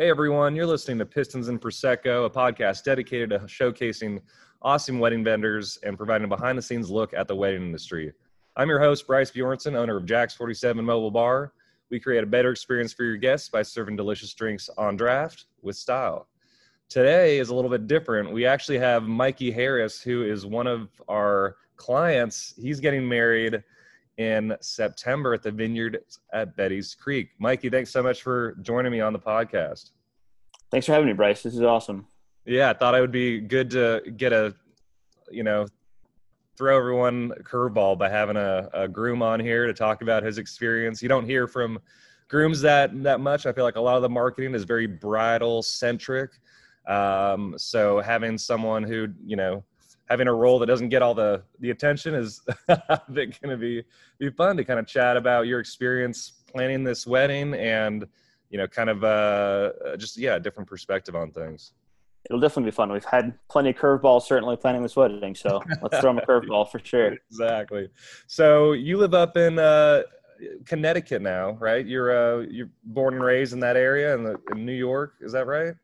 Hey 0.00 0.10
everyone, 0.10 0.54
you're 0.54 0.64
listening 0.64 0.98
to 0.98 1.06
Pistons 1.06 1.48
and 1.48 1.60
Prosecco, 1.60 2.24
a 2.24 2.30
podcast 2.30 2.84
dedicated 2.84 3.30
to 3.30 3.40
showcasing 3.40 4.20
awesome 4.62 5.00
wedding 5.00 5.24
vendors 5.24 5.76
and 5.82 5.96
providing 5.96 6.26
a 6.26 6.28
behind 6.28 6.56
the 6.56 6.62
scenes 6.62 6.88
look 6.88 7.12
at 7.14 7.26
the 7.26 7.34
wedding 7.34 7.62
industry. 7.62 8.12
I'm 8.54 8.68
your 8.68 8.78
host, 8.78 9.08
Bryce 9.08 9.32
Bjornson, 9.32 9.74
owner 9.74 9.96
of 9.96 10.06
Jack's 10.06 10.34
47 10.34 10.84
Mobile 10.84 11.10
Bar. 11.10 11.52
We 11.90 11.98
create 11.98 12.22
a 12.22 12.28
better 12.28 12.52
experience 12.52 12.92
for 12.92 13.02
your 13.02 13.16
guests 13.16 13.48
by 13.48 13.62
serving 13.62 13.96
delicious 13.96 14.32
drinks 14.34 14.70
on 14.78 14.96
draft 14.96 15.46
with 15.62 15.74
style. 15.74 16.28
Today 16.88 17.40
is 17.40 17.48
a 17.48 17.54
little 17.56 17.68
bit 17.68 17.88
different. 17.88 18.32
We 18.32 18.46
actually 18.46 18.78
have 18.78 19.02
Mikey 19.02 19.50
Harris, 19.50 20.00
who 20.00 20.22
is 20.22 20.46
one 20.46 20.68
of 20.68 20.90
our 21.08 21.56
clients. 21.76 22.54
He's 22.56 22.78
getting 22.78 23.08
married 23.08 23.64
in 24.18 24.54
September 24.60 25.32
at 25.32 25.42
the 25.42 25.50
vineyard 25.50 26.00
at 26.32 26.56
Betty's 26.56 26.94
Creek. 26.94 27.30
Mikey, 27.38 27.70
thanks 27.70 27.90
so 27.90 28.02
much 28.02 28.22
for 28.22 28.56
joining 28.62 28.92
me 28.92 29.00
on 29.00 29.12
the 29.12 29.18
podcast. 29.18 29.92
Thanks 30.70 30.86
for 30.86 30.92
having 30.92 31.06
me, 31.06 31.14
Bryce. 31.14 31.42
This 31.42 31.54
is 31.54 31.62
awesome. 31.62 32.06
Yeah, 32.44 32.70
I 32.70 32.72
thought 32.74 32.94
it 32.94 33.00
would 33.00 33.12
be 33.12 33.40
good 33.40 33.70
to 33.70 34.02
get 34.16 34.32
a, 34.32 34.54
you 35.30 35.44
know, 35.44 35.66
throw 36.56 36.76
everyone 36.76 37.32
a 37.38 37.42
curveball 37.42 37.96
by 37.96 38.08
having 38.08 38.36
a, 38.36 38.68
a 38.74 38.88
groom 38.88 39.22
on 39.22 39.38
here 39.38 39.66
to 39.66 39.72
talk 39.72 40.02
about 40.02 40.24
his 40.24 40.38
experience. 40.38 41.00
You 41.00 41.08
don't 41.08 41.24
hear 41.24 41.46
from 41.46 41.78
grooms 42.26 42.60
that 42.62 43.02
that 43.04 43.20
much. 43.20 43.46
I 43.46 43.52
feel 43.52 43.64
like 43.64 43.76
a 43.76 43.80
lot 43.80 43.96
of 43.96 44.02
the 44.02 44.08
marketing 44.08 44.54
is 44.54 44.64
very 44.64 44.86
bridal 44.86 45.62
centric. 45.62 46.32
Um, 46.88 47.54
so 47.56 48.00
having 48.00 48.36
someone 48.36 48.82
who 48.82 49.08
you 49.24 49.36
know 49.36 49.62
having 50.08 50.26
a 50.26 50.32
role 50.32 50.58
that 50.58 50.66
doesn't 50.66 50.88
get 50.88 51.02
all 51.02 51.14
the 51.14 51.42
the 51.60 51.70
attention 51.70 52.14
is 52.14 52.40
going 53.14 53.32
to 53.42 53.56
be 53.56 53.82
be 54.18 54.30
fun 54.30 54.56
to 54.56 54.64
kind 54.64 54.78
of 54.80 54.86
chat 54.86 55.16
about 55.16 55.46
your 55.46 55.60
experience 55.60 56.32
planning 56.50 56.82
this 56.82 57.06
wedding 57.06 57.54
and 57.54 58.06
you 58.50 58.58
know 58.58 58.66
kind 58.66 58.90
of 58.90 59.04
uh 59.04 59.96
just 59.96 60.16
yeah 60.16 60.36
a 60.36 60.40
different 60.40 60.68
perspective 60.68 61.14
on 61.14 61.30
things. 61.30 61.72
It'll 62.28 62.40
definitely 62.40 62.72
be 62.72 62.74
fun. 62.74 62.92
We've 62.92 63.04
had 63.04 63.38
plenty 63.48 63.70
of 63.70 63.76
curveballs 63.76 64.22
certainly 64.22 64.56
planning 64.56 64.82
this 64.82 64.96
wedding 64.96 65.34
so 65.34 65.62
let's 65.82 65.98
throw 65.98 66.14
them 66.14 66.18
a 66.18 66.26
curveball 66.26 66.70
for 66.70 66.80
sure. 66.82 67.16
Exactly. 67.30 67.88
So 68.26 68.72
you 68.72 68.96
live 68.96 69.14
up 69.14 69.36
in 69.36 69.58
uh 69.58 70.02
connecticut 70.64 71.20
now 71.20 71.52
right? 71.60 71.86
You're 71.86 72.40
uh 72.40 72.46
you're 72.48 72.70
born 72.84 73.14
and 73.14 73.24
raised 73.24 73.52
in 73.52 73.60
that 73.60 73.76
area 73.76 74.14
in, 74.14 74.24
the, 74.24 74.40
in 74.52 74.64
new 74.64 74.72
york 74.72 75.14
is 75.20 75.32
that 75.32 75.46
right 75.46 75.74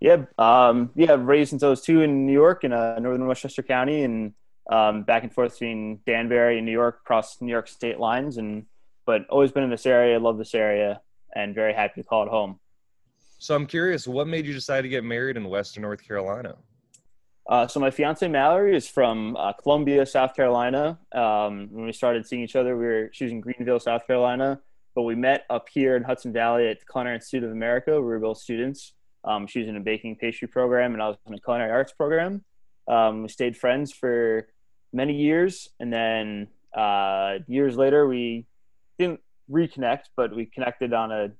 yeah, 0.00 0.24
um, 0.38 0.90
yeah, 0.94 1.16
raised 1.18 1.50
since 1.50 1.62
I 1.62 1.68
was 1.68 1.82
two 1.82 2.02
in 2.02 2.26
New 2.26 2.32
York 2.32 2.64
in 2.64 2.72
uh, 2.72 2.98
northern 2.98 3.26
Westchester 3.26 3.62
County, 3.62 4.04
and 4.04 4.32
um, 4.70 5.02
back 5.02 5.24
and 5.24 5.32
forth 5.32 5.52
between 5.52 6.00
Danbury 6.06 6.58
and 6.58 6.66
New 6.66 6.72
York, 6.72 7.00
across 7.02 7.40
New 7.40 7.50
York 7.50 7.68
state 7.68 7.98
lines, 7.98 8.36
and 8.36 8.66
but 9.06 9.26
always 9.28 9.50
been 9.52 9.64
in 9.64 9.70
this 9.70 9.86
area, 9.86 10.18
love 10.18 10.38
this 10.38 10.54
area, 10.54 11.00
and 11.34 11.54
very 11.54 11.72
happy 11.72 12.02
to 12.02 12.06
call 12.06 12.24
it 12.24 12.28
home. 12.28 12.60
So 13.38 13.54
I'm 13.54 13.66
curious, 13.66 14.06
what 14.06 14.26
made 14.26 14.46
you 14.46 14.52
decide 14.52 14.82
to 14.82 14.88
get 14.88 15.04
married 15.04 15.36
in 15.36 15.48
Western 15.48 15.82
North 15.82 16.06
Carolina? 16.06 16.56
Uh, 17.48 17.66
so 17.66 17.80
my 17.80 17.90
fiance 17.90 18.26
Mallory 18.28 18.76
is 18.76 18.86
from 18.86 19.34
uh, 19.36 19.52
Columbia, 19.54 20.04
South 20.04 20.34
Carolina. 20.34 20.98
Um, 21.12 21.68
when 21.70 21.86
we 21.86 21.92
started 21.92 22.26
seeing 22.26 22.42
each 22.42 22.56
other, 22.56 22.76
we 22.76 22.84
were 22.84 23.10
she 23.12 23.24
was 23.24 23.32
in 23.32 23.40
Greenville, 23.40 23.80
South 23.80 24.06
Carolina, 24.06 24.60
but 24.94 25.02
we 25.02 25.14
met 25.14 25.46
up 25.48 25.68
here 25.70 25.96
in 25.96 26.02
Hudson 26.02 26.32
Valley 26.32 26.68
at 26.68 26.80
the 26.80 26.86
Culinary 26.86 27.16
Institute 27.16 27.44
of 27.44 27.52
America. 27.52 27.92
We 27.94 28.06
were 28.06 28.18
both 28.18 28.38
students. 28.38 28.92
Um, 29.24 29.46
she 29.46 29.60
was 29.60 29.68
in 29.68 29.76
a 29.76 29.80
baking 29.80 30.16
pastry 30.16 30.48
program, 30.48 30.92
and 30.92 31.02
I 31.02 31.08
was 31.08 31.16
in 31.26 31.34
a 31.34 31.40
culinary 31.40 31.70
arts 31.70 31.92
program. 31.92 32.44
Um, 32.86 33.22
we 33.22 33.28
stayed 33.28 33.56
friends 33.56 33.92
for 33.92 34.48
many 34.92 35.14
years, 35.14 35.68
and 35.78 35.92
then 35.92 36.48
uh, 36.74 37.38
years 37.46 37.76
later, 37.76 38.06
we 38.06 38.46
didn't 38.98 39.20
reconnect, 39.50 40.04
but 40.16 40.34
we 40.34 40.46
connected 40.46 40.92
on 40.92 41.12
a 41.12 41.30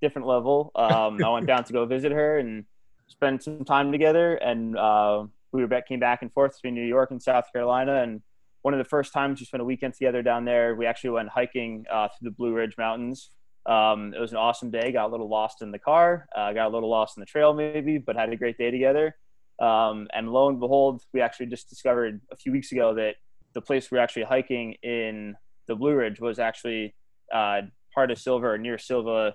different 0.00 0.26
level. 0.26 0.72
Um, 0.74 1.22
I 1.22 1.28
went 1.28 1.46
down 1.46 1.64
to 1.64 1.72
go 1.72 1.84
visit 1.84 2.12
her 2.12 2.38
and 2.38 2.64
spend 3.08 3.42
some 3.42 3.64
time 3.64 3.92
together, 3.92 4.34
and 4.34 4.76
uh, 4.76 5.24
we 5.52 5.60
were 5.60 5.68
back, 5.68 5.88
came 5.88 6.00
back 6.00 6.22
and 6.22 6.32
forth 6.32 6.56
between 6.56 6.74
New 6.74 6.86
York 6.86 7.10
and 7.10 7.22
South 7.22 7.52
Carolina. 7.52 8.02
And 8.02 8.22
one 8.62 8.74
of 8.74 8.78
the 8.78 8.84
first 8.84 9.12
times 9.12 9.40
we 9.40 9.46
spent 9.46 9.60
a 9.60 9.64
weekend 9.64 9.94
together 9.94 10.22
down 10.22 10.44
there, 10.44 10.74
we 10.74 10.86
actually 10.86 11.10
went 11.10 11.28
hiking 11.28 11.84
uh, 11.90 12.08
through 12.08 12.30
the 12.30 12.34
Blue 12.34 12.52
Ridge 12.52 12.76
Mountains. 12.76 13.30
Um, 13.66 14.14
it 14.14 14.20
was 14.20 14.30
an 14.30 14.38
awesome 14.38 14.70
day. 14.70 14.92
Got 14.92 15.06
a 15.06 15.12
little 15.12 15.28
lost 15.28 15.60
in 15.60 15.72
the 15.72 15.78
car, 15.78 16.26
uh, 16.36 16.52
got 16.52 16.68
a 16.68 16.72
little 16.74 16.88
lost 16.88 17.16
in 17.16 17.20
the 17.20 17.26
trail 17.26 17.52
maybe, 17.52 17.98
but 17.98 18.16
had 18.16 18.32
a 18.32 18.36
great 18.36 18.56
day 18.58 18.70
together. 18.70 19.16
Um, 19.58 20.06
and 20.12 20.30
lo 20.30 20.48
and 20.48 20.60
behold, 20.60 21.02
we 21.12 21.20
actually 21.20 21.46
just 21.46 21.68
discovered 21.68 22.20
a 22.30 22.36
few 22.36 22.52
weeks 22.52 22.72
ago 22.72 22.94
that 22.94 23.16
the 23.54 23.60
place 23.60 23.90
we 23.90 23.98
were 23.98 24.04
actually 24.04 24.24
hiking 24.24 24.74
in 24.82 25.34
the 25.66 25.74
Blue 25.74 25.94
Ridge 25.94 26.20
was 26.20 26.38
actually 26.38 26.94
uh, 27.32 27.62
part 27.94 28.10
of 28.10 28.18
Sylva 28.18 28.46
or 28.46 28.58
near 28.58 28.78
Sylva, 28.78 29.34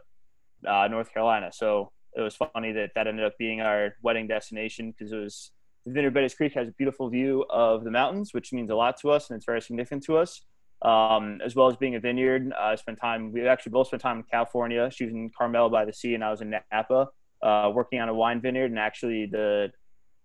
uh, 0.67 0.87
North 0.87 1.11
Carolina. 1.11 1.49
So 1.51 1.91
it 2.15 2.21
was 2.21 2.35
funny 2.35 2.71
that 2.73 2.91
that 2.95 3.07
ended 3.07 3.25
up 3.25 3.37
being 3.37 3.61
our 3.61 3.95
wedding 4.01 4.27
destination 4.27 4.91
because 4.91 5.11
it 5.11 5.17
was 5.17 5.51
the 5.85 5.91
Vineyard 5.91 6.35
Creek 6.37 6.53
has 6.53 6.67
a 6.67 6.71
beautiful 6.73 7.09
view 7.09 7.43
of 7.49 7.83
the 7.83 7.91
mountains, 7.91 8.33
which 8.33 8.53
means 8.53 8.69
a 8.69 8.75
lot 8.75 8.97
to 9.01 9.09
us 9.09 9.29
and 9.29 9.37
it's 9.37 9.45
very 9.45 9.61
significant 9.61 10.03
to 10.03 10.17
us 10.17 10.41
um, 10.81 11.39
as 11.43 11.55
well 11.55 11.67
as 11.67 11.75
being 11.77 11.95
a 11.95 11.99
vineyard. 11.99 12.51
Uh, 12.51 12.63
I 12.63 12.75
spent 12.75 12.99
time, 12.99 13.31
we 13.31 13.47
actually 13.47 13.71
both 13.71 13.87
spent 13.87 14.01
time 14.01 14.17
in 14.17 14.23
California. 14.23 14.89
She 14.91 15.05
was 15.05 15.13
in 15.13 15.29
Carmel 15.29 15.69
by 15.69 15.85
the 15.85 15.93
sea, 15.93 16.15
and 16.15 16.23
I 16.23 16.31
was 16.31 16.41
in 16.41 16.53
Napa 16.71 17.09
uh, 17.43 17.71
working 17.73 17.99
on 17.99 18.09
a 18.09 18.13
wine 18.13 18.41
vineyard. 18.41 18.71
And 18.71 18.79
actually, 18.79 19.27
the 19.27 19.71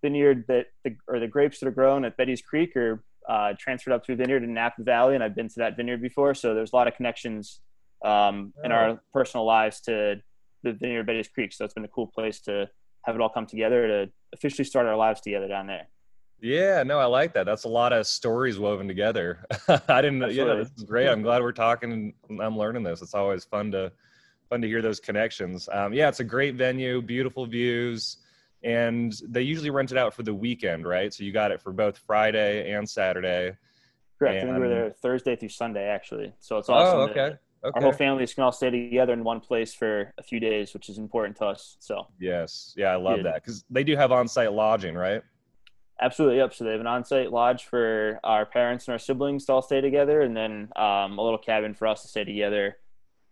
vineyard 0.01 0.45
that, 0.47 0.67
the, 0.83 0.95
or 1.07 1.19
the 1.19 1.27
grapes 1.27 1.59
that 1.59 1.67
are 1.67 1.71
grown 1.71 2.05
at 2.05 2.17
Betty's 2.17 2.41
Creek 2.41 2.75
are 2.75 3.03
uh, 3.27 3.53
transferred 3.59 3.93
up 3.93 4.05
to 4.05 4.13
a 4.13 4.15
vineyard 4.15 4.43
in 4.43 4.53
Napa 4.53 4.83
Valley. 4.83 5.15
And 5.15 5.23
I've 5.23 5.35
been 5.35 5.49
to 5.49 5.59
that 5.59 5.77
vineyard 5.77 6.01
before. 6.01 6.33
So 6.33 6.55
there's 6.55 6.73
a 6.73 6.75
lot 6.75 6.87
of 6.87 6.95
connections 6.95 7.59
um, 8.03 8.53
in 8.63 8.71
our 8.71 9.01
personal 9.13 9.45
lives 9.45 9.81
to 9.81 10.21
the 10.63 10.73
vineyard 10.73 11.05
Betty's 11.05 11.27
Creek. 11.27 11.53
So 11.53 11.65
it's 11.65 11.73
been 11.73 11.85
a 11.85 11.89
cool 11.89 12.07
place 12.07 12.41
to 12.41 12.69
have 13.05 13.15
it 13.15 13.21
all 13.21 13.29
come 13.29 13.45
together 13.45 13.87
to 13.87 14.11
officially 14.33 14.65
start 14.65 14.85
our 14.85 14.97
lives 14.97 15.21
together 15.21 15.47
down 15.47 15.67
there. 15.67 15.87
Yeah, 16.39 16.83
no, 16.83 16.99
I 16.99 17.05
like 17.05 17.33
that. 17.33 17.45
That's 17.45 17.63
a 17.63 17.69
lot 17.69 17.93
of 17.93 18.05
stories 18.05 18.59
woven 18.59 18.87
together. 18.87 19.45
I 19.67 20.01
didn't. 20.01 20.21
Absolutely. 20.23 20.35
Yeah, 20.35 20.55
this 20.55 20.71
is 20.77 20.83
great. 20.83 21.07
I'm 21.07 21.23
glad 21.23 21.41
we're 21.41 21.51
talking 21.51 22.13
and 22.29 22.41
I'm 22.41 22.57
learning 22.57 22.83
this. 22.83 23.01
It's 23.01 23.15
always 23.15 23.43
fun 23.43 23.71
to 23.71 23.91
fun 24.49 24.61
to 24.61 24.67
hear 24.67 24.81
those 24.81 24.99
connections. 24.99 25.67
Um, 25.71 25.93
yeah, 25.93 26.09
it's 26.09 26.19
a 26.19 26.23
great 26.23 26.55
venue, 26.55 27.01
beautiful 27.01 27.45
views, 27.45 28.17
and 28.63 29.13
they 29.27 29.41
usually 29.41 29.71
rent 29.71 29.91
it 29.91 29.97
out 29.97 30.13
for 30.13 30.23
the 30.23 30.33
weekend, 30.33 30.87
right? 30.87 31.13
So 31.13 31.23
you 31.23 31.31
got 31.31 31.51
it 31.51 31.61
for 31.61 31.71
both 31.71 31.97
Friday 31.97 32.71
and 32.71 32.87
Saturday. 32.87 33.57
Correct. 34.17 34.37
And, 34.37 34.49
think 34.49 34.55
we 34.55 34.67
were 34.67 34.69
there 34.69 34.91
Thursday 34.91 35.35
through 35.35 35.49
Sunday, 35.49 35.85
actually. 35.85 36.33
So 36.39 36.57
it's 36.57 36.69
awesome. 36.69 36.99
Oh, 36.99 37.01
okay. 37.03 37.37
Okay. 37.63 37.75
Our 37.75 37.81
whole 37.81 37.91
families 37.91 38.33
can 38.35 38.43
all 38.43 38.51
stay 38.51 38.69
together 38.69 39.13
in 39.13 39.23
one 39.23 39.39
place 39.39 39.73
for 39.73 40.13
a 40.17 40.23
few 40.23 40.39
days, 40.39 40.73
which 40.73 40.89
is 40.89 40.99
important 40.99 41.37
to 41.37 41.45
us. 41.45 41.75
So 41.79 42.07
yes, 42.19 42.73
yeah, 42.77 42.89
I 42.89 42.95
love 42.97 43.17
yeah. 43.17 43.23
that 43.23 43.43
because 43.43 43.65
they 43.69 43.83
do 43.83 43.95
have 43.97 44.11
on-site 44.11 44.53
lodging, 44.53 44.95
right? 44.95 45.23
Absolutely, 45.99 46.37
yep. 46.37 46.53
So 46.53 46.63
they 46.63 46.71
have 46.71 46.79
an 46.79 46.87
on-site 46.87 47.31
lodge 47.31 47.65
for 47.65 48.19
our 48.23 48.45
parents 48.45 48.87
and 48.87 48.93
our 48.93 48.99
siblings 48.99 49.45
to 49.45 49.53
all 49.53 49.61
stay 49.61 49.81
together, 49.81 50.21
and 50.21 50.37
then 50.37 50.69
um, 50.75 51.17
a 51.17 51.23
little 51.23 51.39
cabin 51.39 51.73
for 51.73 51.87
us 51.87 52.03
to 52.03 52.07
stay 52.07 52.23
together. 52.23 52.77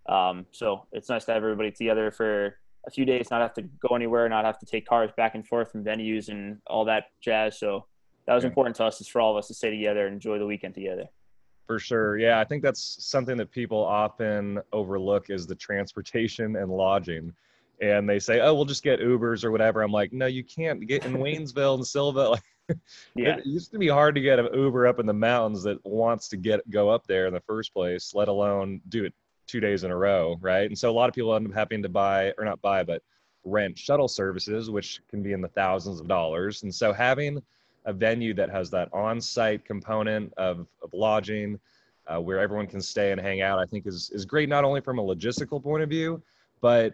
Um, 0.08 0.46
so 0.52 0.86
it's 0.92 1.10
nice 1.10 1.26
to 1.26 1.34
have 1.34 1.44
everybody 1.44 1.72
together 1.72 2.10
for 2.12 2.58
a 2.88 2.92
few 2.92 3.06
days, 3.06 3.30
not 3.32 3.42
have 3.42 3.54
to 3.56 3.62
go 3.62 3.96
anywhere, 3.96 4.28
not 4.30 4.46
have 4.46 4.60
to 4.60 4.66
take 4.66 4.88
cars 4.88 5.12
back 5.16 5.36
and 5.36 5.46
forth 5.48 5.72
from 5.72 5.84
venues 5.84 6.30
and 6.30 6.60
all 6.68 6.86
that 6.86 7.06
jazz. 7.22 7.60
So 7.60 7.86
that 8.26 8.34
was 8.34 8.44
important 8.44 8.76
to 8.78 8.86
us, 8.86 9.02
is 9.02 9.08
for 9.08 9.22
all 9.22 9.32
of 9.32 9.38
us 9.38 9.48
to 9.48 9.54
stay 9.54 9.70
together 9.70 10.08
and 10.08 10.16
enjoy 10.16 10.40
the 10.40 10.46
weekend 10.46 10.74
together. 10.74 11.06
For 11.68 11.80
sure, 11.80 12.18
yeah, 12.18 12.40
I 12.40 12.44
think 12.44 12.62
that's 12.62 13.04
something 13.04 13.38
that 13.38 13.52
people 13.52 13.84
often 13.84 14.60
overlook 14.72 15.30
is 15.30 15.48
the 15.48 15.56
transportation 15.56 16.56
and 16.56 16.72
lodging 16.72 17.34
and 17.82 18.08
they 18.10 18.20
say, 18.20 18.42
"Oh, 18.42 18.54
we'll 18.54 18.66
just 18.66 18.84
get 18.84 19.00
Ubers 19.00 19.44
or 19.44 19.52
whatever." 19.52 19.82
I'm 19.82 19.92
like, 19.92 20.14
"No, 20.14 20.26
you 20.26 20.44
can't 20.44 20.86
get 20.88 21.06
in 21.06 21.14
Waynesville 21.14 21.76
and 21.76 21.86
Sylva." 21.86 22.38
Like, 22.68 22.80
yeah. 23.14 23.38
it 23.38 23.46
used 23.46 23.72
to 23.74 23.78
be 23.78 23.88
hard 23.88 24.16
to 24.16 24.22
get 24.22 24.40
an 24.40 24.50
Uber 24.52 24.88
up 24.88 25.00
in 25.00 25.06
the 25.06 25.14
mountains 25.14 25.62
that 25.62 25.78
wants 25.86 26.28
to 26.30 26.36
get 26.36 26.68
go 26.72 26.90
up 26.90 27.06
there 27.06 27.28
in 27.28 27.34
the 27.36 27.40
first 27.42 27.72
place, 27.72 28.16
let 28.16 28.28
alone 28.28 28.82
do 28.90 29.06
it 29.06 29.14
two 29.46 29.60
days 29.60 29.84
in 29.84 29.92
a 29.92 29.96
row, 29.96 30.38
right? 30.42 30.66
And 30.66 30.76
so 30.76 30.90
a 30.90 30.92
lot 30.92 31.08
of 31.08 31.14
people 31.14 31.36
end 31.36 31.48
up 31.48 31.54
having 31.54 31.84
to 31.84 31.90
buy 31.90 32.34
or 32.40 32.44
not 32.44 32.60
buy, 32.64 32.84
but 32.84 33.04
rent 33.44 33.78
shuttle 33.78 34.08
services, 34.08 34.70
which 34.70 35.02
can 35.10 35.22
be 35.22 35.34
in 35.34 35.42
the 35.42 35.48
thousands 35.50 36.00
of 36.00 36.08
dollars. 36.08 36.64
And 36.64 36.74
so 36.74 36.92
having 36.92 37.42
a 37.86 37.94
venue 37.94 38.34
that 38.34 38.50
has 38.50 38.72
that 38.72 38.92
on-site 38.92 39.64
component 39.64 40.34
of, 40.34 40.68
of 40.82 40.92
lodging, 40.94 41.60
uh, 42.08 42.20
where 42.20 42.40
everyone 42.40 42.68
can 42.68 42.82
stay 42.82 43.12
and 43.12 43.22
hang 43.22 43.42
out, 43.42 43.60
I 43.60 43.66
think 43.66 43.86
is 43.88 44.12
is 44.12 44.26
great 44.26 44.50
not 44.50 44.64
only 44.64 44.82
from 44.82 45.00
a 45.00 45.04
logistical 45.04 45.62
point 45.62 45.84
of 45.84 45.90
view, 45.90 46.22
but 46.62 46.94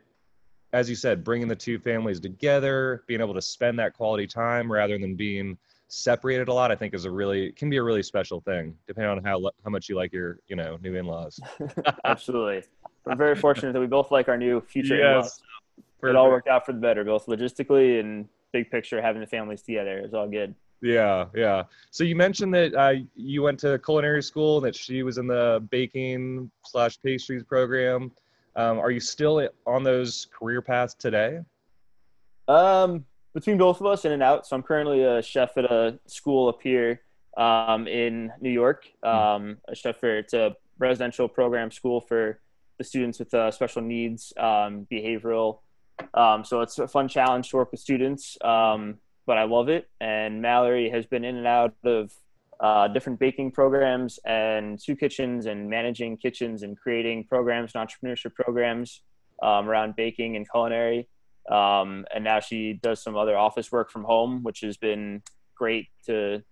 as 0.74 0.90
you 0.90 0.96
said, 0.96 1.24
bringing 1.24 1.48
the 1.48 1.56
two 1.56 1.80
families 1.80 2.20
together, 2.20 3.04
being 3.08 3.22
able 3.22 3.34
to 3.34 3.42
spend 3.42 3.78
that 3.80 3.94
quality 3.94 4.28
time 4.28 4.72
rather 4.72 4.98
than 4.98 5.16
being 5.16 5.58
separated 5.88 6.48
a 6.48 6.54
lot, 6.54 6.72
I 6.72 6.76
think 6.76 6.94
is 6.94 7.06
a 7.06 7.12
really 7.12 7.52
can 7.52 7.70
be 7.70 7.78
a 7.78 7.84
really 7.84 8.04
special 8.04 8.40
thing, 8.42 8.76
depending 8.88 9.12
on 9.12 9.24
how 9.24 9.42
how 9.64 9.70
much 9.70 9.90
you 9.90 9.96
like 9.96 10.14
your 10.14 10.40
you 10.48 10.56
know 10.56 10.78
new 10.82 10.96
in-laws. 10.96 11.40
Absolutely, 12.06 12.64
we're 13.06 13.16
very 13.16 13.36
fortunate 13.36 13.74
that 13.74 13.80
we 13.80 13.88
both 13.88 14.12
like 14.12 14.30
our 14.30 14.38
new 14.38 14.62
future 14.62 14.96
yes, 14.96 15.06
in-laws. 15.06 15.42
It 16.04 16.16
all 16.16 16.30
worked 16.30 16.48
out 16.48 16.66
for 16.66 16.72
the 16.72 16.80
better, 16.80 17.04
both 17.04 17.28
logistically 17.28 18.00
and 18.00 18.28
big 18.54 18.72
picture. 18.72 19.02
Having 19.02 19.22
the 19.22 19.28
families 19.28 19.62
together 19.62 20.00
is 20.00 20.14
all 20.14 20.28
good. 20.28 20.56
Yeah, 20.82 21.26
yeah. 21.36 21.64
So 21.92 22.04
you 22.04 22.16
mentioned 22.16 22.54
that 22.56 22.74
uh, 22.74 22.94
you 23.16 23.44
went 23.44 23.60
to 23.60 23.78
culinary 23.80 24.24
school, 24.24 24.58
and 24.58 24.66
that 24.66 24.76
she 24.76 25.04
was 25.04 25.18
in 25.18 25.28
the 25.28 25.66
baking 25.70 26.50
slash 26.66 26.98
pastries 27.02 27.44
program. 27.44 28.12
Um, 28.56 28.80
are 28.80 28.92
you 28.92 29.00
still 29.00 29.48
on 29.66 29.84
those 29.84 30.28
career 30.38 30.62
paths 30.62 30.94
today? 30.94 31.40
Um, 32.48 33.06
between 33.34 33.58
both 33.58 33.80
of 33.80 33.86
us, 33.86 34.06
in 34.06 34.12
and 34.12 34.24
out. 34.24 34.46
So 34.46 34.56
I'm 34.56 34.64
currently 34.64 35.04
a 35.04 35.22
chef 35.22 35.58
at 35.58 35.66
a 35.66 36.00
school 36.06 36.50
up 36.50 36.62
here 36.62 37.02
um, 37.38 37.88
in 37.88 38.32
New 38.42 38.50
York. 38.50 38.88
Hmm. 39.04 39.10
Um, 39.10 39.58
a 39.68 39.76
chef 39.76 39.98
for 40.00 40.18
it's 40.18 40.34
a 40.34 40.56
residential 40.80 41.28
program 41.28 41.72
school 41.72 42.02
for 42.02 42.40
the 42.78 42.84
students 42.84 43.20
with 43.20 43.34
uh, 43.34 43.52
special 43.52 43.82
needs, 43.82 44.34
um, 44.38 44.88
behavioral. 44.92 45.60
Um, 46.14 46.44
so 46.44 46.62
it's 46.62 46.80
a 46.80 46.88
fun 46.88 47.08
challenge 47.08 47.50
to 47.52 47.58
work 47.58 47.72
with 47.72 47.80
students, 47.80 48.38
um, 48.44 48.98
but 49.28 49.38
I 49.38 49.44
love 49.44 49.70
it. 49.70 49.88
And 50.00 50.42
Mallory 50.42 50.90
has 50.90 51.06
been 51.06 51.24
in 51.24 51.36
and 51.36 51.46
out 51.46 51.76
of 51.84 52.12
uh, 52.62 52.88
different 52.88 53.20
baking 53.20 53.52
programs 53.52 54.20
and 54.26 54.80
soup 54.80 55.00
kitchens 55.00 55.48
and 55.48 55.70
managing 55.70 56.16
kitchens 56.16 56.62
and 56.64 56.78
creating 56.78 57.26
programs 57.26 57.72
and 57.74 57.88
entrepreneurship 57.88 58.36
programs 58.36 59.02
um, 59.42 59.68
around 59.68 59.96
baking 59.96 60.36
and 60.36 60.50
culinary. 60.50 61.10
Um, 61.50 62.06
and 62.14 62.24
now 62.24 62.40
she 62.40 62.74
does 62.74 63.02
some 63.02 63.18
other 63.18 63.36
office 63.36 63.72
work 63.72 63.90
from 63.90 64.04
home, 64.04 64.44
which 64.44 64.62
has 64.62 64.78
been 64.78 65.24
great 65.56 65.88
to 66.06 66.44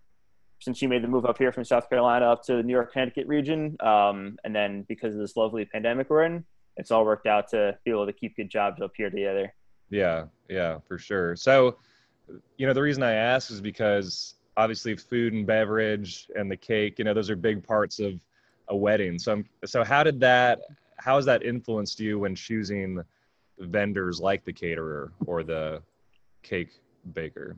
since 0.61 0.77
she 0.77 0.88
made 0.88 1.01
the 1.01 1.07
move 1.07 1.25
up 1.25 1.38
here 1.38 1.53
from 1.53 1.63
South 1.63 1.89
Carolina 1.89 2.25
up 2.25 2.44
to 2.44 2.57
the 2.57 2.63
New 2.63 2.73
York 2.73 2.91
Connecticut 2.91 3.27
region. 3.27 3.77
Um, 3.79 4.38
and 4.44 4.53
then 4.53 4.83
because 4.89 5.13
of 5.13 5.21
this 5.21 5.38
lovely 5.38 5.63
pandemic 5.63 6.09
we're 6.09 6.23
in, 6.23 6.44
it's 6.75 6.91
all 6.91 7.06
worked 7.06 7.27
out 7.27 7.50
to 7.51 7.77
be 7.85 7.91
able 7.91 8.06
to 8.06 8.11
keep 8.13 8.35
good 8.35 8.50
jobs 8.50 8.81
up 8.81 8.91
here 8.97 9.09
together. 9.09 9.53
Yeah, 9.89 10.25
yeah, 10.50 10.79
for 10.85 10.97
sure. 10.97 11.35
So, 11.35 11.77
you 12.57 12.67
know, 12.67 12.73
the 12.73 12.81
reason 12.81 13.03
I 13.03 13.13
ask 13.13 13.51
is 13.51 13.61
because 13.61 14.35
obviously 14.59 14.94
food 14.95 15.31
and 15.31 15.47
beverage 15.47 16.27
and 16.35 16.51
the 16.51 16.57
cake, 16.57 17.00
you 17.00 17.06
know, 17.06 17.13
those 17.13 17.29
are 17.29 17.35
big 17.38 17.65
parts 17.65 18.00
of 18.00 18.19
a 18.67 18.75
wedding. 18.75 19.17
So, 19.17 19.31
I'm, 19.31 19.45
so 19.65 19.85
how 19.85 20.03
did 20.03 20.19
that, 20.19 20.59
how 20.97 21.15
has 21.15 21.25
that 21.25 21.44
influenced 21.44 22.00
you 22.01 22.19
when 22.19 22.35
choosing 22.35 23.01
vendors 23.57 24.19
like 24.19 24.44
the 24.44 24.51
caterer 24.51 25.13
or 25.25 25.44
the 25.44 25.81
cake 26.44 26.71
baker? 27.13 27.56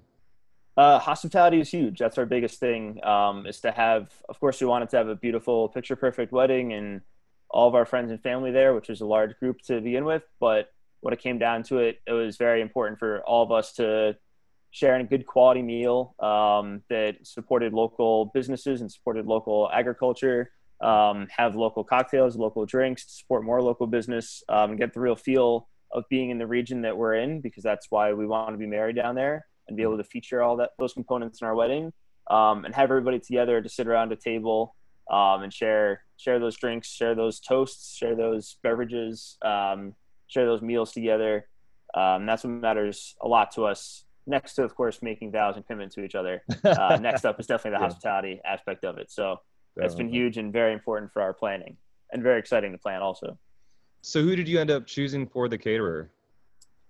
Uh, 0.78 1.00
hospitality 1.00 1.60
is 1.60 1.70
huge. 1.70 1.98
That's 1.98 2.20
our 2.20 2.26
biggest 2.28 2.60
thing. 2.60 3.04
Um, 3.04 3.48
is 3.48 3.60
to 3.62 3.72
have, 3.72 4.14
of 4.30 4.40
course, 4.40 4.62
we 4.62 4.68
wanted 4.68 4.90
to 4.92 4.98
have 4.98 5.08
a 5.08 5.16
beautiful, 5.16 5.70
picture 5.70 5.96
perfect 5.96 6.32
wedding 6.32 6.74
and 6.74 7.02
all 7.50 7.68
of 7.68 7.74
our 7.74 7.86
friends 7.86 8.12
and 8.12 8.22
family 8.22 8.52
there, 8.52 8.76
which 8.76 8.90
was 8.90 9.02
a 9.02 9.06
large 9.06 9.38
group 9.40 9.60
to 9.64 9.82
begin 9.82 10.06
with. 10.06 10.24
But 10.40 10.72
when 11.02 11.14
it 11.16 11.20
came 11.20 11.40
down 11.40 11.64
to 11.64 11.80
it, 11.80 12.00
it 12.06 12.14
was 12.14 12.38
very 12.38 12.62
important 12.62 13.00
for 13.00 13.22
all 13.22 13.44
of 13.44 13.52
us 13.52 13.74
to 13.74 14.16
share 14.72 14.96
a 14.96 15.04
good 15.04 15.26
quality 15.26 15.62
meal 15.62 16.16
um, 16.20 16.82
that 16.90 17.18
supported 17.24 17.74
local 17.74 18.32
businesses 18.34 18.82
and 18.82 18.92
supported 18.92 19.26
local 19.26 19.70
agriculture. 19.72 20.52
Um, 20.82 21.28
have 21.30 21.56
local 21.56 21.84
cocktails, 21.84 22.36
local 22.36 22.66
drinks, 22.66 23.06
support 23.08 23.44
more 23.44 23.62
local 23.62 23.86
business, 23.86 24.42
um, 24.50 24.72
and 24.72 24.80
get 24.80 24.96
the 24.96 25.00
real 25.00 25.16
feel 25.16 25.68
of 25.92 26.06
being 26.10 26.32
in 26.32 26.40
the 26.40 26.48
region 26.48 26.82
that 26.82 26.98
we're 26.98 27.16
in 27.16 27.42
because 27.42 27.62
that's 27.64 27.88
why 27.92 28.14
we 28.14 28.26
want 28.26 28.52
to 28.52 28.58
be 28.58 28.66
married 28.66 28.96
down 28.96 29.14
there 29.14 29.46
and 29.68 29.78
be 29.78 29.84
able 29.84 29.98
to 29.98 30.04
feature 30.04 30.42
all 30.42 30.56
that 30.58 30.72
those 30.80 30.94
components 30.94 31.42
in 31.42 31.48
our 31.48 31.54
wedding 31.54 31.92
um, 32.30 32.66
and 32.66 32.74
have 32.74 32.86
everybody 32.86 33.20
together 33.20 33.62
to 33.62 33.70
sit 33.70 33.88
around 33.88 34.12
a 34.12 34.16
table 34.16 34.76
um, 35.12 35.44
and 35.44 35.54
share 35.54 36.04
share 36.18 36.40
those 36.40 36.58
drinks 36.58 36.88
share 36.88 37.14
those 37.14 37.40
toasts 37.40 37.96
share 37.96 38.16
those 38.16 38.58
beverages 38.64 39.38
um, 39.44 39.94
share 40.28 40.46
those 40.46 40.62
meals 40.62 40.94
together 40.94 41.48
that's 41.94 42.44
what 42.44 42.52
matters 42.52 43.16
a 43.22 43.28
lot 43.28 43.52
to 43.52 43.66
us 43.66 44.06
next 44.28 44.54
to 44.54 44.64
of 44.64 44.76
course 44.76 45.02
making 45.02 45.32
vows 45.32 45.56
and 45.56 45.66
commitment 45.66 45.92
to 45.92 46.04
each 46.04 46.16
other 46.16 46.44
uh, 46.64 46.98
next 47.02 47.26
up 47.26 47.40
is 47.40 47.48
definitely 47.48 47.72
the 47.72 47.82
yeah. 47.82 47.88
hospitality 47.88 48.42
aspect 48.46 48.84
of 48.84 48.98
it 48.98 49.12
so 49.12 49.40
definitely. 49.76 49.86
it's 49.86 49.96
been 49.96 50.10
huge 50.10 50.38
and 50.38 50.54
very 50.54 50.74
important 50.74 51.12
for 51.12 51.22
our 51.22 51.34
planning 51.34 51.76
and 52.12 52.22
very 52.22 52.40
exciting 52.40 52.72
to 52.72 52.78
plan 52.78 53.02
also 53.02 53.38
so 54.02 54.22
who 54.22 54.36
did 54.36 54.48
you 54.48 54.60
end 54.60 54.72
up 54.72 54.88
choosing 54.88 55.28
for 55.28 55.48
the 55.48 55.58
caterer? 55.58 56.10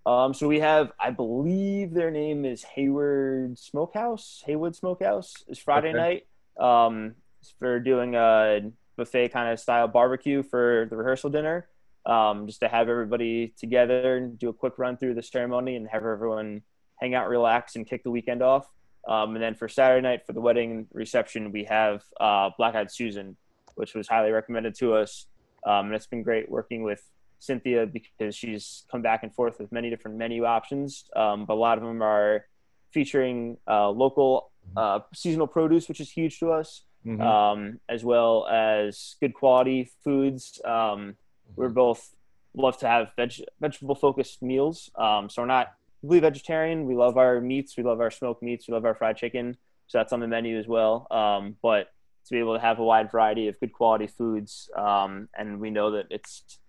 Um, 0.06 0.34
so 0.34 0.48
we 0.48 0.60
have, 0.62 0.92
I 1.00 1.12
believe 1.12 1.94
their 1.94 2.10
name 2.10 2.46
is 2.46 2.64
Hayward 2.64 3.60
Smokehouse. 3.60 4.42
Haywood 4.48 4.76
Smokehouse 4.76 5.36
is 5.48 5.60
Friday 5.60 5.90
okay. 5.90 5.98
night. 5.98 6.28
Um, 6.60 7.16
for 7.60 7.80
doing 7.80 8.16
a 8.16 8.62
buffet 8.98 9.30
kind 9.30 9.52
of 9.52 9.60
style 9.60 9.88
barbecue 9.88 10.44
for 10.44 10.88
the 10.90 10.96
rehearsal 10.96 11.30
dinner. 11.30 11.68
Um, 12.06 12.48
just 12.48 12.62
to 12.62 12.68
have 12.68 12.90
everybody 12.90 13.54
together 13.60 14.18
and 14.18 14.40
do 14.40 14.50
a 14.50 14.54
quick 14.54 14.74
run 14.78 14.98
through 14.98 15.14
the 15.14 15.22
ceremony 15.22 15.76
and 15.76 15.88
have 15.88 16.04
everyone 16.04 16.64
hang 17.02 17.16
out, 17.16 17.28
relax, 17.28 17.76
and 17.76 17.88
kick 17.88 18.04
the 18.04 18.12
weekend 18.12 18.42
off. 18.42 18.68
Um, 19.08 19.36
and 19.36 19.44
then 19.44 19.56
for 19.56 19.68
Saturday 19.68 20.02
night 20.02 20.26
for 20.26 20.34
the 20.34 20.42
wedding 20.42 20.88
reception, 20.94 21.52
we 21.52 21.64
have 21.66 22.04
uh, 22.20 22.52
Black 22.58 22.76
Eyed 22.76 22.92
Susan, 22.92 23.36
which 23.76 23.96
was 23.96 24.08
highly 24.08 24.32
recommended 24.32 24.76
to 24.76 24.94
us. 24.94 25.26
Um, 25.66 25.88
and 25.88 25.96
it's 25.96 26.08
been 26.08 26.24
great 26.24 26.50
working 26.50 26.84
with 26.84 27.02
Cynthia 27.40 27.88
because 27.88 28.36
she's 28.36 28.84
come 28.92 29.02
back 29.02 29.24
and 29.24 29.34
forth 29.34 29.60
with 29.60 29.72
many 29.72 29.90
different 29.90 30.18
menu 30.18 30.46
options. 30.46 31.06
Um, 31.16 31.46
but 31.46 31.56
a 31.56 31.56
lot 31.56 31.78
of 31.78 31.84
them 31.84 32.02
are 32.04 32.46
featuring 32.92 33.58
uh, 33.68 33.90
local 33.90 34.52
uh, 34.78 35.00
seasonal 35.14 35.48
produce, 35.48 35.88
which 35.88 36.00
is 36.00 36.12
huge 36.12 36.40
to 36.40 36.52
us, 36.52 36.84
mm-hmm. 37.06 37.22
um, 37.22 37.80
as 37.90 38.04
well 38.04 38.48
as 38.48 39.16
good 39.20 39.34
quality 39.34 39.90
foods. 40.04 40.62
Um, 40.64 41.16
we're 41.56 41.66
mm-hmm. 41.66 41.74
both 41.74 42.16
love 42.54 42.78
to 42.80 42.88
have 42.88 43.12
veg- 43.16 43.46
vegetable 43.60 43.96
focused 43.96 44.44
meals. 44.44 44.92
Um, 44.96 45.30
so 45.30 45.42
we're 45.42 45.48
not 45.48 45.74
completely 46.02 46.28
vegetarian. 46.28 46.86
We 46.86 46.96
love 46.96 47.18
our 47.18 47.40
meats. 47.40 47.78
We 47.78 47.84
love 47.84 48.02
our 48.02 48.12
smoked 48.12 48.44
meats. 48.44 48.68
We 48.68 48.74
love 48.74 48.86
our 48.86 48.96
fried 48.96 49.18
chicken. 49.18 49.56
So 49.88 49.98
that's 49.98 50.14
on 50.14 50.20
the 50.20 50.28
menu 50.28 50.58
as 50.58 50.68
well. 50.68 51.08
Um, 51.12 51.56
but 51.62 51.88
to 52.26 52.32
be 52.32 52.40
able 52.40 52.56
to 52.56 52.62
have 52.62 52.80
a 52.80 52.84
wide 52.84 53.12
variety 53.12 53.48
of 53.48 53.60
good 53.60 53.74
quality 53.74 54.08
foods. 54.08 54.70
Um, 54.76 55.30
and 55.38 55.60
we 55.60 55.70
know 55.70 55.92
that 55.92 56.08
it's 56.10 56.60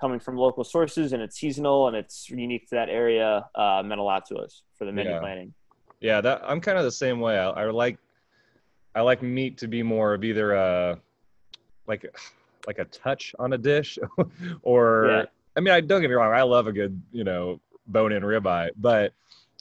coming 0.00 0.18
from 0.18 0.36
local 0.36 0.64
sources 0.64 1.12
and 1.12 1.22
it's 1.22 1.38
seasonal 1.38 1.88
and 1.88 1.96
it's 1.96 2.28
unique 2.28 2.68
to 2.68 2.74
that 2.74 2.88
area 2.88 3.48
uh, 3.54 3.82
meant 3.84 4.00
a 4.00 4.04
lot 4.04 4.26
to 4.26 4.36
us 4.36 4.62
for 4.76 4.84
the 4.84 4.92
menu 4.92 5.12
yeah. 5.12 5.20
planning. 5.20 5.54
Yeah, 6.00 6.20
that 6.20 6.42
I'm 6.44 6.60
kind 6.60 6.76
of 6.76 6.84
the 6.84 6.90
same 6.90 7.20
way. 7.20 7.38
I, 7.38 7.50
I, 7.50 7.70
like 7.70 7.98
I 8.94 9.02
like 9.02 9.22
meat 9.22 9.58
to 9.58 9.68
be 9.68 9.82
more 9.82 10.14
of 10.14 10.24
either 10.24 10.52
a 10.54 10.98
like 11.86 12.04
like 12.66 12.78
a 12.78 12.84
touch 12.86 13.34
on 13.38 13.52
a 13.52 13.58
dish 13.58 13.98
or 14.62 15.06
yeah. 15.08 15.24
I 15.56 15.60
mean 15.60 15.72
I 15.72 15.80
don't 15.80 16.00
get 16.00 16.10
me 16.10 16.16
wrong, 16.16 16.32
I 16.32 16.42
love 16.42 16.66
a 16.66 16.72
good, 16.72 17.00
you 17.12 17.22
know, 17.22 17.60
bone 17.86 18.12
in 18.12 18.22
ribeye, 18.22 18.70
but 18.76 19.12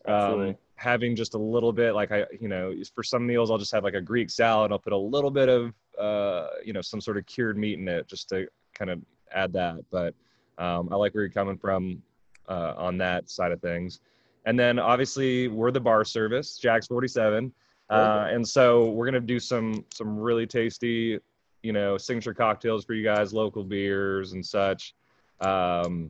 um, 0.05 0.55
having 0.75 1.15
just 1.15 1.35
a 1.35 1.37
little 1.37 1.71
bit 1.71 1.93
like 1.93 2.11
i 2.11 2.25
you 2.39 2.47
know 2.47 2.73
for 2.95 3.03
some 3.03 3.27
meals 3.27 3.51
i'll 3.51 3.57
just 3.59 3.71
have 3.71 3.83
like 3.83 3.93
a 3.93 4.01
greek 4.01 4.31
salad. 4.31 4.71
I'll 4.71 4.79
put 4.79 4.93
a 4.93 4.97
little 4.97 5.29
bit 5.29 5.47
of 5.47 5.73
uh 5.99 6.47
you 6.65 6.73
know 6.73 6.81
some 6.81 6.99
sort 6.99 7.17
of 7.17 7.25
cured 7.27 7.55
meat 7.55 7.77
in 7.77 7.87
it 7.87 8.07
just 8.07 8.29
to 8.29 8.47
kind 8.73 8.89
of 8.89 8.99
add 9.31 9.53
that. 9.53 9.85
But 9.91 10.15
um, 10.57 10.89
i 10.91 10.95
like 10.95 11.13
where 11.13 11.23
you're 11.23 11.31
coming 11.31 11.57
from 11.57 12.01
uh, 12.49 12.73
on 12.77 12.97
that 12.97 13.29
side 13.29 13.51
of 13.51 13.61
things. 13.61 14.01
And 14.45 14.59
then 14.59 14.79
obviously 14.79 15.47
we're 15.47 15.71
the 15.71 15.79
bar 15.79 16.03
service 16.03 16.57
jack's 16.57 16.87
47 16.87 17.53
uh, 17.91 18.27
and 18.31 18.47
so 18.47 18.89
we're 18.91 19.05
gonna 19.05 19.19
do 19.19 19.39
some 19.39 19.85
some 19.93 20.17
really 20.17 20.47
tasty 20.47 21.19
you 21.61 21.73
know 21.73 21.97
signature 21.97 22.33
cocktails 22.33 22.85
for 22.85 22.93
you 22.93 23.03
guys 23.03 23.33
local 23.33 23.63
beers 23.63 24.33
and 24.33 24.43
such. 24.43 24.95
Um, 25.41 26.09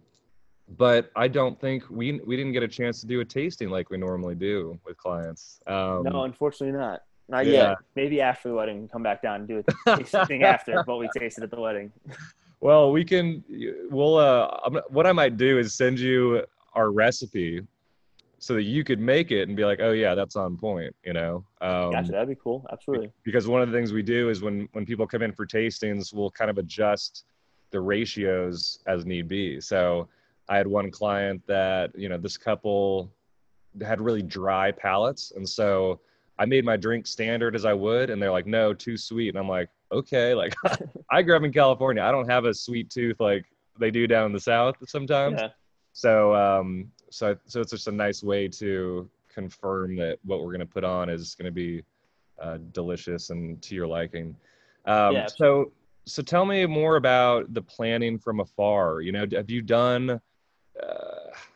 but 0.77 1.11
I 1.15 1.27
don't 1.27 1.59
think 1.59 1.83
we 1.89 2.19
we 2.25 2.35
didn't 2.37 2.53
get 2.53 2.63
a 2.63 2.67
chance 2.67 3.01
to 3.01 3.07
do 3.07 3.19
a 3.19 3.25
tasting 3.25 3.69
like 3.69 3.89
we 3.89 3.97
normally 3.97 4.35
do 4.35 4.79
with 4.85 4.97
clients. 4.97 5.59
Um, 5.67 6.03
no, 6.03 6.23
unfortunately 6.23 6.77
not. 6.77 7.01
Not 7.27 7.45
yeah. 7.45 7.69
yet. 7.69 7.77
Maybe 7.95 8.21
after 8.21 8.49
the 8.49 8.55
wedding, 8.55 8.89
come 8.91 9.03
back 9.03 9.21
down 9.21 9.41
and 9.41 9.47
do 9.47 9.63
a 9.85 9.97
tasting 10.03 10.43
after 10.43 10.83
what 10.83 10.99
we 10.99 11.09
tasted 11.17 11.43
at 11.43 11.51
the 11.51 11.59
wedding. 11.59 11.91
Well, 12.63 12.91
we 12.91 13.03
can. 13.03 13.43
We'll. 13.89 14.17
Uh, 14.17 14.81
what 14.89 15.07
I 15.07 15.11
might 15.13 15.35
do 15.35 15.57
is 15.57 15.73
send 15.73 15.99
you 15.99 16.45
our 16.75 16.91
recipe, 16.91 17.65
so 18.37 18.53
that 18.53 18.63
you 18.63 18.83
could 18.83 18.99
make 18.99 19.31
it 19.31 19.47
and 19.47 19.57
be 19.57 19.65
like, 19.65 19.79
oh 19.81 19.93
yeah, 19.93 20.13
that's 20.13 20.35
on 20.35 20.57
point. 20.57 20.95
You 21.03 21.13
know. 21.13 21.43
Um, 21.59 21.91
gotcha. 21.91 22.11
That'd 22.11 22.29
be 22.29 22.35
cool. 22.35 22.63
Absolutely. 22.71 23.11
Because 23.23 23.47
one 23.47 23.63
of 23.63 23.71
the 23.71 23.75
things 23.75 23.93
we 23.93 24.03
do 24.03 24.29
is 24.29 24.43
when 24.43 24.69
when 24.73 24.85
people 24.85 25.07
come 25.07 25.23
in 25.23 25.31
for 25.31 25.43
tastings, 25.43 26.13
we'll 26.13 26.29
kind 26.29 26.51
of 26.51 26.59
adjust 26.59 27.25
the 27.71 27.81
ratios 27.81 28.77
as 28.85 29.07
need 29.07 29.27
be. 29.27 29.59
So 29.59 30.07
I 30.51 30.57
had 30.57 30.67
one 30.67 30.91
client 30.91 31.41
that, 31.47 31.97
you 31.97 32.09
know, 32.09 32.17
this 32.17 32.35
couple 32.35 33.09
had 33.81 34.01
really 34.01 34.21
dry 34.21 34.69
palates. 34.73 35.31
And 35.33 35.47
so 35.47 36.01
I 36.37 36.45
made 36.45 36.65
my 36.65 36.75
drink 36.75 37.07
standard 37.07 37.55
as 37.55 37.63
I 37.63 37.73
would. 37.73 38.09
And 38.09 38.21
they're 38.21 38.33
like, 38.33 38.47
no, 38.47 38.73
too 38.73 38.97
sweet. 38.97 39.29
And 39.29 39.37
I'm 39.37 39.47
like, 39.47 39.69
okay. 39.93 40.35
Like 40.41 40.53
I 41.09 41.21
grew 41.21 41.37
up 41.37 41.43
in 41.43 41.53
California. 41.53 42.03
I 42.03 42.11
don't 42.11 42.29
have 42.29 42.43
a 42.43 42.53
sweet 42.53 42.89
tooth 42.89 43.21
like 43.21 43.45
they 43.79 43.91
do 43.91 44.07
down 44.07 44.25
in 44.25 44.33
the 44.33 44.41
South 44.41 44.75
sometimes. 44.89 45.39
Yeah. 45.39 45.47
So, 45.93 46.35
um, 46.35 46.91
so, 47.09 47.37
so 47.45 47.61
it's 47.61 47.71
just 47.71 47.87
a 47.87 47.91
nice 47.91 48.21
way 48.21 48.49
to 48.49 49.09
confirm 49.33 49.95
that 49.95 50.19
what 50.25 50.41
we're 50.41 50.51
going 50.51 50.59
to 50.59 50.65
put 50.65 50.83
on 50.83 51.07
is 51.07 51.33
going 51.33 51.45
to 51.45 51.51
be 51.53 51.81
uh, 52.41 52.57
delicious 52.73 53.29
and 53.29 53.61
to 53.61 53.73
your 53.73 53.87
liking. 53.87 54.35
Um, 54.85 55.13
yeah. 55.13 55.27
So, 55.27 55.71
so 56.05 56.21
tell 56.21 56.45
me 56.45 56.65
more 56.65 56.97
about 56.97 57.53
the 57.53 57.61
planning 57.61 58.19
from 58.19 58.41
afar. 58.41 58.99
You 58.99 59.13
know, 59.13 59.25
have 59.31 59.49
you 59.49 59.61
done 59.61 60.19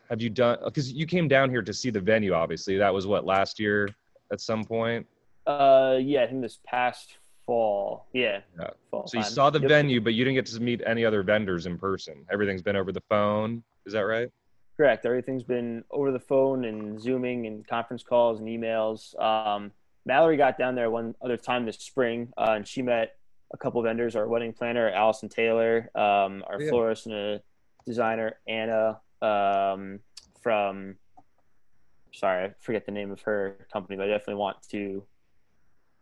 have 0.09 0.21
you 0.21 0.29
done 0.29 0.57
because 0.65 0.91
you 0.91 1.05
came 1.05 1.27
down 1.27 1.49
here 1.49 1.61
to 1.61 1.73
see 1.73 1.89
the 1.89 1.99
venue 1.99 2.33
obviously 2.33 2.77
that 2.77 2.93
was 2.93 3.07
what 3.07 3.25
last 3.25 3.59
year 3.59 3.89
at 4.31 4.41
some 4.41 4.63
point 4.63 5.05
uh 5.47 5.97
yeah 5.99 6.23
i 6.23 6.27
think 6.27 6.41
this 6.41 6.59
past 6.65 7.17
fall 7.45 8.07
yeah, 8.13 8.39
yeah. 8.59 8.69
Fall 8.89 9.05
so 9.07 9.19
you 9.19 9.23
saw 9.23 9.51
the 9.51 9.59
yep. 9.59 9.69
venue 9.69 10.01
but 10.01 10.15
you 10.15 10.23
didn't 10.23 10.35
get 10.35 10.47
to 10.47 10.59
meet 10.59 10.81
any 10.85 11.05
other 11.05 11.21
vendors 11.21 11.67
in 11.67 11.77
person 11.77 12.25
everything's 12.31 12.63
been 12.63 12.75
over 12.75 12.91
the 12.91 13.03
phone 13.09 13.63
is 13.85 13.93
that 13.93 14.01
right 14.01 14.31
Correct. 14.77 15.05
Everything's 15.05 15.43
been 15.43 15.83
over 15.89 16.11
the 16.11 16.19
phone 16.19 16.65
and 16.65 16.99
Zooming 16.99 17.47
and 17.47 17.65
conference 17.65 18.03
calls 18.03 18.39
and 18.39 18.47
emails. 18.49 19.17
Um, 19.21 19.71
Mallory 20.05 20.37
got 20.37 20.57
down 20.57 20.75
there 20.75 20.91
one 20.91 21.15
other 21.21 21.37
time 21.37 21.65
this 21.65 21.77
spring, 21.77 22.33
uh, 22.37 22.53
and 22.55 22.67
she 22.67 22.81
met 22.81 23.15
a 23.53 23.57
couple 23.57 23.81
vendors. 23.81 24.15
Our 24.15 24.27
wedding 24.27 24.51
planner, 24.51 24.89
Allison 24.89 25.29
Taylor, 25.29 25.89
um, 25.95 26.43
our 26.47 26.61
yeah. 26.61 26.69
florist 26.69 27.05
and 27.05 27.15
a 27.15 27.41
designer, 27.85 28.37
Anna 28.47 28.99
um, 29.25 29.99
from. 30.41 30.95
Sorry, 32.13 32.45
I 32.45 32.53
forget 32.61 32.85
the 32.85 32.93
name 32.93 33.11
of 33.11 33.21
her 33.23 33.67
company, 33.73 33.97
but 33.97 34.03
I 34.03 34.07
definitely 34.07 34.35
want 34.35 34.57
to 34.71 35.03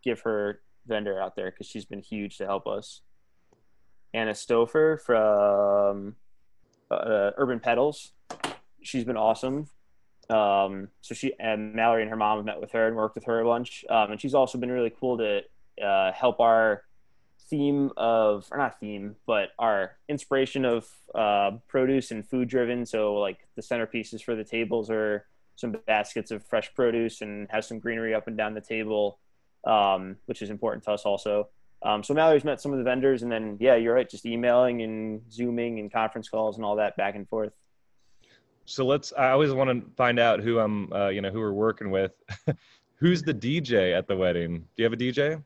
give 0.04 0.20
her 0.20 0.60
vendor 0.86 1.20
out 1.20 1.34
there 1.34 1.50
because 1.50 1.66
she's 1.66 1.84
been 1.84 2.02
huge 2.02 2.38
to 2.38 2.46
help 2.46 2.66
us. 2.68 3.00
Anna 4.12 4.30
Stouffer 4.30 5.00
from 5.00 6.14
uh, 6.90 7.30
Urban 7.36 7.58
Petals. 7.58 8.12
She's 8.82 9.04
been 9.04 9.16
awesome. 9.16 9.66
Um, 10.30 10.88
so 11.00 11.14
she 11.14 11.32
and 11.38 11.74
Mallory 11.74 12.02
and 12.02 12.10
her 12.10 12.16
mom 12.16 12.38
have 12.38 12.46
met 12.46 12.60
with 12.60 12.72
her 12.72 12.86
and 12.86 12.96
worked 12.96 13.16
with 13.16 13.24
her 13.24 13.40
a 13.40 13.44
bunch. 13.44 13.84
Um, 13.90 14.12
and 14.12 14.20
she's 14.20 14.34
also 14.34 14.56
been 14.56 14.70
really 14.70 14.92
cool 14.98 15.18
to 15.18 15.40
uh, 15.84 16.12
help 16.12 16.38
our 16.40 16.84
theme 17.48 17.90
of, 17.96 18.46
or 18.50 18.58
not 18.58 18.80
theme, 18.80 19.16
but 19.26 19.50
our 19.58 19.92
inspiration 20.08 20.64
of 20.64 20.88
uh, 21.14 21.52
produce 21.68 22.10
and 22.10 22.26
food 22.26 22.48
driven. 22.48 22.86
So 22.86 23.14
like 23.14 23.46
the 23.56 23.62
centerpieces 23.62 24.22
for 24.22 24.34
the 24.34 24.44
tables 24.44 24.90
are 24.90 25.26
some 25.56 25.76
baskets 25.86 26.30
of 26.30 26.44
fresh 26.44 26.72
produce 26.74 27.20
and 27.20 27.48
has 27.50 27.66
some 27.66 27.78
greenery 27.78 28.14
up 28.14 28.26
and 28.26 28.36
down 28.36 28.54
the 28.54 28.60
table, 28.60 29.18
um, 29.64 30.16
which 30.26 30.42
is 30.42 30.50
important 30.50 30.84
to 30.84 30.92
us 30.92 31.02
also. 31.02 31.48
Um, 31.82 32.02
so 32.02 32.14
Mallory's 32.14 32.44
met 32.44 32.60
some 32.60 32.72
of 32.72 32.78
the 32.78 32.84
vendors, 32.84 33.22
and 33.22 33.30
then 33.30 33.58
yeah, 33.60 33.76
you're 33.76 33.94
right, 33.94 34.08
just 34.08 34.24
emailing 34.24 34.82
and 34.82 35.20
zooming 35.30 35.78
and 35.80 35.92
conference 35.92 36.28
calls 36.28 36.56
and 36.56 36.64
all 36.64 36.76
that 36.76 36.96
back 36.96 37.14
and 37.14 37.28
forth. 37.28 37.52
So 38.64 38.86
let's. 38.86 39.12
I 39.12 39.30
always 39.30 39.52
want 39.52 39.68
to 39.68 39.90
find 39.94 40.18
out 40.18 40.40
who 40.40 40.58
I'm, 40.58 40.90
uh, 40.92 41.08
you 41.08 41.20
know, 41.20 41.30
who 41.30 41.40
we're 41.40 41.52
working 41.52 41.90
with. 41.90 42.12
Who's 42.96 43.22
the 43.22 43.34
DJ 43.34 43.94
at 43.94 44.06
the 44.08 44.16
wedding? 44.16 44.60
Do 44.60 44.82
you 44.82 44.84
have 44.84 44.94
a 44.94 44.96
DJ? 44.96 45.42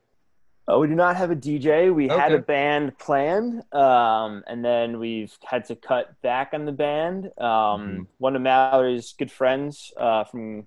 Oh, 0.71 0.81
we 0.81 0.87
do 0.87 0.95
not 0.95 1.17
have 1.17 1.31
a 1.31 1.37
DJ. 1.37 1.93
We 1.93 2.11
okay. 2.11 2.21
had 2.21 2.33
a 2.33 2.39
band 2.39 2.99
planned, 2.99 3.63
um, 3.73 4.45
and 4.47 4.63
then 4.63 4.99
we've 4.99 5.35
had 5.43 5.65
to 5.67 5.77
cut 5.77 6.21
back 6.21 6.51
on 6.53 6.67
the 6.67 6.73
band. 6.73 7.27
Um, 7.39 7.43
mm-hmm. 7.43 8.03
One 8.19 8.37
of 8.37 8.43
Mallory's 8.43 9.15
good 9.19 9.33
friends 9.33 9.95
uh, 9.97 10.25
from 10.25 10.67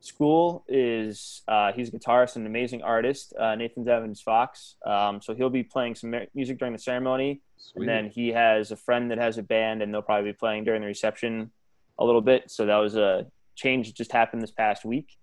school 0.00 0.66
is 0.68 1.40
uh, 1.48 1.72
he's 1.72 1.88
a 1.88 1.92
guitarist 1.92 2.36
and 2.36 2.44
an 2.44 2.52
amazing 2.52 2.82
artist, 2.82 3.32
uh, 3.40 3.54
Nathan 3.54 3.88
Evans 3.88 4.20
Fox. 4.20 4.76
Um, 4.84 5.22
so 5.22 5.34
he'll 5.34 5.48
be 5.48 5.62
playing 5.62 5.94
some 5.94 6.14
music 6.34 6.58
during 6.58 6.74
the 6.74 6.78
ceremony, 6.78 7.40
Sweet. 7.56 7.80
and 7.80 7.88
then 7.88 8.10
he 8.10 8.28
has 8.28 8.70
a 8.70 8.76
friend 8.76 9.10
that 9.10 9.18
has 9.18 9.38
a 9.38 9.42
band, 9.42 9.80
and 9.80 9.94
they'll 9.94 10.02
probably 10.02 10.30
be 10.30 10.36
playing 10.36 10.64
during 10.64 10.82
the 10.82 10.86
reception 10.86 11.50
a 11.98 12.04
little 12.04 12.20
bit. 12.20 12.50
So 12.50 12.66
that 12.66 12.76
was 12.76 12.96
a 12.96 13.26
change 13.56 13.86
that 13.86 13.96
just 13.96 14.12
happened 14.12 14.42
this 14.42 14.52
past 14.52 14.84
week. 14.84 15.16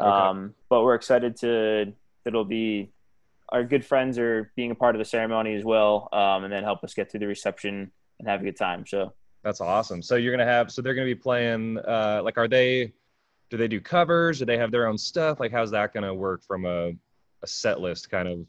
Okay. 0.00 0.08
Um, 0.08 0.54
but 0.70 0.82
we're 0.82 0.94
excited 0.94 1.36
to 1.40 1.92
that 2.24 2.30
it'll 2.30 2.44
be 2.44 2.90
our 3.50 3.64
good 3.64 3.84
friends 3.84 4.18
are 4.18 4.52
being 4.56 4.70
a 4.70 4.74
part 4.74 4.94
of 4.94 4.98
the 4.98 5.04
ceremony 5.04 5.54
as 5.54 5.64
well, 5.64 6.08
um, 6.12 6.44
and 6.44 6.52
then 6.52 6.62
help 6.62 6.82
us 6.84 6.94
get 6.94 7.10
through 7.10 7.20
the 7.20 7.26
reception 7.26 7.90
and 8.18 8.28
have 8.28 8.40
a 8.40 8.44
good 8.44 8.56
time. 8.56 8.86
So 8.86 9.12
that's 9.44 9.60
awesome. 9.60 10.02
So 10.02 10.16
you're 10.16 10.32
gonna 10.32 10.50
have 10.50 10.72
so 10.72 10.82
they're 10.82 10.94
gonna 10.94 11.06
be 11.06 11.14
playing 11.14 11.78
uh, 11.78 12.20
like 12.24 12.38
are 12.38 12.48
they 12.48 12.92
do 13.50 13.56
they 13.56 13.68
do 13.68 13.80
covers? 13.80 14.40
Do 14.40 14.44
they 14.44 14.58
have 14.58 14.70
their 14.70 14.86
own 14.86 14.98
stuff? 14.98 15.40
Like, 15.40 15.52
how's 15.52 15.70
that 15.70 15.92
going 15.92 16.04
to 16.04 16.14
work 16.14 16.42
from 16.42 16.64
a, 16.64 16.88
a 17.42 17.46
set 17.46 17.80
list 17.80 18.10
kind 18.10 18.28
of 18.28 18.46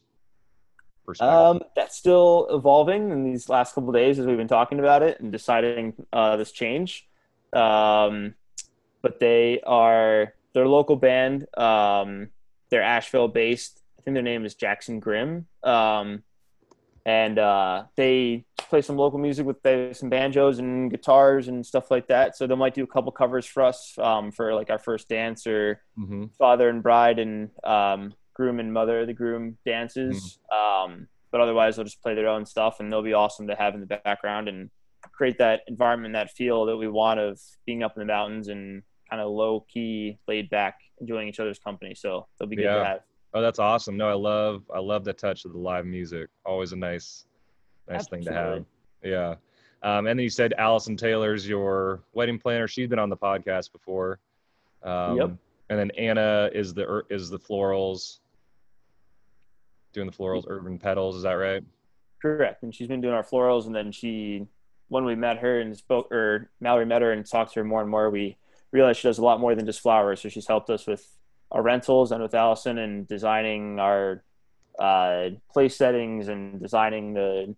perspective? 1.05 1.33
Um, 1.33 1.61
that's 1.75 1.95
still 1.95 2.47
evolving 2.49 3.11
in 3.11 3.23
these 3.23 3.49
last 3.49 3.75
couple 3.75 3.91
days 3.91 4.19
as 4.19 4.25
we've 4.25 4.37
been 4.37 4.47
talking 4.47 4.79
about 4.79 5.03
it 5.03 5.19
and 5.19 5.31
deciding 5.31 5.93
uh, 6.11 6.37
this 6.37 6.51
change. 6.51 7.07
Um, 7.53 8.33
but 9.01 9.19
they 9.19 9.61
are 9.65 10.33
their 10.53 10.67
local 10.67 10.95
band. 10.95 11.45
Um, 11.57 12.29
they're 12.69 12.81
Asheville 12.81 13.27
based. 13.27 13.76
Think 14.07 14.15
their 14.15 14.23
name 14.23 14.45
is 14.45 14.55
Jackson 14.55 15.01
Grimm. 15.01 15.47
Um, 15.63 16.23
and 17.05 17.37
uh, 17.37 17.83
they 17.97 18.45
play 18.57 18.81
some 18.81 18.95
local 18.95 19.19
music 19.19 19.45
with 19.45 19.57
some 19.97 20.07
banjos 20.07 20.59
and 20.59 20.89
guitars 20.89 21.49
and 21.49 21.65
stuff 21.65 21.91
like 21.91 22.07
that. 22.07 22.37
So 22.37 22.47
they 22.47 22.55
might 22.55 22.73
do 22.73 22.85
a 22.85 22.87
couple 22.87 23.11
covers 23.11 23.45
for 23.45 23.63
us 23.63 23.95
um, 23.97 24.31
for 24.31 24.55
like 24.55 24.69
our 24.69 24.79
first 24.79 25.09
dance 25.09 25.45
or 25.45 25.81
mm-hmm. 25.99 26.27
father 26.39 26.69
and 26.69 26.81
bride 26.81 27.19
and 27.19 27.49
um, 27.65 28.13
groom 28.33 28.61
and 28.61 28.71
mother 28.71 29.05
the 29.05 29.11
groom 29.11 29.57
dances. 29.65 30.39
Mm-hmm. 30.53 30.91
Um, 30.93 31.07
but 31.29 31.41
otherwise, 31.41 31.75
they'll 31.75 31.83
just 31.83 32.01
play 32.01 32.15
their 32.15 32.29
own 32.29 32.45
stuff, 32.45 32.79
and 32.79 32.89
they'll 32.89 33.03
be 33.03 33.11
awesome 33.11 33.47
to 33.47 33.55
have 33.55 33.73
in 33.73 33.81
the 33.81 33.99
background 34.05 34.47
and 34.47 34.69
create 35.11 35.37
that 35.39 35.63
environment, 35.67 36.13
that 36.13 36.31
feel 36.31 36.65
that 36.67 36.77
we 36.77 36.87
want 36.87 37.19
of 37.19 37.41
being 37.65 37.83
up 37.83 37.97
in 37.97 37.99
the 37.99 38.05
mountains 38.05 38.47
and 38.47 38.83
kind 39.09 39.21
of 39.21 39.29
low 39.29 39.65
key, 39.67 40.17
laid 40.29 40.49
back, 40.49 40.79
enjoying 41.01 41.27
each 41.27 41.41
other's 41.41 41.59
company. 41.59 41.93
So 41.93 42.27
they'll 42.39 42.47
be 42.47 42.55
good 42.55 42.63
yeah. 42.63 42.77
to 42.77 42.85
have. 42.85 42.99
Oh, 43.37 43.41
that's 43.41 43.59
awesome. 43.59 43.97
No, 43.97 44.09
I 44.09 44.13
love 44.13 44.63
I 44.73 44.79
love 44.79 45.03
the 45.03 45.13
touch 45.13 45.45
of 45.45 45.51
the 45.51 45.59
live 45.59 45.85
music. 45.85 46.27
Always 46.43 46.71
a 46.71 46.75
nice 46.75 47.27
nice 47.87 47.99
Absolutely. 47.99 48.25
thing 48.25 48.33
to 48.33 48.39
have. 48.39 48.65
Yeah. 49.03 49.35
Um, 49.83 50.07
and 50.07 50.17
then 50.17 50.23
you 50.23 50.29
said 50.31 50.55
Allison 50.57 50.97
Taylor's 50.97 51.47
your 51.47 52.01
wedding 52.13 52.39
planner. 52.39 52.67
She's 52.67 52.87
been 52.87 52.97
on 52.97 53.09
the 53.09 53.17
podcast 53.17 53.71
before. 53.71 54.19
Um, 54.81 55.17
yep. 55.17 55.31
And 55.69 55.77
then 55.77 55.91
Anna 55.91 56.49
is 56.51 56.73
the 56.73 57.03
is 57.11 57.29
the 57.29 57.37
florals, 57.37 58.21
doing 59.93 60.09
the 60.09 60.17
florals, 60.17 60.45
urban 60.47 60.79
petals. 60.79 61.15
Is 61.15 61.21
that 61.21 61.33
right? 61.33 61.63
Correct. 62.19 62.63
And 62.63 62.73
she's 62.73 62.87
been 62.87 63.01
doing 63.01 63.13
our 63.13 63.23
florals. 63.23 63.67
And 63.67 63.75
then 63.75 63.91
she, 63.91 64.47
when 64.87 65.05
we 65.05 65.13
met 65.13 65.37
her 65.37 65.59
and 65.59 65.77
spoke, 65.77 66.11
or 66.11 66.49
Mallory 66.59 66.87
met 66.87 67.03
her 67.03 67.11
and 67.11 67.23
talked 67.23 67.53
to 67.53 67.59
her 67.59 67.63
more 67.63 67.81
and 67.81 67.91
more, 67.91 68.09
we 68.09 68.35
realized 68.71 68.99
she 68.99 69.07
does 69.07 69.19
a 69.19 69.23
lot 69.23 69.39
more 69.39 69.53
than 69.53 69.67
just 69.67 69.81
flowers. 69.81 70.21
So 70.21 70.29
she's 70.29 70.47
helped 70.47 70.71
us 70.71 70.87
with 70.87 71.07
our 71.51 71.61
rentals 71.61 72.11
and 72.11 72.21
with 72.21 72.35
Allison 72.35 72.77
and 72.77 73.07
designing 73.07 73.79
our 73.79 74.23
uh, 74.79 75.29
place 75.51 75.75
settings 75.75 76.27
and 76.27 76.59
designing 76.61 77.13
the 77.13 77.55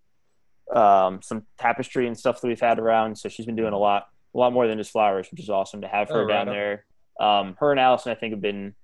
um, 0.76 1.22
some 1.22 1.44
tapestry 1.58 2.08
and 2.08 2.18
stuff 2.18 2.42
that 2.42 2.48
we've 2.48 2.60
had 2.60 2.80
around. 2.80 3.18
So 3.18 3.30
she's 3.30 3.46
been 3.46 3.56
doing 3.56 3.74
a 3.74 3.78
lot, 3.78 4.08
a 4.36 4.38
lot 4.38 4.54
more 4.54 4.68
than 4.68 4.78
just 4.78 4.92
flowers, 4.92 5.28
which 5.32 5.42
is 5.42 5.50
awesome 5.50 5.82
to 5.82 5.88
have 5.88 6.10
her 6.10 6.24
oh, 6.24 6.28
down 6.28 6.48
there. 6.48 6.86
Um, 7.20 7.56
her 7.60 7.72
and 7.72 7.80
Allison, 7.80 8.12
I 8.12 8.16
think, 8.16 8.34
have 8.34 8.42
been 8.42 8.76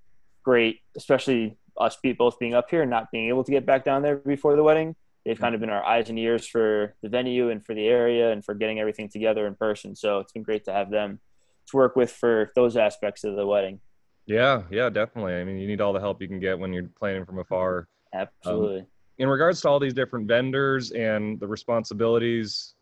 great, 0.44 0.80
especially 0.98 1.58
us 1.80 1.98
both 2.18 2.40
being 2.40 2.54
up 2.54 2.70
here 2.70 2.82
and 2.82 2.90
not 2.90 3.12
being 3.12 3.30
able 3.30 3.44
to 3.44 3.52
get 3.52 3.66
back 3.66 3.84
down 3.84 4.02
there 4.02 4.18
before 4.18 4.56
the 4.56 4.64
wedding. 4.64 4.96
They've 5.26 5.40
kind 5.40 5.56
of 5.56 5.62
been 5.62 5.72
our 5.72 5.84
eyes 5.84 6.10
and 6.10 6.20
ears 6.20 6.48
for 6.48 6.96
the 7.02 7.10
venue 7.10 7.50
and 7.50 7.66
for 7.66 7.74
the 7.74 7.88
area 7.88 8.32
and 8.32 8.46
for 8.46 8.54
getting 8.54 8.80
everything 8.80 9.10
together 9.10 9.48
in 9.48 9.56
person. 9.56 9.96
So 9.96 10.20
it's 10.20 10.32
been 10.32 10.44
great 10.44 10.66
to 10.66 10.72
have 10.72 10.92
them 10.92 11.20
to 11.68 11.78
work 11.78 11.96
with 11.96 12.12
for 12.12 12.52
those 12.56 12.78
aspects 12.78 13.24
of 13.24 13.36
the 13.36 13.46
wedding. 13.46 13.80
Yeah, 14.26 14.64
yeah, 14.72 14.90
definitely. 14.90 15.36
I 15.36 15.44
mean, 15.44 15.58
you 15.58 15.68
need 15.68 15.82
all 15.82 15.94
the 15.94 16.00
help 16.00 16.22
you 16.22 16.28
can 16.28 16.40
get 16.40 16.58
when 16.58 16.74
you're 16.74 16.90
planning 16.98 17.26
from 17.26 17.40
afar. 17.40 17.88
Absolutely. 18.14 18.80
Um, 18.80 18.88
in 19.18 19.30
regards 19.30 19.62
to 19.62 19.70
all 19.70 19.80
these 19.80 19.94
different 19.94 20.28
vendors 20.28 20.92
and 20.92 21.40
the 21.40 21.48
responsibilities 21.48 22.76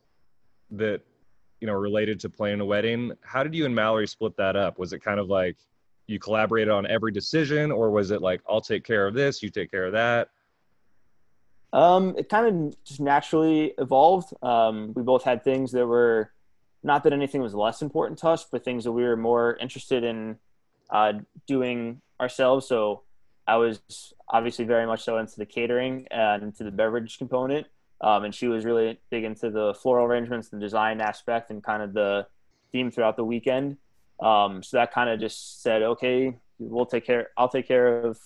that 0.72 1.02
you 1.60 1.68
know 1.68 1.74
related 1.74 2.20
to 2.20 2.30
planning 2.30 2.60
a 2.60 2.66
wedding 2.66 3.12
how 3.22 3.44
did 3.44 3.54
you 3.54 3.66
and 3.66 3.74
mallory 3.74 4.08
split 4.08 4.36
that 4.38 4.56
up 4.56 4.80
was 4.80 4.94
it 4.94 5.00
kind 5.00 5.20
of 5.20 5.30
like 5.30 5.56
you 6.08 6.20
collaborated 6.20 6.70
on 6.70 6.86
every 6.88 7.12
decision 7.12 7.72
or 7.72 7.92
was 7.92 8.12
it 8.12 8.22
like 8.22 8.42
i'll 8.50 8.62
take 8.62 8.84
care 8.84 9.08
of 9.08 9.14
this 9.14 9.42
you 9.44 9.50
take 9.50 9.72
care 9.72 9.86
of 9.86 9.94
that 9.94 10.30
um, 11.72 12.14
it 12.20 12.30
kind 12.30 12.46
of 12.46 12.84
just 12.84 13.00
naturally 13.00 13.74
evolved 13.80 14.32
um, 14.44 14.94
we 14.96 15.02
both 15.02 15.24
had 15.24 15.44
things 15.44 15.72
that 15.72 15.88
were 15.88 16.32
not 16.84 17.04
that 17.04 17.14
anything 17.14 17.42
was 17.42 17.56
less 17.56 17.82
important 17.82 18.20
to 18.20 18.28
us 18.28 18.46
but 18.52 18.64
things 18.64 18.84
that 18.84 18.92
we 18.92 19.04
were 19.04 19.18
more 19.18 19.56
interested 19.62 20.04
in 20.04 20.38
uh, 20.94 21.14
doing 21.46 22.00
ourselves 22.22 22.66
so 22.68 23.04
I 23.48 23.58
was 23.58 24.14
obviously 24.30 24.66
very 24.66 24.86
much 24.86 25.04
so 25.04 25.18
into 25.18 25.36
the 25.38 25.46
catering 25.46 26.08
and 26.12 26.44
into 26.44 26.64
the 26.64 26.72
beverage 26.72 27.18
component. 27.18 27.68
Um, 28.02 28.26
and 28.26 28.36
she 28.36 28.48
was 28.48 28.66
really 28.66 29.00
big 29.10 29.24
into 29.24 29.50
the 29.50 29.74
floral 29.74 30.06
arrangements, 30.06 30.50
the 30.50 30.60
design 30.60 31.02
aspect, 31.02 31.52
and 31.52 31.64
kind 31.64 31.82
of 31.82 31.94
the 31.94 32.28
theme 32.72 32.92
throughout 32.92 33.16
the 33.16 33.24
weekend. 33.24 33.78
Um, 34.20 34.64
so 34.64 34.78
that 34.78 34.94
kind 34.94 35.10
of 35.10 35.20
just 35.20 35.62
said, 35.62 35.82
okay, 35.84 36.36
we'll 36.60 36.86
take 36.86 37.06
care. 37.06 37.30
I'll 37.38 37.50
take 37.50 37.68
care 37.68 38.02
of 38.02 38.20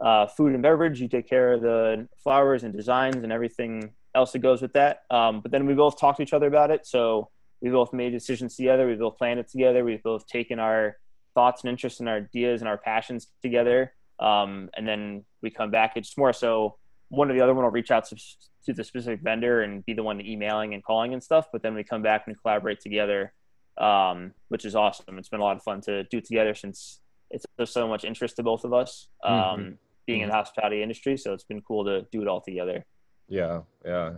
uh, 0.00 0.26
food 0.26 0.52
and 0.52 0.62
beverage. 0.62 1.00
You 1.00 1.08
take 1.08 1.28
care 1.28 1.54
of 1.54 1.62
the 1.62 2.08
flowers 2.22 2.62
and 2.62 2.74
designs 2.74 3.16
and 3.16 3.32
everything 3.32 3.92
else 4.14 4.32
that 4.32 4.40
goes 4.40 4.62
with 4.62 4.72
that. 4.74 5.02
Um, 5.10 5.40
but 5.40 5.50
then 5.50 5.66
we 5.66 5.74
both 5.74 5.98
talked 5.98 6.18
to 6.18 6.22
each 6.22 6.32
other 6.32 6.46
about 6.46 6.70
it. 6.70 6.86
So 6.86 7.30
we 7.60 7.70
both 7.70 7.92
made 7.92 8.10
decisions 8.10 8.56
together. 8.56 8.86
We 8.86 8.94
both 8.94 9.18
planned 9.18 9.40
it 9.40 9.48
together. 9.48 9.84
We've 9.84 10.02
both 10.02 10.26
taken 10.26 10.58
our 10.58 10.96
thoughts 11.36 11.62
and 11.62 11.70
interests 11.70 12.00
and 12.00 12.08
our 12.08 12.16
ideas 12.16 12.60
and 12.62 12.68
our 12.68 12.78
passions 12.78 13.28
together 13.40 13.92
um, 14.18 14.70
and 14.76 14.86
then 14.86 15.24
we 15.42 15.50
come 15.50 15.70
back. 15.70 15.92
It's 15.96 16.16
more 16.16 16.32
so 16.32 16.76
one 17.08 17.30
or 17.30 17.34
the 17.34 17.40
other 17.40 17.54
one 17.54 17.64
will 17.64 17.70
reach 17.70 17.90
out 17.90 18.06
to, 18.08 18.16
to 18.64 18.72
the 18.72 18.82
specific 18.82 19.20
vendor 19.20 19.62
and 19.62 19.84
be 19.84 19.92
the 19.92 20.02
one 20.02 20.20
emailing 20.20 20.74
and 20.74 20.82
calling 20.82 21.12
and 21.12 21.22
stuff. 21.22 21.46
But 21.52 21.62
then 21.62 21.74
we 21.74 21.84
come 21.84 22.02
back 22.02 22.24
and 22.26 22.40
collaborate 22.40 22.80
together, 22.80 23.32
um, 23.78 24.32
which 24.48 24.64
is 24.64 24.74
awesome. 24.74 25.18
It's 25.18 25.28
been 25.28 25.40
a 25.40 25.44
lot 25.44 25.56
of 25.56 25.62
fun 25.62 25.80
to 25.82 26.04
do 26.04 26.20
together 26.20 26.54
since 26.54 27.00
it's 27.30 27.44
there's 27.56 27.70
so 27.70 27.88
much 27.88 28.04
interest 28.04 28.36
to 28.36 28.42
both 28.42 28.64
of 28.64 28.72
us 28.72 29.08
um, 29.24 29.34
mm-hmm. 29.34 29.70
being 30.06 30.20
in 30.22 30.28
the 30.28 30.34
hospitality 30.34 30.82
industry. 30.82 31.16
So 31.16 31.32
it's 31.32 31.44
been 31.44 31.60
cool 31.60 31.84
to 31.84 32.06
do 32.10 32.22
it 32.22 32.28
all 32.28 32.40
together. 32.40 32.84
Yeah, 33.28 33.62
yeah. 33.84 34.12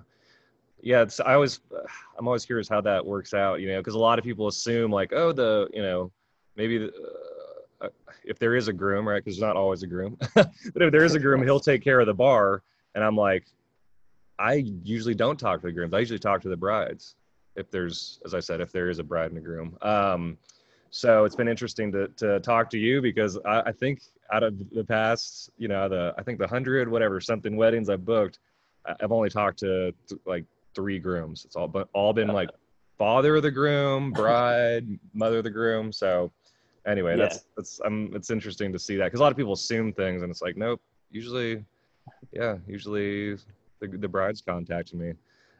yeah, 0.82 1.02
it's 1.02 1.18
I 1.18 1.34
always 1.34 1.60
I'm 2.18 2.28
always 2.28 2.44
curious 2.44 2.68
how 2.68 2.82
that 2.82 3.04
works 3.04 3.34
out, 3.34 3.60
you 3.60 3.68
know, 3.68 3.80
because 3.80 3.94
a 3.94 3.98
lot 3.98 4.18
of 4.18 4.24
people 4.24 4.46
assume 4.46 4.92
like, 4.92 5.12
oh, 5.14 5.32
the 5.32 5.68
you 5.72 5.82
know, 5.82 6.12
maybe 6.58 6.90
uh, 7.80 7.88
if 8.24 8.38
there 8.38 8.54
is 8.56 8.68
a 8.68 8.72
groom, 8.72 9.08
right? 9.08 9.24
Because 9.24 9.36
there's 9.36 9.48
not 9.48 9.56
always 9.56 9.82
a 9.82 9.86
groom, 9.86 10.18
but 10.34 10.52
if 10.74 10.92
there 10.92 11.04
is 11.04 11.14
a 11.14 11.20
groom, 11.20 11.42
he'll 11.42 11.60
take 11.60 11.82
care 11.82 12.00
of 12.00 12.06
the 12.06 12.14
bar, 12.14 12.62
and 12.94 13.02
I'm 13.02 13.16
like, 13.16 13.46
I 14.38 14.64
usually 14.84 15.14
don't 15.14 15.38
talk 15.38 15.60
to 15.62 15.68
the 15.68 15.72
grooms. 15.72 15.94
I 15.94 16.00
usually 16.00 16.18
talk 16.18 16.42
to 16.42 16.48
the 16.48 16.56
brides 16.56 17.14
if 17.56 17.70
there's, 17.70 18.20
as 18.24 18.34
I 18.34 18.40
said, 18.40 18.60
if 18.60 18.70
there 18.72 18.90
is 18.90 18.98
a 18.98 19.04
bride 19.04 19.30
and 19.30 19.38
a 19.38 19.40
groom. 19.40 19.78
Um, 19.82 20.36
so 20.90 21.24
it's 21.24 21.36
been 21.36 21.48
interesting 21.48 21.92
to 21.92 22.08
to 22.16 22.40
talk 22.40 22.70
to 22.70 22.78
you 22.78 23.00
because 23.02 23.38
I, 23.44 23.60
I 23.66 23.72
think 23.72 24.00
out 24.32 24.42
of 24.42 24.58
the 24.70 24.84
past, 24.84 25.50
you 25.58 25.68
know, 25.68 25.88
the 25.88 26.14
I 26.18 26.22
think 26.22 26.38
the 26.38 26.46
hundred 26.46 26.88
whatever 26.88 27.20
something 27.20 27.56
weddings 27.56 27.88
I've 27.88 28.04
booked, 28.04 28.38
I've 28.86 29.12
only 29.12 29.28
talked 29.28 29.58
to 29.60 29.92
th- 30.08 30.20
like 30.26 30.44
three 30.74 30.98
grooms. 30.98 31.44
It's 31.44 31.56
all 31.56 31.68
but 31.68 31.88
all 31.92 32.12
been 32.12 32.28
like 32.28 32.50
father 32.96 33.36
of 33.36 33.42
the 33.42 33.50
groom, 33.50 34.12
bride, 34.12 34.86
mother 35.14 35.38
of 35.38 35.44
the 35.44 35.50
groom. 35.50 35.92
So 35.92 36.32
anyway, 36.88 37.12
yeah. 37.12 37.24
that's 37.24 37.44
that's 37.56 37.80
um 37.84 38.10
it's 38.14 38.30
interesting 38.30 38.72
to 38.72 38.78
see 38.78 38.96
that 38.96 39.04
because 39.04 39.20
a 39.20 39.22
lot 39.22 39.32
of 39.32 39.38
people 39.38 39.52
assume 39.52 39.92
things 39.92 40.22
and 40.22 40.30
it's 40.30 40.42
like 40.42 40.56
nope. 40.56 40.80
Usually, 41.10 41.64
yeah, 42.32 42.56
usually 42.66 43.36
the 43.80 43.88
the 43.88 44.08
bride's 44.08 44.42
contacting 44.42 44.98
me. 44.98 45.12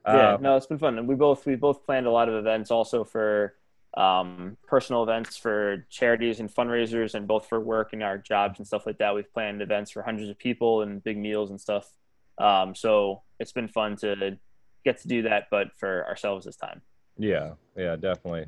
Yeah, 0.06 0.34
um, 0.34 0.42
no, 0.42 0.56
it's 0.56 0.66
been 0.66 0.78
fun, 0.78 0.98
and 0.98 1.06
we 1.06 1.14
both 1.14 1.46
we 1.46 1.54
both 1.54 1.84
planned 1.84 2.06
a 2.06 2.10
lot 2.10 2.28
of 2.28 2.34
events 2.34 2.70
also 2.70 3.04
for 3.04 3.54
um, 3.96 4.56
personal 4.66 5.02
events 5.02 5.36
for 5.36 5.86
charities 5.90 6.40
and 6.40 6.52
fundraisers, 6.52 7.14
and 7.14 7.26
both 7.26 7.46
for 7.46 7.60
work 7.60 7.92
and 7.92 8.02
our 8.02 8.18
jobs 8.18 8.58
and 8.58 8.66
stuff 8.66 8.86
like 8.86 8.98
that. 8.98 9.14
We've 9.14 9.32
planned 9.32 9.62
events 9.62 9.90
for 9.90 10.02
hundreds 10.02 10.30
of 10.30 10.38
people 10.38 10.82
and 10.82 11.02
big 11.02 11.18
meals 11.18 11.50
and 11.50 11.60
stuff. 11.60 11.90
Um, 12.38 12.74
so 12.74 13.22
it's 13.40 13.52
been 13.52 13.68
fun 13.68 13.96
to 13.96 14.38
get 14.84 14.98
to 15.02 15.08
do 15.08 15.22
that, 15.22 15.48
but 15.50 15.68
for 15.76 16.06
ourselves 16.06 16.44
this 16.46 16.56
time. 16.56 16.80
Yeah, 17.18 17.52
yeah, 17.76 17.96
definitely. 17.96 18.46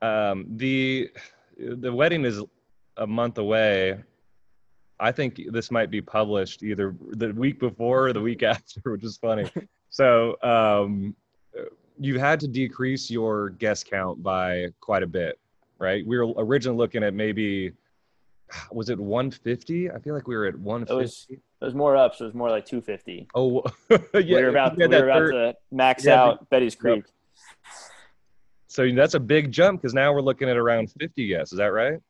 Um, 0.00 0.46
the 0.56 1.10
the 1.58 1.92
wedding 1.92 2.24
is 2.24 2.42
a 2.96 3.06
month 3.06 3.38
away. 3.38 3.98
I 5.00 5.12
think 5.12 5.40
this 5.50 5.70
might 5.70 5.90
be 5.90 6.00
published 6.00 6.62
either 6.62 6.94
the 7.10 7.32
week 7.32 7.60
before 7.60 8.08
or 8.08 8.12
the 8.12 8.20
week 8.20 8.42
after, 8.54 8.80
which 8.92 9.04
is 9.04 9.16
funny. 9.16 9.50
so 9.90 10.36
um, 10.42 11.14
you 11.98 12.18
had 12.18 12.40
to 12.40 12.48
decrease 12.48 13.10
your 13.10 13.50
guest 13.50 13.88
count 13.88 14.22
by 14.22 14.68
quite 14.80 15.02
a 15.02 15.06
bit, 15.06 15.38
right? 15.78 16.06
We 16.06 16.18
were 16.18 16.32
originally 16.36 16.78
looking 16.78 17.02
at 17.02 17.14
maybe 17.14 17.72
was 18.72 18.88
it 18.88 18.98
150? 18.98 19.90
I 19.90 19.98
feel 19.98 20.14
like 20.14 20.26
we 20.26 20.36
were 20.36 20.46
at 20.46 20.58
150. 20.58 20.94
It 20.94 20.96
was, 20.96 21.26
it 21.30 21.64
was 21.64 21.74
more 21.74 21.96
up, 21.96 22.14
so 22.14 22.24
it 22.24 22.28
was 22.28 22.34
more 22.34 22.50
like 22.50 22.64
250. 22.64 23.28
Oh, 23.34 23.62
yeah. 23.90 23.98
We 24.12 24.34
were 24.34 24.48
about, 24.48 24.76
we 24.76 24.86
were 24.86 25.04
about 25.04 25.18
third, 25.18 25.32
to 25.32 25.54
max 25.70 26.04
yeah, 26.04 26.22
out 26.22 26.48
Betty's 26.50 26.74
Creek. 26.74 27.04
Yep. 27.04 27.06
So 28.68 28.88
that's 28.94 29.14
a 29.14 29.20
big 29.20 29.50
jump 29.50 29.80
because 29.80 29.94
now 29.94 30.12
we're 30.12 30.20
looking 30.20 30.48
at 30.48 30.56
around 30.56 30.92
50 30.92 31.26
guests. 31.26 31.52
Is 31.52 31.58
that 31.58 31.72
right? 31.72 32.00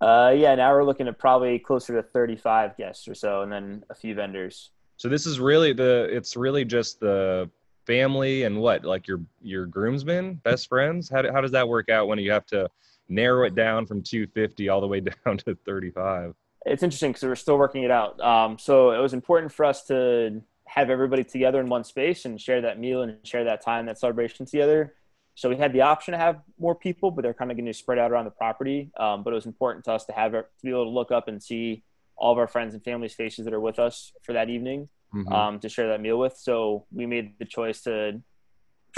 Uh, 0.00 0.34
yeah. 0.36 0.54
Now 0.54 0.72
we're 0.72 0.84
looking 0.84 1.06
at 1.08 1.18
probably 1.18 1.58
closer 1.58 1.94
to 1.94 2.02
35 2.02 2.76
guests 2.76 3.06
or 3.06 3.14
so, 3.14 3.42
and 3.42 3.52
then 3.52 3.84
a 3.90 3.94
few 3.94 4.14
vendors. 4.14 4.70
So 4.96 5.08
this 5.08 5.26
is 5.26 5.38
really 5.38 5.72
the. 5.72 6.08
It's 6.10 6.36
really 6.36 6.64
just 6.64 7.00
the 7.00 7.50
family 7.86 8.44
and 8.44 8.58
what, 8.60 8.84
like 8.84 9.06
your 9.06 9.20
your 9.42 9.66
groomsmen, 9.66 10.34
best 10.34 10.68
friends. 10.68 11.10
How 11.10 11.30
how 11.32 11.42
does 11.42 11.52
that 11.52 11.68
work 11.68 11.90
out 11.90 12.08
when 12.08 12.18
you 12.18 12.32
have 12.32 12.46
to 12.46 12.68
narrow 13.08 13.44
it 13.44 13.54
down 13.54 13.84
from 13.84 14.02
250 14.02 14.68
all 14.68 14.80
the 14.80 14.86
way 14.86 15.00
down 15.26 15.36
to 15.38 15.54
35? 15.66 16.34
It's 16.66 16.82
interesting 16.82 17.10
because 17.12 17.24
we're 17.24 17.34
still 17.36 17.58
working 17.58 17.82
it 17.82 17.90
out. 17.90 18.20
Um, 18.20 18.58
so 18.58 18.92
it 18.92 18.98
was 18.98 19.12
important 19.12 19.52
for 19.52 19.64
us 19.64 19.84
to 19.86 20.42
have 20.66 20.88
everybody 20.88 21.24
together 21.24 21.60
in 21.60 21.68
one 21.68 21.84
space 21.84 22.24
and 22.26 22.40
share 22.40 22.60
that 22.60 22.78
meal 22.78 23.02
and 23.02 23.16
share 23.26 23.44
that 23.44 23.60
time, 23.60 23.86
that 23.86 23.98
celebration 23.98 24.46
together. 24.46 24.94
So 25.34 25.48
we 25.48 25.56
had 25.56 25.72
the 25.72 25.82
option 25.82 26.12
to 26.12 26.18
have 26.18 26.40
more 26.58 26.74
people, 26.74 27.10
but 27.10 27.22
they're 27.22 27.34
kind 27.34 27.50
of 27.50 27.56
going 27.56 27.66
to 27.66 27.72
spread 27.72 27.98
out 27.98 28.10
around 28.10 28.26
the 28.26 28.30
property. 28.30 28.90
Um, 28.98 29.22
but 29.22 29.32
it 29.32 29.36
was 29.36 29.46
important 29.46 29.84
to 29.86 29.92
us 29.92 30.04
to 30.06 30.12
have 30.12 30.32
to 30.32 30.44
be 30.62 30.70
able 30.70 30.84
to 30.84 30.90
look 30.90 31.10
up 31.10 31.28
and 31.28 31.42
see 31.42 31.82
all 32.16 32.32
of 32.32 32.38
our 32.38 32.46
friends 32.46 32.74
and 32.74 32.84
family's 32.84 33.14
faces 33.14 33.46
that 33.46 33.54
are 33.54 33.60
with 33.60 33.78
us 33.78 34.12
for 34.22 34.34
that 34.34 34.50
evening 34.50 34.88
mm-hmm. 35.14 35.32
um, 35.32 35.58
to 35.60 35.68
share 35.68 35.88
that 35.88 36.00
meal 36.00 36.18
with. 36.18 36.36
So 36.36 36.86
we 36.92 37.06
made 37.06 37.38
the 37.38 37.44
choice 37.44 37.82
to 37.82 38.20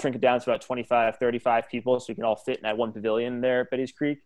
shrink 0.01 0.17
it 0.17 0.23
down 0.23 0.41
to 0.41 0.51
about 0.51 0.63
25, 0.63 1.17
35 1.17 1.69
people 1.69 2.01
so 2.01 2.07
we 2.09 2.15
can 2.15 2.25
all 2.25 2.37
fit 2.37 2.57
in 2.57 2.63
that 2.63 2.77
one 2.77 2.93
pavilion 2.93 3.41
there 3.41 3.61
at 3.63 3.71
Betty's 3.71 3.93
Creek. 3.93 4.19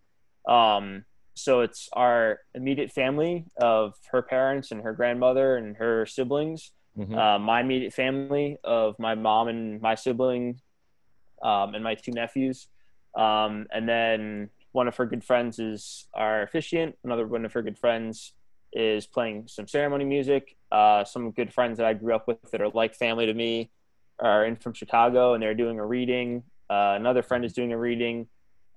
Um, 0.49 1.05
so 1.35 1.61
it's 1.61 1.89
our 1.93 2.41
immediate 2.55 2.91
family 2.93 3.45
of 3.61 3.95
her 4.11 4.23
parents 4.23 4.71
and 4.71 4.83
her 4.83 4.95
grandmother 4.95 5.57
and 5.57 5.77
her 5.77 6.07
siblings. 6.07 6.73
Mm-hmm. 6.97 7.15
Uh, 7.15 7.39
my 7.39 7.61
immediate 7.61 7.93
family 7.93 8.57
of 8.65 8.99
my 8.99 9.15
mom 9.15 9.49
and 9.49 9.81
my 9.83 9.95
sibling 9.95 10.61
um, 11.43 11.75
and 11.75 11.83
my 11.83 11.95
two 11.95 12.13
nephews. 12.13 12.69
Um, 13.17 13.67
and 13.73 13.89
then 13.89 14.51
one 14.73 14.89
of 14.89 14.97
her 14.97 15.07
good 15.07 15.25
friends 15.25 15.59
is 15.59 16.07
our 16.15 16.43
officiant. 16.43 16.97
Another 17.03 17.27
one 17.27 17.45
of 17.45 17.53
her 17.53 17.63
good 17.63 17.79
friends 17.79 18.33
is 18.73 19.07
playing 19.07 19.49
some 19.49 19.67
ceremony 19.67 20.05
music. 20.05 20.57
Uh, 20.71 21.05
some 21.05 21.31
good 21.31 21.53
friends 21.53 21.79
that 21.79 21.87
I 21.87 21.95
grew 21.95 22.15
up 22.15 22.29
with 22.29 22.51
that 22.51 22.61
are 22.61 22.69
like 22.69 22.95
family 22.95 23.27
to 23.27 23.35
me 23.35 23.71
are 24.21 24.45
in 24.45 24.57
from 24.57 24.75
Chicago 24.75 25.35
and 25.35 25.43
they're 25.43 25.55
doing 25.55 25.79
a 25.79 25.87
reading. 25.87 26.43
Uh, 26.69 26.95
another 26.97 27.23
friend 27.23 27.45
is 27.45 27.53
doing 27.53 27.73
a 27.73 27.79
reading. 27.79 28.29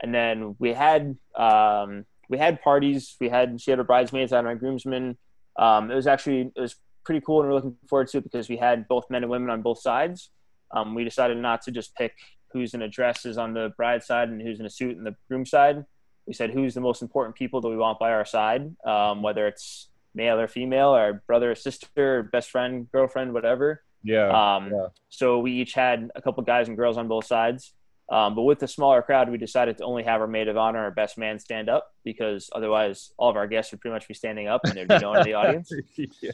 And 0.01 0.13
then 0.13 0.55
we 0.59 0.73
had 0.73 1.17
um, 1.35 2.05
we 2.29 2.37
had 2.37 2.61
parties. 2.61 3.17
We 3.19 3.27
had 3.27 3.59
she 3.59 3.71
had 3.71 3.79
her 3.79 3.83
bridesmaids, 3.83 4.31
and 4.31 4.45
my 4.45 4.53
groomsmen. 4.53 5.17
Um, 5.57 5.91
it 5.91 5.95
was 5.95 6.07
actually 6.07 6.51
it 6.55 6.61
was 6.61 6.75
pretty 7.03 7.21
cool, 7.25 7.41
and 7.41 7.49
we're 7.49 7.55
looking 7.55 7.75
forward 7.89 8.07
to 8.09 8.19
it 8.19 8.23
because 8.23 8.47
we 8.47 8.55
had 8.55 8.87
both 8.87 9.09
men 9.09 9.23
and 9.23 9.31
women 9.31 9.49
on 9.49 9.61
both 9.61 9.81
sides. 9.81 10.29
Um, 10.71 10.95
we 10.95 11.03
decided 11.03 11.37
not 11.37 11.63
to 11.63 11.71
just 11.71 11.95
pick 11.95 12.13
who's 12.53 12.73
in 12.73 12.81
a 12.81 12.87
dress 12.87 13.25
is 13.25 13.37
on 13.37 13.53
the 13.53 13.73
bride 13.77 14.03
side 14.03 14.29
and 14.29 14.41
who's 14.41 14.59
in 14.59 14.65
a 14.65 14.69
suit 14.69 14.97
in 14.97 15.03
the 15.03 15.15
groom 15.27 15.45
side. 15.45 15.85
We 16.25 16.33
said 16.33 16.51
who's 16.51 16.73
the 16.73 16.81
most 16.81 17.01
important 17.01 17.35
people 17.35 17.61
that 17.61 17.69
we 17.69 17.77
want 17.77 17.99
by 17.99 18.11
our 18.11 18.25
side, 18.25 18.75
um, 18.85 19.21
whether 19.21 19.47
it's 19.47 19.89
male 20.13 20.39
or 20.39 20.47
female, 20.47 20.95
or 20.95 21.23
brother 21.27 21.51
or 21.51 21.55
sister, 21.55 22.23
best 22.23 22.51
friend, 22.51 22.87
girlfriend, 22.91 23.33
whatever. 23.33 23.83
Yeah, 24.03 24.29
um, 24.29 24.71
yeah. 24.71 24.87
So 25.09 25.39
we 25.39 25.53
each 25.53 25.73
had 25.73 26.11
a 26.15 26.21
couple 26.21 26.43
guys 26.43 26.67
and 26.67 26.77
girls 26.77 26.97
on 26.97 27.07
both 27.07 27.25
sides. 27.25 27.73
Um, 28.11 28.33
but 28.33 28.41
with 28.41 28.59
the 28.59 28.67
smaller 28.67 29.01
crowd, 29.01 29.29
we 29.29 29.37
decided 29.37 29.77
to 29.77 29.83
only 29.83 30.03
have 30.03 30.19
our 30.21 30.27
maid 30.27 30.47
of 30.47 30.57
honor, 30.57 30.79
our 30.79 30.91
best 30.91 31.17
man, 31.17 31.37
stand 31.37 31.69
up 31.69 31.93
because 32.03 32.49
otherwise, 32.53 33.11
all 33.17 33.29
of 33.29 33.35
our 33.35 33.47
guests 33.47 33.71
would 33.71 33.81
pretty 33.81 33.93
much 33.93 34.07
be 34.07 34.15
standing 34.15 34.47
up 34.47 34.61
and 34.63 34.73
there'd 34.73 34.87
be 34.87 34.97
no 34.97 35.09
one 35.09 35.19
in 35.19 35.25
the 35.25 35.35
audience. 35.35 35.71
yeah. 35.95 36.31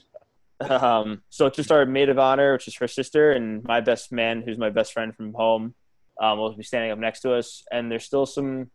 Um, 0.61 1.21
so 1.29 1.47
it's 1.47 1.57
just 1.57 1.71
our 1.71 1.85
maid 1.85 2.07
of 2.07 2.17
honor, 2.17 2.53
which 2.53 2.67
is 2.69 2.75
her 2.75 2.87
sister, 2.87 3.31
and 3.31 3.61
my 3.63 3.81
best 3.81 4.11
man, 4.11 4.41
who's 4.41 4.57
my 4.57 4.69
best 4.69 4.93
friend 4.93 5.13
from 5.13 5.33
home, 5.33 5.75
um, 6.21 6.39
will 6.39 6.55
be 6.55 6.63
standing 6.63 6.91
up 6.91 6.99
next 6.99 7.21
to 7.21 7.33
us. 7.33 7.63
And 7.71 7.91
there's 7.91 8.05
still 8.05 8.25
some 8.25 8.71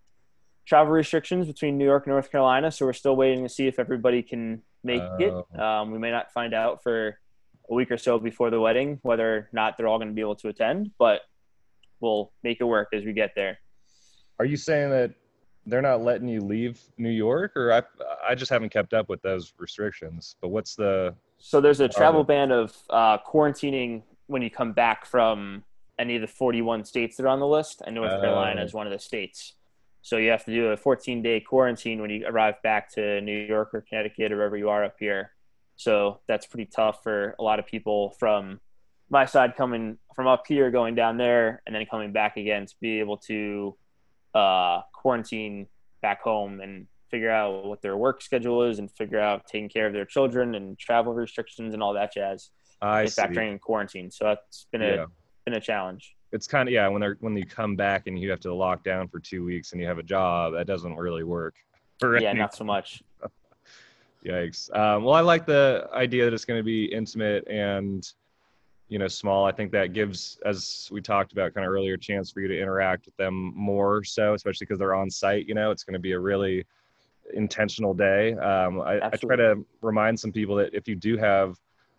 travel 0.66 0.92
restrictions 0.92 1.46
between 1.46 1.79
New 1.79 1.85
York 1.85 2.07
and 2.07 2.12
North 2.12 2.31
Carolina, 2.31 2.70
so 2.70 2.87
we're 2.87 2.92
still 2.92 3.16
waiting 3.16 3.42
to 3.42 3.48
see 3.48 3.66
if 3.66 3.79
everybody 3.79 4.22
can 4.22 4.62
make 4.85 5.03
it. 5.18 5.33
Oh. 5.33 5.62
Um, 5.62 5.90
we 5.90 5.98
may 5.98 6.11
not 6.11 6.33
find 6.33 6.55
out 6.55 6.83
for 6.83 7.18
a 7.70 7.74
week 7.74 7.90
or 7.90 7.98
so 7.98 8.18
before 8.18 8.50
the 8.50 8.61
wedding 8.61 8.98
whether 9.03 9.37
or 9.37 9.48
not 9.53 9.76
they're 9.76 9.88
all 9.88 9.98
going 9.98 10.09
to 10.09 10.14
be 10.14 10.20
able 10.20 10.37
to 10.37 10.48
attend, 10.48 10.90
but 10.98 11.22
we'll 12.00 12.33
make 12.42 12.61
it 12.61 12.64
work 12.64 12.88
as 12.92 13.05
we 13.05 13.12
get 13.12 13.33
there. 13.35 13.59
Are 14.38 14.44
you 14.44 14.57
saying 14.57 14.90
that 14.90 15.12
they're 15.66 15.83
not 15.83 16.03
letting 16.03 16.29
you 16.29 16.40
leave 16.40 16.81
New 16.96 17.11
York, 17.11 17.53
or 17.57 17.72
I 17.72 17.83
I 18.26 18.35
just 18.35 18.50
haven't 18.50 18.70
kept 18.70 18.94
up 18.94 19.09
with 19.09 19.20
those 19.22 19.53
restrictions? 19.59 20.37
But 20.40 20.48
what's 20.48 20.74
the 20.74 21.14
so 21.38 21.61
there's 21.61 21.81
a 21.81 21.88
travel 21.88 22.24
ban 22.24 22.50
of 22.50 22.76
uh, 22.88 23.18
quarantining 23.18 24.03
when 24.26 24.42
you 24.42 24.50
come 24.50 24.72
back 24.72 25.05
from 25.05 25.64
any 26.00 26.16
of 26.16 26.22
the 26.22 26.26
41 26.26 26.84
states 26.84 27.16
that 27.16 27.24
are 27.24 27.28
on 27.28 27.38
the 27.38 27.46
list, 27.46 27.82
and 27.84 27.94
North 27.94 28.10
Carolina 28.20 28.62
is 28.64 28.72
one 28.72 28.86
of 28.86 28.92
the 28.92 28.98
states. 28.98 29.54
So 30.02 30.16
you 30.16 30.30
have 30.30 30.44
to 30.46 30.52
do 30.52 30.68
a 30.68 30.76
14 30.76 31.22
day 31.22 31.40
quarantine 31.40 32.00
when 32.00 32.10
you 32.10 32.26
arrive 32.26 32.54
back 32.62 32.90
to 32.94 33.20
New 33.20 33.38
York 33.38 33.74
or 33.74 33.82
Connecticut 33.82 34.32
or 34.32 34.36
wherever 34.36 34.56
you 34.56 34.70
are 34.70 34.84
up 34.84 34.96
here. 34.98 35.32
So 35.76 36.20
that's 36.26 36.46
pretty 36.46 36.66
tough 36.66 37.02
for 37.02 37.34
a 37.38 37.42
lot 37.42 37.58
of 37.58 37.66
people 37.66 38.10
from 38.18 38.60
my 39.10 39.26
side 39.26 39.56
coming 39.56 39.98
from 40.14 40.26
up 40.26 40.46
here, 40.46 40.70
going 40.70 40.94
down 40.94 41.16
there, 41.18 41.62
and 41.66 41.74
then 41.74 41.84
coming 41.86 42.12
back 42.12 42.36
again 42.36 42.66
to 42.66 42.74
be 42.80 43.00
able 43.00 43.18
to 43.18 43.76
uh, 44.34 44.80
quarantine 44.94 45.66
back 46.00 46.22
home 46.22 46.60
and 46.60 46.86
figure 47.10 47.30
out 47.30 47.66
what 47.66 47.82
their 47.82 47.96
work 47.96 48.22
schedule 48.22 48.62
is 48.62 48.78
and 48.78 48.90
figure 48.90 49.18
out 49.18 49.46
taking 49.46 49.68
care 49.68 49.86
of 49.86 49.92
their 49.92 50.04
children 50.04 50.54
and 50.54 50.78
travel 50.78 51.12
restrictions 51.12 51.74
and 51.74 51.82
all 51.82 51.92
that 51.94 52.14
jazz. 52.14 52.50
I 52.80 53.04
factoring 53.04 53.52
in 53.52 53.58
quarantine. 53.58 54.10
So 54.10 54.24
that's 54.24 54.66
been 54.72 54.82
a 54.82 55.06
been 55.44 55.55
a 55.55 55.61
challenge. 55.61 56.16
It's 56.33 56.46
kind 56.46 56.68
of 56.68 56.72
yeah 56.72 56.87
when 56.88 57.00
they're 57.00 57.16
when 57.20 57.37
you 57.37 57.44
come 57.44 57.76
back 57.76 58.07
and 58.07 58.18
you 58.18 58.31
have 58.31 58.40
to 58.40 58.55
lock 58.55 58.85
down 58.85 59.09
for 59.09 59.18
two 59.18 59.44
weeks 59.44 59.72
and 59.72 59.81
you 59.81 59.87
have 59.87 59.98
a 59.98 60.03
job 60.03 60.53
that 60.55 60.66
doesn't 60.66 60.96
really 60.96 61.24
work. 61.24 61.55
yeah, 62.03 62.33
not 62.33 62.55
so 62.55 62.64
much. 62.64 63.03
Yikes. 64.24 64.74
Um, 64.76 65.05
well, 65.05 65.14
I 65.14 65.20
like 65.20 65.46
the 65.46 65.88
idea 65.92 66.24
that 66.26 66.35
it's 66.35 66.44
going 66.44 66.61
to 66.61 66.64
be 66.64 66.85
intimate 66.85 67.48
and 67.48 68.07
you 68.88 68.98
know 68.98 69.09
small. 69.09 69.46
I 69.46 69.53
think 69.53 69.72
that 69.72 69.92
gives, 69.92 70.38
as 70.44 70.88
we 70.92 71.00
talked 71.00 71.33
about 71.33 71.55
kind 71.55 71.66
of 71.66 71.72
earlier, 71.72 71.96
chance 71.96 72.31
for 72.31 72.40
you 72.40 72.48
to 72.48 72.61
interact 72.61 73.07
with 73.07 73.16
them 73.16 73.53
more 73.57 74.05
so, 74.05 74.35
especially 74.35 74.66
because 74.66 74.79
they're 74.79 74.94
on 74.94 75.11
site. 75.11 75.48
You 75.48 75.55
know, 75.55 75.70
it's 75.70 75.85
going 75.85 75.94
to 75.94 76.00
be 76.00 76.12
a 76.12 76.20
really 76.20 76.64
intentional 77.33 77.94
day. 77.94 78.35
Um, 78.35 78.81
I, 78.81 79.00
I, 79.07 79.11
try 79.11 79.37
to 79.37 79.64
remind 79.83 80.18
some 80.18 80.33
people 80.33 80.57
that 80.57 80.74
if 80.74 80.88
you 80.88 80.96
do 80.96 81.16
have 81.16 81.57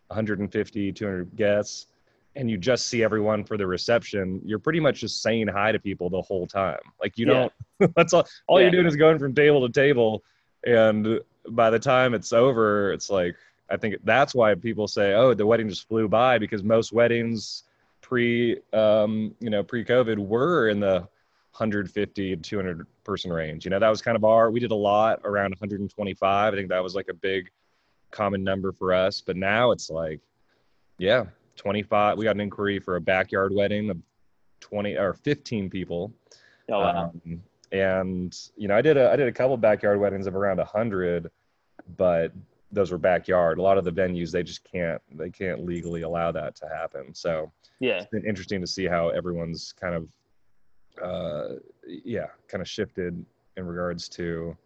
150, 0.08 0.92
200 0.92 1.36
guests, 1.36 1.88
and 2.36 2.50
you 2.50 2.58
just 2.58 2.88
see 2.88 3.04
everyone 3.04 3.44
for 3.44 3.58
the 3.58 3.68
reception, 3.68 4.42
you're 4.46 4.60
pretty 4.60 4.80
much 4.80 5.02
just 5.02 5.22
saying 5.22 5.48
hi 5.48 5.72
to 5.72 5.80
people 5.80 6.10
the 6.10 6.22
whole 6.22 6.48
time. 6.48 6.80
Like 7.02 7.18
you 7.18 7.26
Yeah. 7.28 7.50
don't. 7.80 7.94
that's 7.96 8.14
all. 8.14 8.28
All 8.48 8.60
Yeah. 8.60 8.66
you're 8.66 8.72
doing 8.72 8.86
is 8.88 8.96
going 8.96 9.20
from 9.20 9.34
table 9.36 9.66
to 9.68 9.72
table, 9.74 10.24
and 10.66 11.20
by 11.50 11.70
the 11.70 11.80
time 11.80 12.14
it's 12.14 12.32
over, 12.34 12.92
it's 12.94 13.10
like 13.10 13.36
I 13.70 13.78
think 13.78 13.96
that's 14.04 14.36
why 14.36 14.54
people 14.56 14.88
say, 14.88 15.14
"Oh, 15.14 15.34
the 15.34 15.46
wedding 15.46 15.70
just 15.70 15.88
flew 15.88 16.08
by," 16.08 16.38
because 16.38 16.62
most 16.64 16.92
weddings 16.94 17.64
pre, 18.02 18.60
um, 18.74 19.34
you 19.40 19.50
know, 19.50 19.64
pre-COVID 19.64 20.18
were 20.18 20.68
in 20.70 20.80
the 20.80 21.08
150 21.54 22.36
to 22.36 22.42
200 22.42 22.86
person 23.04 23.32
range. 23.32 23.66
You 23.66 23.72
know, 23.72 23.80
that 23.80 23.90
was 23.90 24.02
kind 24.02 24.16
of 24.18 24.24
our. 24.24 24.52
We 24.52 24.60
did 24.60 24.72
a 24.72 24.76
lot 24.76 25.22
around 25.24 25.52
125. 25.52 26.54
I 26.54 26.56
think 26.58 26.70
that 26.70 26.84
was 26.84 26.96
like 26.96 27.08
a 27.10 27.14
big 27.14 27.50
common 28.12 28.44
number 28.44 28.72
for 28.74 28.94
us. 28.94 29.22
But 29.22 29.38
now 29.38 29.72
it's 29.72 29.90
like, 29.90 30.20
yeah, 30.98 31.26
25. 31.62 32.18
We 32.18 32.26
got 32.26 32.36
an 32.36 32.42
inquiry 32.42 32.80
for 32.80 32.96
a 32.96 33.02
backyard 33.02 33.54
wedding 33.54 33.92
of 33.92 33.98
20 34.62 34.98
or 34.98 35.14
15 35.14 35.70
people. 35.70 36.12
Oh, 36.72 36.80
wow. 36.80 37.14
Um, 37.26 37.44
and 37.72 38.38
you 38.58 38.68
know, 38.68 38.76
I 38.76 38.82
did 38.82 38.98
a 38.98 39.12
I 39.12 39.16
did 39.16 39.28
a 39.28 39.32
couple 39.32 39.56
backyard 39.58 40.00
weddings 40.00 40.28
of 40.28 40.36
around 40.36 40.58
100, 40.58 41.30
but 41.98 42.34
those 42.72 42.92
were 42.92 42.98
backyard. 42.98 43.60
A 43.60 43.62
lot 43.62 43.78
of 43.78 43.86
the 43.86 43.92
venues 43.92 44.32
they 44.32 44.44
just 44.44 44.64
can't 44.64 45.02
they 45.14 45.30
can't 45.30 45.64
legally 45.64 46.02
allow 46.02 46.32
that 46.32 46.56
to 46.56 46.68
happen. 46.68 47.14
So 47.14 47.52
yeah. 47.80 48.00
it's 48.00 48.08
been 48.08 48.26
interesting 48.26 48.60
to 48.62 48.68
see 48.68 48.86
how 48.86 49.10
everyone's 49.10 49.74
kind 49.80 49.96
of 49.96 50.08
uh 51.02 51.56
yeah 51.86 52.28
kind 52.48 52.62
of 52.62 52.68
shifted 52.68 53.26
in 53.56 53.66
regards 53.66 54.10
to 54.10 54.58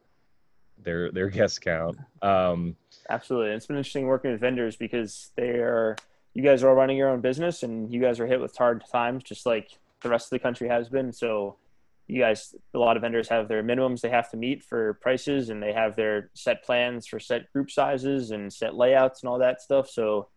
their 0.84 1.12
their 1.12 1.30
guest 1.30 1.62
count 1.62 1.98
um 2.24 2.76
Absolutely. 3.10 3.52
It's 3.52 3.68
been 3.68 3.78
interesting 3.78 4.08
working 4.08 4.32
with 4.32 4.42
vendors 4.42 4.76
because 4.76 5.32
they 5.36 5.50
are, 5.60 5.96
you 6.36 6.44
guys 6.44 6.62
are 6.64 6.70
all 6.70 6.76
running 6.76 6.98
your 6.98 7.10
own 7.10 7.22
business 7.22 7.64
and 7.64 7.92
you 7.92 8.00
guys 8.00 8.20
are 8.20 8.28
hit 8.28 8.42
with 8.42 8.56
hard 8.56 8.84
times 8.92 9.24
just 9.24 9.46
like 9.46 9.72
the 10.02 10.10
rest 10.10 10.28
of 10.28 10.30
the 10.32 10.40
country 10.40 10.68
has 10.68 10.90
been. 10.90 11.12
So, 11.12 11.56
you 12.08 12.22
guys, 12.22 12.54
a 12.76 12.78
lot 12.78 12.98
of 12.98 13.02
vendors 13.02 13.30
have 13.30 13.48
their 13.48 13.64
minimums 13.64 14.02
they 14.02 14.10
have 14.10 14.30
to 14.30 14.38
meet 14.38 14.62
for 14.62 14.94
prices 14.96 15.50
and 15.50 15.64
they 15.64 15.74
have 15.74 15.96
their 15.96 16.30
set 16.36 16.64
plans 16.64 17.08
for 17.08 17.20
set 17.20 17.52
group 17.54 17.72
sizes 17.72 18.30
and 18.30 18.54
set 18.54 18.76
layouts 18.76 19.24
and 19.24 19.30
all 19.30 19.40
that 19.40 19.62
stuff. 19.62 19.90
So, 19.90 20.28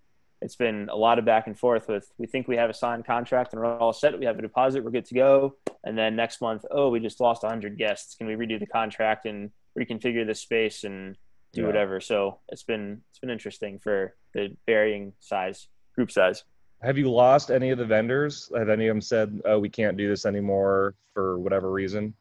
it's 0.41 0.55
been 0.55 0.89
a 0.89 0.95
lot 0.95 1.19
of 1.19 1.25
back 1.25 1.49
and 1.49 1.59
forth 1.59 1.89
with 1.89 2.13
we 2.17 2.29
think 2.29 2.47
we 2.47 2.57
have 2.57 2.71
a 2.71 2.75
signed 2.75 3.05
contract 3.05 3.53
and 3.53 3.61
we're 3.61 3.77
all 3.77 3.93
set. 3.93 4.17
We 4.17 4.27
have 4.27 4.39
a 4.39 4.43
deposit, 4.43 4.85
we're 4.85 4.93
good 4.93 5.07
to 5.07 5.15
go. 5.15 5.57
And 5.83 5.99
then 5.99 6.15
next 6.15 6.41
month, 6.41 6.65
oh, 6.71 6.91
we 6.91 7.01
just 7.01 7.19
lost 7.19 7.43
100 7.43 7.77
guests. 7.77 8.15
Can 8.15 8.29
we 8.29 8.35
redo 8.35 8.61
the 8.61 8.67
contract 8.67 9.27
and 9.27 9.51
reconfigure 9.77 10.25
the 10.25 10.37
space 10.37 10.85
and 10.85 11.17
do 11.53 11.63
Yeah. 11.63 11.67
whatever. 11.67 12.01
So 12.01 12.39
it's 12.51 12.63
been 12.63 13.03
it's 13.11 13.19
been 13.19 13.31
interesting 13.31 13.81
for 13.81 14.15
the 14.33 14.57
varying 14.65 15.15
size 15.19 15.67
group 15.99 16.11
size. 16.11 16.45
have 16.81 16.97
you 16.97 17.11
lost 17.11 17.51
any 17.51 17.71
of 17.75 17.79
the 17.83 17.89
vendors 17.97 18.35
have 18.57 18.71
any 18.77 18.87
of 18.87 18.95
them 18.95 19.01
said 19.01 19.29
oh 19.51 19.59
we 19.59 19.69
can't 19.79 19.97
do 19.97 20.07
this 20.13 20.25
anymore 20.33 20.95
for 21.13 21.27
whatever 21.45 21.69
reason 21.83 22.15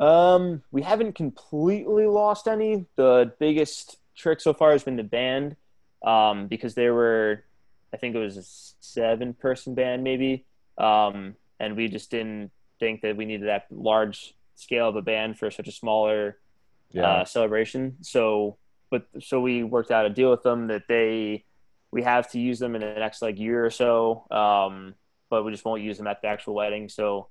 Um, 0.00 0.62
we 0.70 0.82
haven't 0.82 1.14
completely 1.24 2.06
lost 2.06 2.46
any. 2.46 2.86
The 2.94 3.32
biggest 3.40 3.98
trick 4.14 4.38
so 4.40 4.52
far 4.54 4.70
has 4.70 4.84
been 4.84 4.94
the 4.94 5.10
band, 5.18 5.56
um, 6.06 6.46
because 6.46 6.74
they 6.74 6.88
were, 6.98 7.42
I 7.92 7.96
think 7.96 8.14
it 8.14 8.20
was 8.20 8.36
a 8.36 8.46
seven 8.78 9.34
person 9.34 9.74
band 9.74 10.04
maybe, 10.04 10.32
um, 10.78 11.34
and 11.58 11.76
we 11.76 11.88
just 11.88 12.12
didn't 12.12 12.52
think 12.78 13.02
that 13.02 13.16
we 13.16 13.24
needed 13.24 13.48
that 13.48 13.66
large 13.72 14.36
scale 14.54 14.88
of 14.88 14.94
a 14.94 15.02
band 15.02 15.36
for 15.36 15.50
such 15.50 15.66
a 15.66 15.72
smaller 15.72 16.38
yeah 16.92 17.02
uh, 17.06 17.24
celebration. 17.24 17.96
So, 18.02 18.56
but 18.92 19.02
so 19.20 19.40
we 19.40 19.64
worked 19.64 19.90
out 19.90 20.06
a 20.06 20.10
deal 20.10 20.30
with 20.30 20.44
them 20.44 20.68
that 20.68 20.84
they 20.86 21.42
we 21.90 22.02
have 22.02 22.30
to 22.32 22.40
use 22.40 22.58
them 22.58 22.74
in 22.74 22.80
the 22.80 22.94
next 22.94 23.22
like 23.22 23.38
year 23.38 23.64
or 23.64 23.70
so, 23.70 24.24
um, 24.30 24.94
but 25.30 25.44
we 25.44 25.52
just 25.52 25.64
won't 25.64 25.82
use 25.82 25.98
them 25.98 26.06
at 26.06 26.20
the 26.22 26.28
actual 26.28 26.54
wedding. 26.54 26.88
So, 26.88 27.28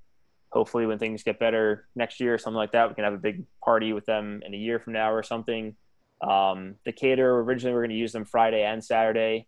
hopefully, 0.50 0.86
when 0.86 0.98
things 0.98 1.22
get 1.22 1.38
better 1.38 1.86
next 1.94 2.20
year 2.20 2.34
or 2.34 2.38
something 2.38 2.56
like 2.56 2.72
that, 2.72 2.88
we 2.88 2.94
can 2.94 3.04
have 3.04 3.14
a 3.14 3.18
big 3.18 3.44
party 3.64 3.92
with 3.92 4.06
them 4.06 4.42
in 4.44 4.54
a 4.54 4.56
year 4.56 4.78
from 4.78 4.94
now 4.94 5.12
or 5.12 5.22
something. 5.22 5.76
Um, 6.20 6.74
the 6.84 6.92
caterer 6.92 7.42
originally 7.44 7.74
we're 7.74 7.82
going 7.82 7.90
to 7.90 7.96
use 7.96 8.12
them 8.12 8.24
Friday 8.24 8.64
and 8.64 8.82
Saturday, 8.82 9.46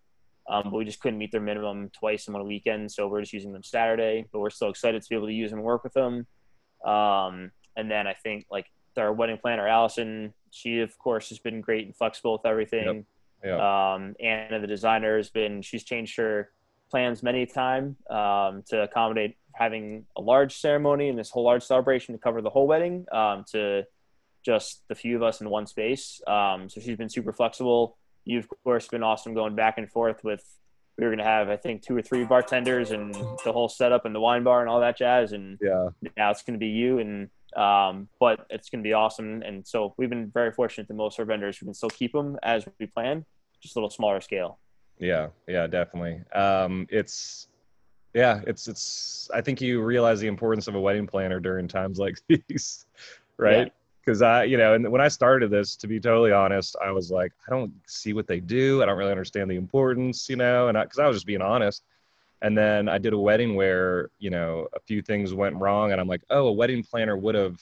um, 0.49 0.65
but 0.65 0.75
we 0.75 0.85
just 0.85 1.01
couldn't 1.01 1.19
meet 1.19 1.33
their 1.33 1.41
minimum 1.41 1.91
twice 1.91 2.29
in 2.29 2.35
one 2.35 2.47
weekend, 2.47 2.93
so 2.93 3.09
we're 3.09 3.23
just 3.23 3.33
using 3.33 3.53
them 3.53 3.65
Saturday. 3.65 4.27
But 4.33 4.41
we're 4.41 4.51
still 4.51 4.71
excited 4.71 5.03
to 5.03 5.09
be 5.09 5.17
able 5.17 5.27
to 5.27 5.33
use 5.33 5.51
them 5.51 5.59
and 5.59 5.67
work 5.67 5.83
with 5.83 5.95
them. 5.95 6.27
Um, 6.85 7.51
and 7.77 7.91
then 7.91 8.07
I 8.07 8.15
think 8.15 8.47
like 8.51 8.67
our 8.97 9.13
wedding 9.13 9.39
planner 9.39 9.67
Allison, 9.67 10.35
she 10.51 10.81
of 10.81 10.97
course 10.99 11.31
has 11.31 11.39
been 11.39 11.61
great 11.61 11.87
and 11.87 11.97
flexible 11.97 12.33
with 12.33 12.47
everything. 12.47 13.07
Yeah 13.45 13.95
Um, 13.95 14.15
Anna, 14.21 14.61
the 14.61 14.67
designer, 14.67 15.17
has 15.17 15.31
been 15.31 15.63
she's 15.63 15.85
changed 15.85 16.17
her 16.17 16.51
plans 16.91 17.23
many 17.23 17.43
a 17.43 17.47
time 17.47 17.97
um, 18.11 18.63
to 18.69 18.83
accommodate 18.83 19.37
having 19.55 20.07
a 20.17 20.21
large 20.21 20.57
ceremony 20.57 21.09
and 21.09 21.19
this 21.19 21.31
whole 21.31 21.45
large 21.45 21.63
celebration 21.63 22.15
to 22.15 22.19
cover 22.19 22.43
the 22.43 22.51
whole 22.51 22.67
wedding 22.67 23.07
um, 23.13 23.45
to 23.53 23.85
just 24.45 24.83
the 24.89 24.95
few 24.95 25.17
of 25.17 25.23
us 25.23 25.41
in 25.41 25.49
one 25.51 25.67
space. 25.67 26.21
Um, 26.27 26.69
so 26.69 26.81
she's 26.81 26.97
been 26.97 27.11
super 27.11 27.33
flexible. 27.33 27.97
You've 28.25 28.45
of 28.45 28.63
course 28.65 28.89
been 28.89 29.03
awesome 29.03 29.35
going 29.35 29.55
back 29.55 29.79
and 29.79 29.91
forth 29.91 30.25
with. 30.25 30.43
We 30.99 31.07
were 31.07 31.11
going 31.11 31.19
to 31.19 31.25
have 31.25 31.49
I 31.49 31.57
think 31.57 31.81
two 31.81 31.97
or 31.97 32.03
three 32.03 32.25
bartenders 32.25 32.91
and 32.91 33.15
the 33.15 33.53
whole 33.53 33.71
setup 33.71 34.05
and 34.05 34.15
the 34.15 34.21
wine 34.21 34.45
bar 34.45 34.61
and 34.61 34.69
all 34.69 34.81
that 34.81 34.99
jazz 34.99 35.33
and 35.33 35.59
yeah 35.63 35.89
now 36.15 36.31
it's 36.31 36.43
going 36.43 36.59
to 36.59 36.59
be 36.59 36.69
you 36.69 36.99
and 36.99 37.31
um, 37.57 38.09
but 38.19 38.47
it's 38.51 38.71
going 38.71 38.83
to 38.83 38.89
be 38.89 38.93
awesome. 38.93 39.43
And 39.43 39.67
so 39.67 39.95
we've 39.97 40.11
been 40.11 40.31
very 40.33 40.53
fortunate 40.53 40.89
that 40.89 40.95
most 40.95 41.19
of 41.19 41.21
our 41.21 41.27
vendors 41.27 41.61
we 41.61 41.67
can 41.67 41.75
still 41.75 41.91
keep 41.91 42.13
them 42.13 42.39
as 42.43 42.67
we 42.79 42.87
plan 42.87 43.25
just 43.61 43.77
a 43.77 43.79
little 43.79 43.91
smaller 43.91 44.21
scale. 44.21 44.59
Yeah 44.99 45.29
yeah 45.49 45.67
definitely. 45.67 46.21
Um 46.35 46.87
it's 46.91 47.49
yeah 48.15 48.41
it's 48.47 48.67
it's 48.67 49.31
i 49.33 49.41
think 49.41 49.61
you 49.61 49.81
realize 49.83 50.21
the 50.21 50.27
importance 50.27 50.67
of 50.67 50.75
a 50.75 50.81
wedding 50.81 51.07
planner 51.07 51.39
during 51.39 51.69
times 51.69 51.99
like 51.99 52.19
these 52.49 52.87
right? 53.37 53.73
Because 54.05 54.23
i 54.23 54.45
you 54.45 54.57
know 54.57 54.75
and 54.75 54.91
when 54.91 55.01
i 55.01 55.09
started 55.09 55.51
this 55.51 55.77
to 55.77 55.87
be 55.87 56.01
totally 56.01 56.33
honest 56.33 56.77
i 56.83 56.91
was 56.91 57.11
like 57.11 57.33
i 57.47 57.51
don't 57.51 57.73
see 57.87 58.13
what 58.13 58.27
they 58.27 58.41
do. 58.41 58.83
I 58.83 58.87
don't 58.87 58.99
really 58.99 59.13
understand 59.13 59.51
the 59.51 59.57
importance 59.57 60.29
you 60.29 60.37
know? 60.37 60.69
And 60.69 60.79
because 60.81 60.99
I, 60.99 61.07
was 61.07 61.17
just 61.17 61.27
being 61.27 61.43
honest 61.43 61.85
and 62.43 62.57
then 62.57 62.89
i 62.89 62.99
did 62.99 63.13
a 63.13 63.19
wedding 63.19 63.55
where 63.55 64.11
you 64.19 64.31
know 64.31 64.67
a 64.75 64.81
few 64.81 65.03
things 65.03 65.35
went 65.35 65.55
wrong 65.57 65.93
and 65.93 66.01
i'm 66.01 66.09
like 66.09 66.23
oh 66.31 66.47
a 66.49 66.53
wedding 66.53 66.83
planner 66.83 67.17
would 67.17 67.35
have 67.35 67.61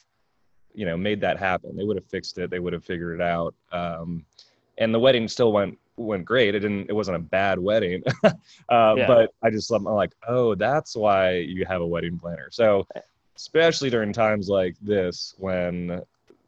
you 0.75 0.87
know 0.87 0.97
made 0.97 1.21
that 1.21 1.39
happen. 1.39 1.77
They 1.77 1.83
would 1.83 1.97
have 1.97 2.07
fixed 2.07 2.39
it. 2.39 2.51
They 2.51 2.61
would 2.61 2.73
have 2.73 2.85
figured 2.85 3.21
it 3.21 3.23
out. 3.23 3.53
Um, 3.73 4.25
and 4.79 4.95
the 4.95 5.01
wedding 5.01 5.27
still 5.27 5.53
went 5.53 5.77
went 5.97 6.25
great. 6.25 6.55
It 6.55 6.61
didn't 6.61 6.89
it 6.89 6.93
wasn't 6.93 7.17
a 7.17 7.21
bad 7.21 7.59
wedding. 7.59 8.03
Uh, 8.69 8.95
Yeah. 8.99 9.07
but 9.07 9.35
i 9.43 9.51
just 9.51 9.71
i'm 9.73 9.85
like 9.85 10.13
oh 10.29 10.55
that's 10.55 10.95
why 10.95 11.37
you 11.37 11.65
have 11.65 11.81
a 11.81 11.87
wedding 11.87 12.19
planner. 12.19 12.49
So 12.51 12.87
especially 13.37 13.91
during 13.91 14.13
times 14.13 14.49
like 14.49 14.77
this 14.81 15.35
when 15.39 16.03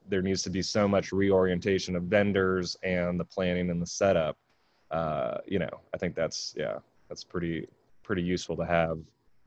there 0.09 0.23
needs 0.23 0.43
to 0.43 0.51
be 0.51 0.61
so 0.61 0.87
much 0.87 1.13
reorientation 1.13 1.97
of 1.97 2.03
vendors 2.05 2.77
and 2.83 3.19
the 3.19 3.25
planning 3.25 3.71
and 3.71 3.81
the 3.81 3.87
setup 3.87 4.37
uh, 4.91 5.39
you 5.47 5.59
know 5.59 5.81
i 5.95 5.97
think 5.97 6.15
that's 6.15 6.53
yeah 6.59 6.79
that's 7.09 7.25
pretty 7.25 7.67
pretty 8.11 8.23
useful 8.23 8.57
to 8.57 8.67
have 8.67 8.99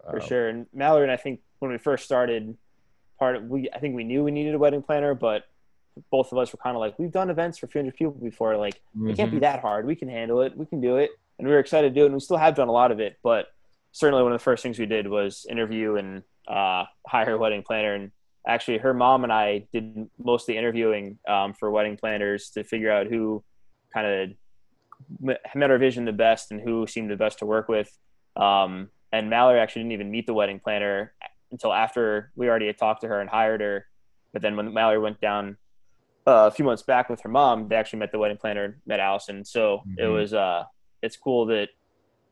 for 0.10 0.21
Um, 0.21 0.28
sure. 0.28 0.47
And 0.47 0.67
mallory 0.73 1.04
and 1.04 1.12
i 1.12 1.17
think 1.17 1.41
when 1.60 1.69
we 1.69 1.78
first 1.78 2.06
started 2.06 2.58
part 3.19 3.36
of 3.36 3.43
we 3.43 3.69
i 3.76 3.80
think 3.80 3.93
we 3.93 4.06
knew 4.06 4.23
we 4.23 4.32
needed 4.32 4.56
a 4.56 4.58
wedding 4.58 4.82
planner 4.82 5.13
but 5.13 5.43
both 6.10 6.32
of 6.32 6.38
us 6.38 6.54
were 6.54 6.62
kind 6.63 6.78
of 6.78 6.80
like 6.80 6.97
we've 6.97 7.12
done 7.12 7.30
events 7.30 7.58
for 7.58 7.67
300 7.67 7.93
people 7.93 8.13
before 8.13 8.56
like 8.56 8.82
it 9.06 9.17
can't 9.17 9.32
be 9.32 9.38
mhm. 9.38 9.41
that 9.41 9.60
hard. 9.60 9.86
We 9.86 9.97
can 9.97 10.08
handle 10.08 10.41
it. 10.41 10.56
We 10.56 10.65
can 10.65 10.80
do 10.80 10.95
it. 10.95 11.12
And 11.38 11.45
we 11.45 11.54
were 11.54 11.60
excited 11.60 11.89
to 11.89 11.93
do 11.93 12.04
it 12.04 12.06
and 12.06 12.13
we 12.15 12.21
still 12.21 12.38
have 12.38 12.56
done 12.56 12.69
a 12.69 12.71
lot 12.71 12.91
of 12.93 13.02
it 13.02 13.17
but 13.21 13.47
certainly 13.91 14.23
one 14.23 14.32
of 14.32 14.39
the 14.39 14.43
first 14.43 14.63
things 14.63 14.80
we 14.80 14.86
did 14.86 15.06
was 15.08 15.45
interview 15.49 15.97
and 15.97 16.23
uh, 16.47 16.86
hire 17.06 17.34
a 17.34 17.38
wedding 17.38 17.63
planner. 17.63 17.95
And 17.95 18.12
actually 18.47 18.78
her 18.78 18.93
mom 18.93 19.23
and 19.23 19.32
i 19.32 19.65
did 19.71 20.10
most 20.17 20.43
of 20.43 20.47
the 20.47 20.58
interviewing 20.58 21.17
um, 21.28 21.54
for 21.54 21.69
wedding 21.69 21.97
planners 21.97 22.49
to 22.52 22.63
figure 22.63 22.91
out 22.91 23.08
who 23.08 23.43
kind 23.93 24.08
of 24.08 24.30
met 25.19 25.69
our 25.69 25.78
vision 25.78 26.06
the 26.06 26.12
best 26.12 26.52
and 26.52 26.62
who 26.62 26.88
seemed 26.88 27.10
the 27.10 27.15
best 27.15 27.39
to 27.39 27.45
work 27.45 27.67
with 27.67 27.89
um, 28.36 28.89
and 29.12 29.30
mallory 29.30 29.60
actually 29.60 29.82
didn't 29.84 29.93
even 29.93 30.12
meet 30.12 30.26
the 30.26 30.34
wedding 30.34 30.60
planner 30.60 31.13
until 31.52 31.72
after 31.74 32.32
we 32.36 32.50
already 32.50 32.67
had 32.67 32.78
talked 32.78 33.02
to 33.02 33.08
her 33.08 33.22
and 33.22 33.30
hired 33.30 33.62
her 33.62 33.86
but 34.32 34.41
then 34.41 34.56
when 34.56 34.74
mallory 34.74 35.00
went 35.00 35.19
down 35.22 35.58
uh, 36.26 36.48
a 36.48 36.52
few 36.52 36.63
months 36.63 36.84
back 36.84 37.10
with 37.10 37.19
her 37.19 37.28
mom, 37.28 37.67
they 37.67 37.76
actually 37.76 38.00
met 38.00 38.10
the 38.13 38.17
wedding 38.17 38.38
planner, 38.38 38.80
met 38.86 39.02
Allison. 39.02 39.43
So 39.43 39.84
it 39.98 40.06
Mhm. 40.06 40.13
was, 40.13 40.34
uh, 40.34 40.63
it's 41.02 41.17
cool 41.17 41.46
that 41.48 41.67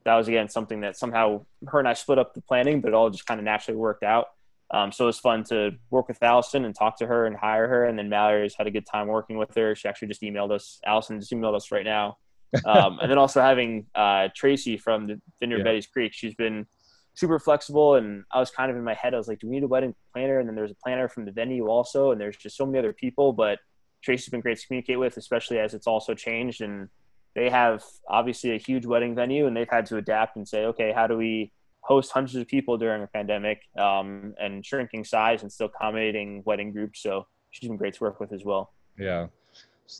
that 0.05 0.15
was 0.15 0.29
again 0.29 0.47
something 0.47 0.79
that 0.79 0.95
somehow 0.95 1.45
her 1.67 1.77
and 1.77 1.87
I 1.89 1.91
split 1.93 2.17
up 2.17 2.33
the 2.33 2.41
planning, 2.41 2.79
but 2.79 2.87
it 2.87 2.93
all 2.93 3.09
just 3.09 3.25
kind 3.25 3.37
of 3.37 3.43
naturally 3.43 3.77
worked 3.77 4.03
out. 4.03 4.27
Um, 4.71 4.93
so 4.93 5.03
it 5.03 5.07
was 5.07 5.19
fun 5.19 5.43
to 5.45 5.71
work 5.89 6.07
with 6.07 6.23
Allison 6.23 6.63
and 6.63 6.73
talk 6.73 6.97
to 6.99 7.05
her 7.07 7.25
and 7.25 7.35
hire 7.35 7.67
her. 7.67 7.83
And 7.85 7.99
then 7.99 8.07
Mallory's 8.07 8.55
had 8.55 8.65
a 8.65 8.71
good 8.71 8.85
time 8.85 9.07
working 9.07 9.37
with 9.37 9.53
her. 9.55 9.75
She 9.75 9.89
actually 9.89 10.07
just 10.07 10.21
emailed 10.21 10.51
us. 10.51 10.79
Allison 10.85 11.19
just 11.19 11.33
emailed 11.33 11.55
us 11.55 11.69
right 11.69 11.83
now. 11.83 12.17
Um, 12.65 12.99
and 13.01 13.09
then 13.09 13.17
also 13.17 13.41
having 13.41 13.85
uh, 13.95 14.29
Tracy 14.35 14.77
from 14.77 15.07
the 15.07 15.21
Vineyard 15.39 15.59
Yeah. 15.59 15.63
Betty's 15.63 15.87
Creek. 15.87 16.13
She's 16.13 16.35
been 16.35 16.65
super 17.13 17.39
flexible. 17.39 17.95
And 17.95 18.23
I 18.31 18.39
was 18.39 18.51
kind 18.51 18.69
of 18.69 18.77
in 18.77 18.83
my 18.83 18.93
head, 18.93 19.13
I 19.13 19.17
was 19.17 19.27
like, 19.27 19.39
do 19.39 19.47
we 19.47 19.55
need 19.55 19.63
a 19.63 19.67
wedding 19.67 19.95
planner? 20.13 20.39
And 20.39 20.47
then 20.47 20.55
there's 20.55 20.71
a 20.71 20.75
planner 20.83 21.07
from 21.07 21.25
the 21.25 21.31
venue 21.31 21.67
also. 21.67 22.11
And 22.11 22.19
there's 22.19 22.37
just 22.37 22.57
so 22.57 22.65
many 22.65 22.79
other 22.79 22.93
people. 22.93 23.33
But 23.33 23.59
Tracy's 24.03 24.29
been 24.29 24.41
great 24.41 24.57
to 24.57 24.67
communicate 24.67 24.99
with, 24.99 25.17
especially 25.17 25.59
as 25.59 25.73
it's 25.73 25.87
also 25.87 26.13
changed. 26.13 26.61
And 26.61 26.89
they 27.35 27.49
have 27.49 27.83
obviously 28.09 28.51
a 28.51 28.57
huge 28.57 28.85
wedding 28.85 29.15
venue 29.15 29.47
and 29.47 29.55
they've 29.55 29.69
had 29.69 29.85
to 29.87 29.97
adapt 29.97 30.35
and 30.35 30.47
say, 30.47 30.65
okay, 30.65 30.91
how 30.91 31.07
do 31.07 31.17
we 31.17 31.53
host 31.81 32.11
hundreds 32.11 32.35
of 32.35 32.47
people 32.47 32.77
during 32.77 33.03
a 33.03 33.07
pandemic 33.07 33.61
um, 33.77 34.33
and 34.39 34.65
shrinking 34.65 35.03
size 35.03 35.41
and 35.41 35.51
still 35.51 35.67
accommodating 35.67 36.43
wedding 36.45 36.71
groups. 36.71 37.01
So 37.01 37.25
she's 37.49 37.67
been 37.67 37.77
great 37.77 37.95
to 37.95 38.03
work 38.03 38.19
with 38.19 38.31
as 38.31 38.45
well. 38.45 38.73
Yeah. 38.97 39.27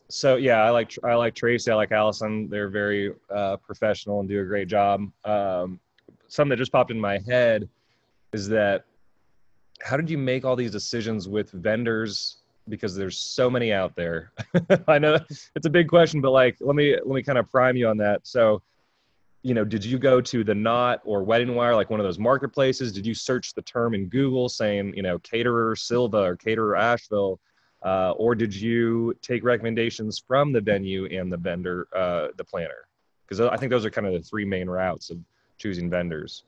So 0.09 0.37
yeah, 0.37 0.63
I 0.63 0.69
like 0.69 0.91
I 1.03 1.15
like 1.15 1.35
Tracy. 1.35 1.71
I 1.71 1.75
like 1.75 1.91
Allison. 1.91 2.49
They're 2.49 2.69
very 2.69 3.13
uh, 3.33 3.57
professional 3.57 4.19
and 4.19 4.29
do 4.29 4.41
a 4.41 4.45
great 4.45 4.67
job. 4.67 5.11
Um, 5.25 5.79
something 6.27 6.49
that 6.49 6.57
just 6.57 6.71
popped 6.71 6.91
in 6.91 6.99
my 6.99 7.19
head 7.27 7.67
is 8.33 8.47
that 8.47 8.85
how 9.81 9.97
did 9.97 10.09
you 10.09 10.17
make 10.17 10.45
all 10.45 10.55
these 10.55 10.71
decisions 10.71 11.27
with 11.27 11.51
vendors 11.51 12.37
because 12.69 12.95
there's 12.95 13.17
so 13.17 13.49
many 13.49 13.73
out 13.73 13.95
there 13.95 14.31
i 14.87 14.97
know 14.97 15.17
it's 15.55 15.65
a 15.65 15.69
big 15.69 15.87
question 15.87 16.21
but 16.21 16.31
like 16.31 16.55
let 16.61 16.75
me 16.75 16.93
let 16.93 17.15
me 17.15 17.23
kind 17.23 17.37
of 17.37 17.49
prime 17.49 17.75
you 17.75 17.87
on 17.87 17.97
that 17.97 18.25
so 18.25 18.61
you 19.43 19.53
know 19.53 19.65
did 19.65 19.83
you 19.83 19.97
go 19.97 20.21
to 20.21 20.43
the 20.43 20.53
knot 20.53 21.01
or 21.03 21.23
wedding 21.23 21.55
wire 21.55 21.75
like 21.75 21.89
one 21.89 21.99
of 21.99 22.05
those 22.05 22.19
marketplaces 22.19 22.91
did 22.91 23.05
you 23.05 23.13
search 23.13 23.53
the 23.55 23.61
term 23.63 23.93
in 23.93 24.07
google 24.07 24.47
saying 24.47 24.93
you 24.95 25.01
know 25.01 25.17
caterer 25.19 25.75
sylva 25.75 26.19
or 26.19 26.35
caterer 26.35 26.75
asheville 26.77 27.39
uh, 27.83 28.11
or 28.11 28.35
did 28.35 28.53
you 28.53 29.15
take 29.21 29.43
recommendations 29.43 30.23
from 30.27 30.51
the 30.51 30.61
venue 30.61 31.05
and 31.05 31.31
the 31.31 31.37
vendor 31.37 31.87
uh, 31.95 32.27
the 32.37 32.43
planner 32.43 32.87
because 33.27 33.39
i 33.39 33.57
think 33.57 33.69
those 33.69 33.85
are 33.85 33.91
kind 33.91 34.07
of 34.07 34.13
the 34.13 34.21
three 34.21 34.45
main 34.45 34.69
routes 34.69 35.09
of 35.09 35.17
choosing 35.57 35.89
vendors 35.89 36.43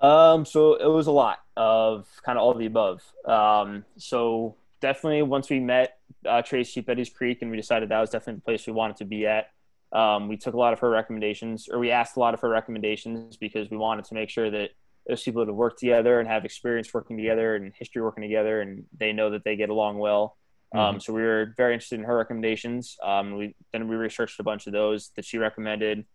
um, 0.00 0.46
so 0.46 0.74
it 0.74 0.86
was 0.86 1.06
a 1.06 1.12
lot 1.12 1.40
of 1.56 2.06
kind 2.24 2.38
of 2.38 2.42
all 2.42 2.52
of 2.52 2.58
the 2.58 2.66
above. 2.66 3.02
Um, 3.26 3.84
so 3.96 4.56
definitely 4.80 5.22
once 5.22 5.50
we 5.50 5.60
met 5.60 5.98
uh, 6.26 6.42
Tracy 6.42 6.80
Betty's 6.80 7.10
Creek 7.10 7.42
and 7.42 7.50
we 7.50 7.56
decided 7.56 7.90
that 7.90 8.00
was 8.00 8.10
definitely 8.10 8.36
the 8.36 8.42
place 8.42 8.66
we 8.66 8.72
wanted 8.72 8.96
to 8.96 9.04
be 9.04 9.26
at. 9.26 9.50
Um, 9.92 10.28
we 10.28 10.36
took 10.36 10.54
a 10.54 10.56
lot 10.56 10.72
of 10.72 10.78
her 10.78 10.88
recommendations, 10.88 11.68
or 11.68 11.78
we 11.78 11.90
asked 11.90 12.16
a 12.16 12.20
lot 12.20 12.32
of 12.32 12.40
her 12.40 12.48
recommendations 12.48 13.36
because 13.36 13.70
we 13.70 13.76
wanted 13.76 14.04
to 14.06 14.14
make 14.14 14.30
sure 14.30 14.48
that 14.50 14.70
those 15.10 15.22
people 15.22 15.44
to 15.44 15.52
work 15.52 15.76
together 15.76 16.20
and 16.20 16.28
have 16.28 16.44
experience 16.44 16.92
working 16.94 17.16
together 17.16 17.56
and 17.56 17.72
history 17.78 18.02
working 18.02 18.22
together, 18.22 18.60
and 18.60 18.84
they 18.96 19.12
know 19.12 19.30
that 19.30 19.44
they 19.44 19.56
get 19.56 19.68
along 19.68 19.98
well. 19.98 20.36
Um, 20.72 20.80
mm-hmm. 20.80 20.94
Um, 20.94 21.00
so 21.00 21.12
we 21.12 21.22
were 21.22 21.54
very 21.56 21.74
interested 21.74 21.98
in 21.98 22.06
her 22.06 22.16
recommendations. 22.16 22.96
Um, 23.02 23.36
we 23.36 23.54
then 23.72 23.88
we 23.88 23.96
researched 23.96 24.38
a 24.40 24.42
bunch 24.42 24.66
of 24.66 24.72
those 24.72 25.10
that 25.16 25.24
she 25.24 25.38
recommended. 25.38 26.06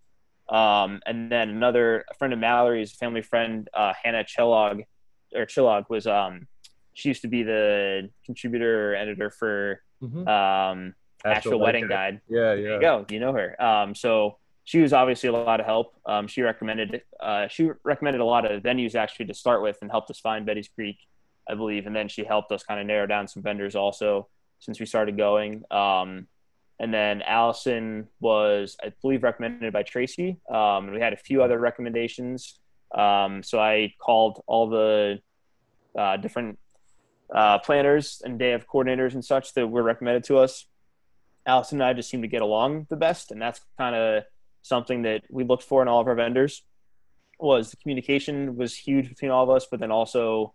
Um, 0.49 1.01
and 1.05 1.31
then 1.31 1.49
another 1.49 2.05
friend 2.19 2.33
of 2.33 2.39
Mallory's, 2.39 2.93
family 2.93 3.21
friend, 3.21 3.67
uh, 3.73 3.93
Hannah 4.01 4.23
Chillog, 4.23 4.83
or 5.33 5.45
Chillog, 5.45 5.89
was 5.89 6.05
um, 6.07 6.47
she 6.93 7.09
used 7.09 7.23
to 7.23 7.27
be 7.27 7.43
the 7.43 8.09
contributor 8.25 8.95
editor 8.95 9.29
for 9.31 9.81
mm-hmm. 10.01 10.27
um, 10.27 10.93
Asheville 11.25 11.59
Wedding 11.59 11.87
Guide. 11.87 12.21
Yeah, 12.29 12.53
yeah. 12.53 12.61
There 12.61 12.73
you 12.75 12.81
go. 12.81 13.05
You 13.09 13.19
know 13.19 13.33
her. 13.33 13.61
Um, 13.61 13.95
so 13.95 14.37
she 14.65 14.79
was 14.79 14.93
obviously 14.93 15.29
a 15.29 15.31
lot 15.31 15.59
of 15.59 15.65
help. 15.65 15.95
Um, 16.05 16.27
she 16.27 16.41
recommended 16.41 17.03
uh, 17.19 17.47
she 17.47 17.69
recommended 17.83 18.19
a 18.19 18.25
lot 18.25 18.51
of 18.51 18.63
venues 18.63 18.95
actually 18.95 19.27
to 19.27 19.33
start 19.33 19.61
with 19.61 19.77
and 19.81 19.89
helped 19.89 20.09
us 20.09 20.19
find 20.19 20.45
Betty's 20.45 20.67
Creek, 20.67 20.97
I 21.47 21.53
believe, 21.53 21.85
and 21.85 21.95
then 21.95 22.07
she 22.07 22.25
helped 22.25 22.51
us 22.51 22.63
kind 22.63 22.79
of 22.79 22.87
narrow 22.87 23.05
down 23.05 23.27
some 23.27 23.43
vendors 23.43 23.75
also 23.75 24.27
since 24.59 24.79
we 24.79 24.87
started 24.87 25.17
going. 25.17 25.63
Um, 25.69 26.27
and 26.79 26.93
then 26.93 27.21
Allison 27.21 28.07
was, 28.19 28.75
I 28.83 28.91
believe, 29.01 29.23
recommended 29.23 29.71
by 29.71 29.83
Tracy. 29.83 30.37
Um, 30.49 30.91
we 30.91 30.99
had 30.99 31.13
a 31.13 31.17
few 31.17 31.41
other 31.43 31.59
recommendations. 31.59 32.59
Um, 32.93 33.43
so 33.43 33.59
I 33.59 33.93
called 33.99 34.43
all 34.47 34.67
the 34.67 35.19
uh, 35.97 36.17
different 36.17 36.57
uh, 37.33 37.59
planners 37.59 38.21
and 38.25 38.39
day 38.39 38.53
of 38.53 38.67
coordinators 38.67 39.13
and 39.13 39.23
such 39.23 39.53
that 39.53 39.67
were 39.67 39.83
recommended 39.83 40.23
to 40.25 40.39
us. 40.39 40.65
Allison 41.45 41.79
and 41.81 41.87
I 41.87 41.93
just 41.93 42.09
seemed 42.09 42.23
to 42.23 42.27
get 42.27 42.41
along 42.41 42.87
the 42.89 42.95
best, 42.95 43.31
and 43.31 43.39
that's 43.39 43.61
kind 43.77 43.95
of 43.95 44.23
something 44.65 45.03
that 45.03 45.21
we 45.29 45.43
looked 45.43 45.63
for 45.63 45.81
in 45.83 45.87
all 45.87 46.01
of 46.01 46.07
our 46.07 46.15
vendors. 46.15 46.63
Was 47.39 47.71
the 47.71 47.77
communication 47.77 48.55
was 48.55 48.75
huge 48.75 49.09
between 49.09 49.29
all 49.29 49.43
of 49.43 49.49
us, 49.49 49.67
but 49.69 49.79
then 49.79 49.91
also 49.91 50.53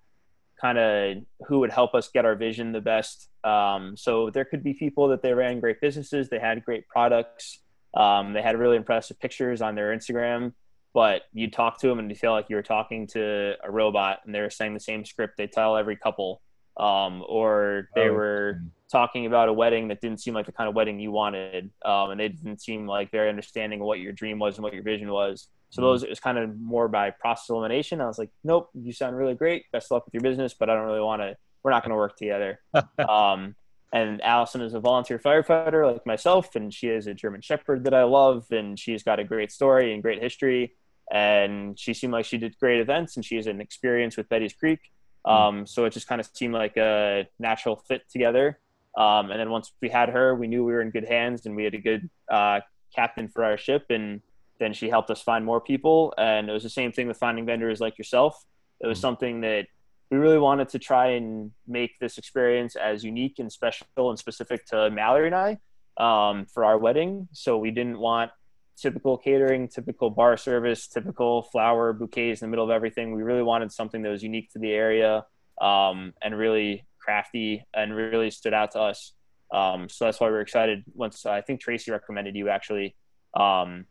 kind 0.61 0.79
of 0.79 1.17
who 1.47 1.61
would 1.61 1.71
help 1.71 1.95
us 1.95 2.09
get 2.09 2.25
our 2.25 2.35
vision 2.35 2.73
the 2.73 2.81
best. 2.81 3.29
Um, 3.45 3.97
so 3.97 4.31
there 4.31 4.45
could 4.45 4.65
be 4.65 4.75
people 4.75 5.09
that 5.09 5.23
they 5.23 5.33
ran 5.33 5.61
great 5.61 5.81
businesses, 5.81 6.29
they 6.29 6.39
had 6.39 6.65
great 6.65 6.89
products, 6.89 7.61
um, 7.95 8.33
they 8.33 8.43
had 8.43 8.59
really 8.59 8.77
impressive 8.77 9.19
pictures 9.21 9.63
on 9.63 9.75
their 9.75 9.97
Instagram, 9.97 10.53
but 10.93 11.23
you 11.33 11.51
talk 11.51 11.81
to 11.81 11.89
them 11.89 11.99
and 11.99 12.11
you 12.11 12.17
feel 12.17 12.33
like 12.33 12.47
you 12.49 12.57
were 12.57 12.63
talking 12.63 13.07
to 13.09 13.55
a 13.63 13.71
robot 13.71 14.21
and 14.25 14.35
they're 14.35 14.51
saying 14.51 14.75
the 14.75 14.81
same 14.81 15.05
script 15.05 15.37
they 15.37 15.47
tell 15.47 15.77
every 15.77 15.97
couple. 15.97 16.43
Um, 16.81 17.23
or 17.29 17.89
they 17.95 18.09
oh, 18.09 18.15
were 18.15 18.63
talking 18.91 19.27
about 19.27 19.49
a 19.49 19.53
wedding 19.53 19.89
that 19.89 20.01
didn't 20.01 20.21
seem 20.21 20.35
like 20.35 20.47
the 20.47 20.53
kind 20.53 20.69
of 20.69 20.75
wedding 20.75 20.99
you 20.99 21.13
wanted, 21.13 21.71
um, 21.85 22.11
and 22.11 22.19
they 22.19 22.29
didn't 22.29 22.63
seem 22.63 22.87
like 22.87 23.11
very 23.11 23.29
understanding 23.29 23.81
of 23.81 23.87
what 23.87 24.01
your 24.01 24.13
dream 24.13 24.39
was 24.39 24.57
and 24.57 24.65
what 24.65 24.73
your 24.73 24.83
vision 24.83 25.11
was. 25.11 25.49
So 25.71 25.83
those 25.83 26.03
it 26.03 26.09
was 26.09 26.19
kind 26.19 26.37
of 26.37 26.59
more 26.59 26.89
by 26.89 27.11
process 27.11 27.49
elimination. 27.49 28.01
I 28.01 28.07
was 28.07 28.19
like, 28.19 28.31
nope, 28.43 28.71
you 28.75 28.93
sound 28.93 29.17
really 29.17 29.35
great. 29.35 29.71
Best 29.73 29.87
of 29.87 29.93
luck 29.93 30.05
with 30.05 30.15
your 30.15 30.23
business, 30.23 30.53
but 30.53 30.69
I 30.69 30.75
don't 30.75 30.87
really 30.87 31.01
want 31.01 31.23
to. 31.23 31.37
We're 31.63 31.71
not 31.71 31.85
going 31.85 31.91
to 31.91 31.97
work 31.97 32.17
together. 32.17 32.61
um, 33.09 33.55
and 33.93 34.21
Allison 34.23 34.63
is 34.63 34.75
a 34.75 34.81
volunteer 34.81 35.19
firefighter 35.19 35.93
like 35.93 36.07
myself, 36.07 36.57
and 36.57 36.73
she 36.73 36.89
is 36.89 37.07
a 37.07 37.15
German 37.15 37.41
Shepherd 37.41 37.85
that 37.85 37.95
I 37.95 38.05
love, 38.05 38.47
and 38.51 38.79
she's 38.79 39.03
got 39.03 39.21
a 39.21 39.25
great 39.25 39.53
story 39.53 39.93
and 39.93 40.03
great 40.03 40.23
history. 40.23 40.75
And 41.13 41.79
she 41.79 41.93
seemed 41.93 42.13
like 42.13 42.25
she 42.25 42.39
did 42.39 42.57
great 42.59 42.81
events, 42.81 43.17
and 43.17 43.25
she 43.25 43.37
has 43.37 43.47
an 43.47 43.61
experience 43.61 44.17
with 44.17 44.29
Betty's 44.29 44.53
Creek. 44.53 44.81
Hmm. 45.25 45.33
Um, 45.33 45.67
so 45.67 45.85
it 45.85 45.93
just 45.93 46.09
kind 46.09 46.21
of 46.21 46.29
seemed 46.33 46.55
like 46.55 46.77
a 46.77 47.29
natural 47.39 47.77
fit 47.77 48.03
together. 48.11 48.59
Um, 48.97 49.31
and 49.31 49.39
then 49.39 49.51
once 49.51 49.73
we 49.81 49.89
had 49.89 50.09
her, 50.09 50.35
we 50.35 50.47
knew 50.47 50.65
we 50.65 50.73
were 50.73 50.83
in 50.83 50.91
good 50.91 51.07
hands, 51.07 51.47
and 51.47 51.55
we 51.55 51.65
had 51.65 51.75
a 51.75 51.79
good 51.79 52.11
uh, 52.31 52.61
captain 52.95 53.29
for 53.29 53.45
our 53.45 53.57
ship, 53.57 53.87
and 53.91 54.21
then 54.59 54.73
she 54.73 54.89
helped 54.89 55.11
us 55.11 55.23
find 55.23 55.45
more 55.45 55.61
people. 55.61 56.13
And 56.19 56.49
it 56.49 56.53
was 56.53 56.63
the 56.63 56.71
same 56.71 56.93
thing 56.93 57.07
with 57.07 57.17
finding 57.17 57.47
vendors 57.47 57.81
like 57.81 57.99
yourself. 57.99 58.45
It 58.81 58.87
was 58.87 58.99
mm-hmm. 58.99 59.03
something 59.03 59.41
that 59.43 59.67
we 60.11 60.19
really 60.19 60.39
wanted 60.39 60.69
to 60.71 60.79
try 60.79 61.11
and 61.11 61.53
make 61.69 61.99
this 62.01 62.19
experience 62.19 62.75
as 62.75 63.05
unique 63.05 63.39
and 63.39 63.51
special 63.51 63.87
and 63.97 64.19
specific 64.19 64.67
to 64.67 64.91
Mallory 64.91 65.27
and 65.27 65.35
I 65.37 65.59
um, 65.97 66.47
for 66.47 66.65
our 66.65 66.79
wedding. 66.79 67.29
So 67.33 67.59
we 67.59 67.71
didn't 67.71 67.99
want 67.99 68.33
typical 68.81 69.17
catering, 69.19 69.69
typical 69.69 70.11
bar 70.11 70.37
service, 70.37 70.87
typical 70.87 71.43
flower 71.43 71.93
bouquets 71.93 72.43
in 72.43 72.49
the 72.49 72.51
middle 72.51 72.65
of 72.65 72.71
everything. 72.71 73.15
We 73.15 73.23
really 73.23 73.43
wanted 73.43 73.73
something 73.73 74.03
that 74.03 74.11
was 74.11 74.23
unique 74.23 74.51
to 74.53 74.59
the 74.59 74.73
area 74.73 75.25
um, 75.61 76.15
and 76.23 76.37
really 76.37 76.85
crafty 76.99 77.65
and 77.75 77.95
really 77.95 78.31
stood 78.31 78.55
out 78.55 78.73
to 78.73 78.81
us. 78.81 79.13
Um, 79.53 79.89
so 79.89 80.05
that's 80.05 80.21
why 80.21 80.29
we're 80.29 80.41
excited. 80.41 80.85
Once 80.95 81.27
I 81.27 81.41
think 81.41 81.61
Tracy 81.61 81.91
recommended 81.91 82.37
you 82.37 82.49
actually 82.49 82.95
um, 83.35 83.87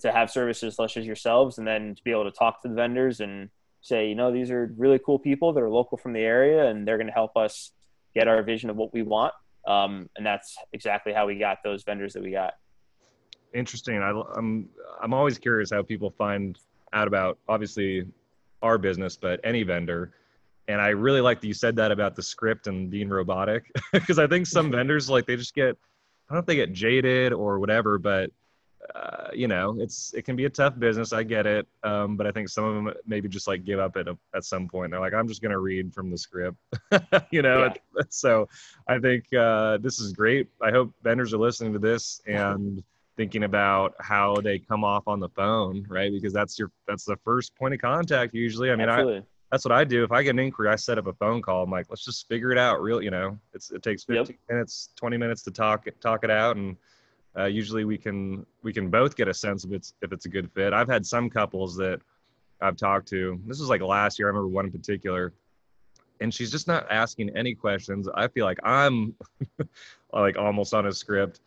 to 0.00 0.10
have 0.10 0.30
services 0.30 0.74
such 0.74 0.96
as 0.96 1.06
yourselves 1.06 1.58
and 1.58 1.66
then 1.66 1.94
to 1.94 2.02
be 2.02 2.10
able 2.10 2.24
to 2.24 2.30
talk 2.30 2.62
to 2.62 2.68
the 2.68 2.74
vendors 2.74 3.20
and 3.20 3.50
say, 3.80 4.08
you 4.08 4.14
know, 4.14 4.32
these 4.32 4.50
are 4.50 4.72
really 4.76 4.98
cool 4.98 5.18
people 5.18 5.52
that 5.52 5.62
are 5.62 5.70
local 5.70 5.98
from 5.98 6.12
the 6.12 6.20
area 6.20 6.66
and 6.66 6.88
they're 6.88 6.96
going 6.96 7.06
to 7.06 7.12
help 7.12 7.36
us 7.36 7.72
get 8.14 8.28
our 8.28 8.42
vision 8.42 8.70
of 8.70 8.76
what 8.76 8.92
we 8.92 9.02
want. 9.02 9.34
Um, 9.66 10.08
and 10.16 10.24
that's 10.24 10.56
exactly 10.72 11.12
how 11.12 11.26
we 11.26 11.38
got 11.38 11.58
those 11.62 11.84
vendors 11.84 12.14
that 12.14 12.22
we 12.22 12.30
got. 12.30 12.54
Interesting. 13.54 14.02
I, 14.02 14.10
I'm 14.36 14.68
I'm 15.00 15.14
always 15.14 15.38
curious 15.38 15.70
how 15.70 15.82
people 15.82 16.10
find 16.10 16.58
out 16.92 17.08
about 17.08 17.38
obviously 17.48 18.06
our 18.62 18.78
business, 18.78 19.16
but 19.16 19.40
any 19.44 19.62
vendor. 19.62 20.12
And 20.66 20.80
I 20.80 20.88
really 20.88 21.20
like 21.20 21.40
that 21.40 21.46
you 21.46 21.54
said 21.54 21.76
that 21.76 21.92
about 21.92 22.16
the 22.16 22.22
script 22.22 22.66
and 22.66 22.90
being 22.90 23.08
robotic 23.08 23.70
because 23.92 24.18
I 24.18 24.26
think 24.26 24.46
some 24.46 24.70
vendors 24.70 25.10
like 25.10 25.26
they 25.26 25.36
just 25.36 25.54
get 25.54 25.76
I 26.28 26.32
don't 26.32 26.36
know 26.36 26.40
if 26.40 26.46
they 26.46 26.56
get 26.56 26.72
jaded 26.72 27.32
or 27.32 27.58
whatever, 27.58 27.98
but 27.98 28.30
uh, 28.94 29.28
you 29.32 29.48
know, 29.48 29.76
it's 29.80 30.12
it 30.14 30.22
can 30.22 30.36
be 30.36 30.44
a 30.44 30.50
tough 30.50 30.78
business. 30.78 31.12
I 31.12 31.22
get 31.22 31.46
it, 31.46 31.66
um, 31.84 32.16
but 32.16 32.26
I 32.26 32.32
think 32.32 32.48
some 32.48 32.64
of 32.64 32.74
them 32.74 32.94
maybe 33.06 33.28
just 33.28 33.46
like 33.46 33.64
give 33.64 33.78
up 33.78 33.96
at 33.96 34.08
a, 34.08 34.16
at 34.34 34.44
some 34.44 34.68
point. 34.68 34.90
They're 34.90 35.00
like, 35.00 35.14
I'm 35.14 35.28
just 35.28 35.42
gonna 35.42 35.58
read 35.58 35.94
from 35.94 36.10
the 36.10 36.18
script, 36.18 36.56
you 37.30 37.42
know. 37.42 37.64
Yeah. 37.64 37.74
So 38.10 38.48
I 38.88 38.98
think 38.98 39.32
uh, 39.32 39.78
this 39.78 40.00
is 40.00 40.12
great. 40.12 40.48
I 40.60 40.70
hope 40.70 40.92
vendors 41.04 41.32
are 41.32 41.38
listening 41.38 41.72
to 41.74 41.78
this 41.78 42.20
and 42.26 42.82
thinking 43.16 43.44
about 43.44 43.94
how 44.00 44.36
they 44.36 44.58
come 44.58 44.84
off 44.84 45.04
on 45.06 45.20
the 45.20 45.28
phone, 45.28 45.86
right? 45.88 46.12
Because 46.12 46.32
that's 46.32 46.58
your 46.58 46.70
that's 46.86 47.04
the 47.04 47.16
first 47.24 47.54
point 47.56 47.74
of 47.74 47.80
contact 47.80 48.34
usually. 48.34 48.70
I 48.70 48.76
mean, 48.76 48.88
Absolutely. 48.88 49.18
I 49.18 49.24
that's 49.52 49.64
what 49.64 49.72
I 49.72 49.84
do. 49.84 50.02
If 50.02 50.10
I 50.10 50.22
get 50.22 50.30
an 50.30 50.40
inquiry, 50.40 50.68
I 50.68 50.76
set 50.76 50.98
up 50.98 51.06
a 51.06 51.12
phone 51.12 51.40
call. 51.40 51.62
I'm 51.62 51.70
like, 51.70 51.86
let's 51.88 52.04
just 52.04 52.26
figure 52.26 52.50
it 52.50 52.58
out. 52.58 52.82
Real, 52.82 53.00
you 53.00 53.10
know, 53.10 53.38
it's 53.52 53.70
it 53.70 53.82
takes 53.82 54.04
15 54.04 54.26
yep. 54.26 54.40
minutes, 54.48 54.90
20 54.96 55.16
minutes 55.16 55.42
to 55.42 55.50
talk 55.50 55.86
talk 56.00 56.24
it 56.24 56.30
out 56.30 56.56
and 56.56 56.76
uh, 57.36 57.44
usually 57.44 57.84
we 57.84 57.98
can 57.98 58.46
we 58.62 58.72
can 58.72 58.90
both 58.90 59.16
get 59.16 59.28
a 59.28 59.34
sense 59.34 59.64
of 59.64 59.72
it's 59.72 59.94
if 60.02 60.12
it's 60.12 60.26
a 60.26 60.28
good 60.28 60.50
fit. 60.52 60.72
I've 60.72 60.88
had 60.88 61.04
some 61.04 61.28
couples 61.28 61.76
that 61.76 62.00
I've 62.60 62.76
talked 62.76 63.08
to. 63.08 63.40
This 63.46 63.60
was 63.60 63.68
like 63.68 63.80
last 63.80 64.18
year. 64.18 64.28
I 64.28 64.30
remember 64.30 64.48
one 64.48 64.66
in 64.66 64.72
particular, 64.72 65.32
and 66.20 66.32
she's 66.32 66.50
just 66.50 66.68
not 66.68 66.86
asking 66.90 67.36
any 67.36 67.54
questions. 67.54 68.08
I 68.14 68.28
feel 68.28 68.44
like 68.44 68.60
I'm 68.62 69.14
like 70.12 70.36
almost 70.36 70.74
on 70.74 70.86
a 70.86 70.92
script. 70.92 71.40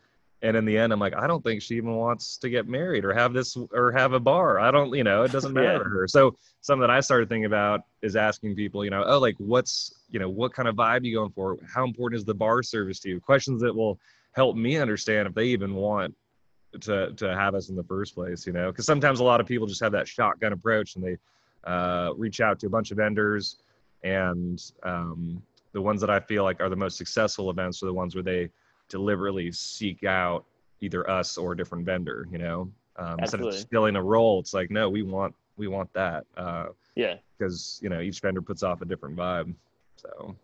And 0.44 0.56
in 0.56 0.66
the 0.66 0.78
end, 0.78 0.94
I'm 0.94 1.00
like, 1.00 1.16
I 1.16 1.26
don't 1.26 1.44
think 1.44 1.64
she 1.64 1.76
even 1.76 1.96
wants 1.96 2.38
to 2.38 2.50
get 2.50 2.68
married 2.68 3.06
or 3.06 3.14
have 3.14 3.34
this 3.34 3.58
or 3.72 3.92
have 3.92 4.14
a 4.14 4.20
bar. 4.20 4.60
I 4.60 4.70
don't, 4.70 4.94
you 4.94 5.04
know, 5.04 5.24
it 5.24 5.32
doesn't 5.32 5.54
matter 5.56 5.74
yeah. 5.74 5.78
to 5.80 5.84
her. 5.86 6.08
So 6.08 6.36
something 6.62 6.82
that 6.82 6.92
I 6.92 7.00
started 7.00 7.28
thinking 7.28 7.46
about 7.46 7.82
is 8.04 8.16
asking 8.16 8.56
people, 8.56 8.84
you 8.84 8.92
know, 8.92 9.04
oh, 9.06 9.18
like 9.18 9.36
what's, 9.40 9.96
you 10.10 10.20
know, 10.20 10.30
what 10.30 10.54
kind 10.54 10.68
of 10.68 10.76
vibe 10.76 11.06
you 11.06 11.16
going 11.16 11.32
for? 11.32 11.58
How 11.74 11.84
important 11.84 12.20
is 12.20 12.26
the 12.26 12.36
bar 12.36 12.62
service 12.62 13.00
to 13.00 13.10
you? 13.10 13.20
Questions 13.20 13.62
that 13.62 13.76
will 13.76 14.00
help 14.34 14.56
me 14.56 14.78
understand 14.78 15.28
if 15.28 15.34
they 15.34 15.46
even 15.46 15.74
want 15.74 16.14
to 16.82 17.12
to 17.14 17.36
have 17.36 17.56
us 17.56 17.70
in 17.70 17.76
the 17.76 17.84
first 17.84 18.14
place. 18.14 18.46
You 18.46 18.54
know, 18.54 18.72
because 18.72 18.86
sometimes 18.86 19.20
a 19.20 19.24
lot 19.24 19.42
of 19.42 19.48
people 19.48 19.66
just 19.66 19.82
have 19.82 19.92
that 19.94 20.08
shotgun 20.08 20.54
approach 20.54 20.96
and 20.96 21.04
they 21.04 21.18
uh, 21.64 22.12
reach 22.16 22.42
out 22.42 22.60
to 22.60 22.68
a 22.68 22.70
bunch 22.70 22.92
of 22.92 22.98
vendors, 22.98 23.58
and 24.04 24.62
um, 24.84 25.42
the 25.74 25.82
ones 25.82 26.00
that 26.02 26.10
I 26.10 26.20
feel 26.20 26.44
like 26.44 26.62
are 26.62 26.70
the 26.70 26.76
most 26.76 26.98
successful 26.98 27.50
events 27.50 27.82
are 27.84 27.88
the 27.88 27.94
ones 27.94 28.16
where 28.16 28.24
they 28.24 28.50
deliberately 28.90 29.52
seek 29.52 30.04
out 30.04 30.46
either 30.82 31.10
us 31.10 31.38
or 31.38 31.54
a 31.54 31.58
different 31.58 31.86
vendor. 31.86 32.28
You 32.32 32.38
know, 32.38 32.72
um, 32.98 33.20
instead 33.20 33.42
of 33.42 33.52
just 33.52 33.70
filling 33.70 33.96
a 33.96 34.04
role, 34.04 34.40
it's 34.40 34.54
like 34.54 34.72
no, 34.72 34.90
we 34.90 35.04
want 35.04 35.36
we 35.58 35.68
want 35.68 35.92
that. 35.94 36.26
Uh, 36.36 36.68
yeah, 36.96 37.16
because 37.38 37.80
you 37.82 37.90
know 37.90 38.02
each 38.02 38.20
vendor 38.20 38.42
puts 38.42 38.64
off 38.64 38.82
a 38.82 38.86
different 38.86 39.16
vibe. 39.16 39.54
So, 39.98 40.36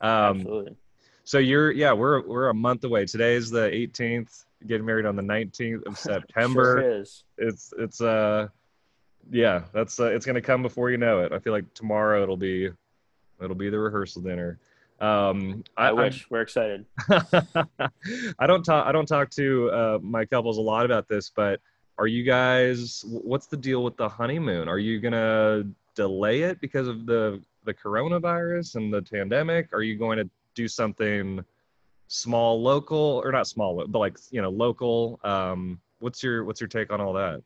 um, 0.00 0.38
absolutely. 0.38 0.76
So 1.24 1.38
you're 1.38 1.72
yeah, 1.72 1.92
we're 1.92 2.26
we're 2.26 2.48
a 2.48 2.54
month 2.54 2.84
away. 2.84 3.06
Today 3.06 3.34
is 3.34 3.50
the 3.50 3.70
18th. 3.70 4.44
Getting 4.66 4.86
married 4.86 5.06
on 5.06 5.16
the 5.16 5.22
19th 5.22 5.86
of 5.86 5.98
September. 5.98 6.80
sure 6.80 7.00
is. 7.00 7.24
It's 7.38 7.72
it's 7.78 8.00
uh 8.00 8.48
yeah, 9.30 9.62
that's 9.72 9.98
uh, 9.98 10.06
it's 10.06 10.26
gonna 10.26 10.42
come 10.42 10.62
before 10.62 10.90
you 10.90 10.98
know 10.98 11.20
it. 11.20 11.32
I 11.32 11.38
feel 11.38 11.52
like 11.52 11.72
tomorrow 11.74 12.22
it'll 12.22 12.36
be 12.36 12.70
it'll 13.42 13.56
be 13.56 13.70
the 13.70 13.78
rehearsal 13.78 14.22
dinner. 14.22 14.58
Um, 15.00 15.64
I, 15.76 15.88
I 15.88 15.92
wish 15.92 16.22
I, 16.22 16.26
we're 16.30 16.40
excited. 16.42 16.86
I 17.08 18.46
don't 18.46 18.62
talk 18.62 18.86
I 18.86 18.92
don't 18.92 19.06
talk 19.06 19.30
to 19.30 19.70
uh, 19.70 19.98
my 20.02 20.24
couples 20.24 20.58
a 20.58 20.62
lot 20.62 20.84
about 20.84 21.08
this, 21.08 21.30
but 21.34 21.60
are 21.98 22.06
you 22.06 22.22
guys? 22.24 23.04
What's 23.06 23.46
the 23.46 23.56
deal 23.56 23.82
with 23.82 23.96
the 23.96 24.08
honeymoon? 24.08 24.68
Are 24.68 24.78
you 24.78 25.00
gonna 25.00 25.64
delay 25.94 26.42
it 26.42 26.60
because 26.60 26.88
of 26.88 27.06
the 27.06 27.42
the 27.64 27.74
coronavirus 27.74 28.76
and 28.76 28.92
the 28.92 29.02
pandemic? 29.02 29.72
Are 29.72 29.82
you 29.82 29.96
going 29.96 30.18
to 30.18 30.28
do 30.54 30.68
something 30.68 31.44
small, 32.08 32.60
local, 32.62 33.20
or 33.24 33.32
not 33.32 33.46
small, 33.46 33.84
but 33.86 33.98
like 33.98 34.18
you 34.30 34.42
know, 34.42 34.50
local? 34.50 35.20
Um, 35.24 35.80
what's 35.98 36.22
your 36.22 36.44
what's 36.44 36.60
your 36.60 36.68
take 36.68 36.92
on 36.92 37.00
all 37.00 37.12
that? 37.14 37.42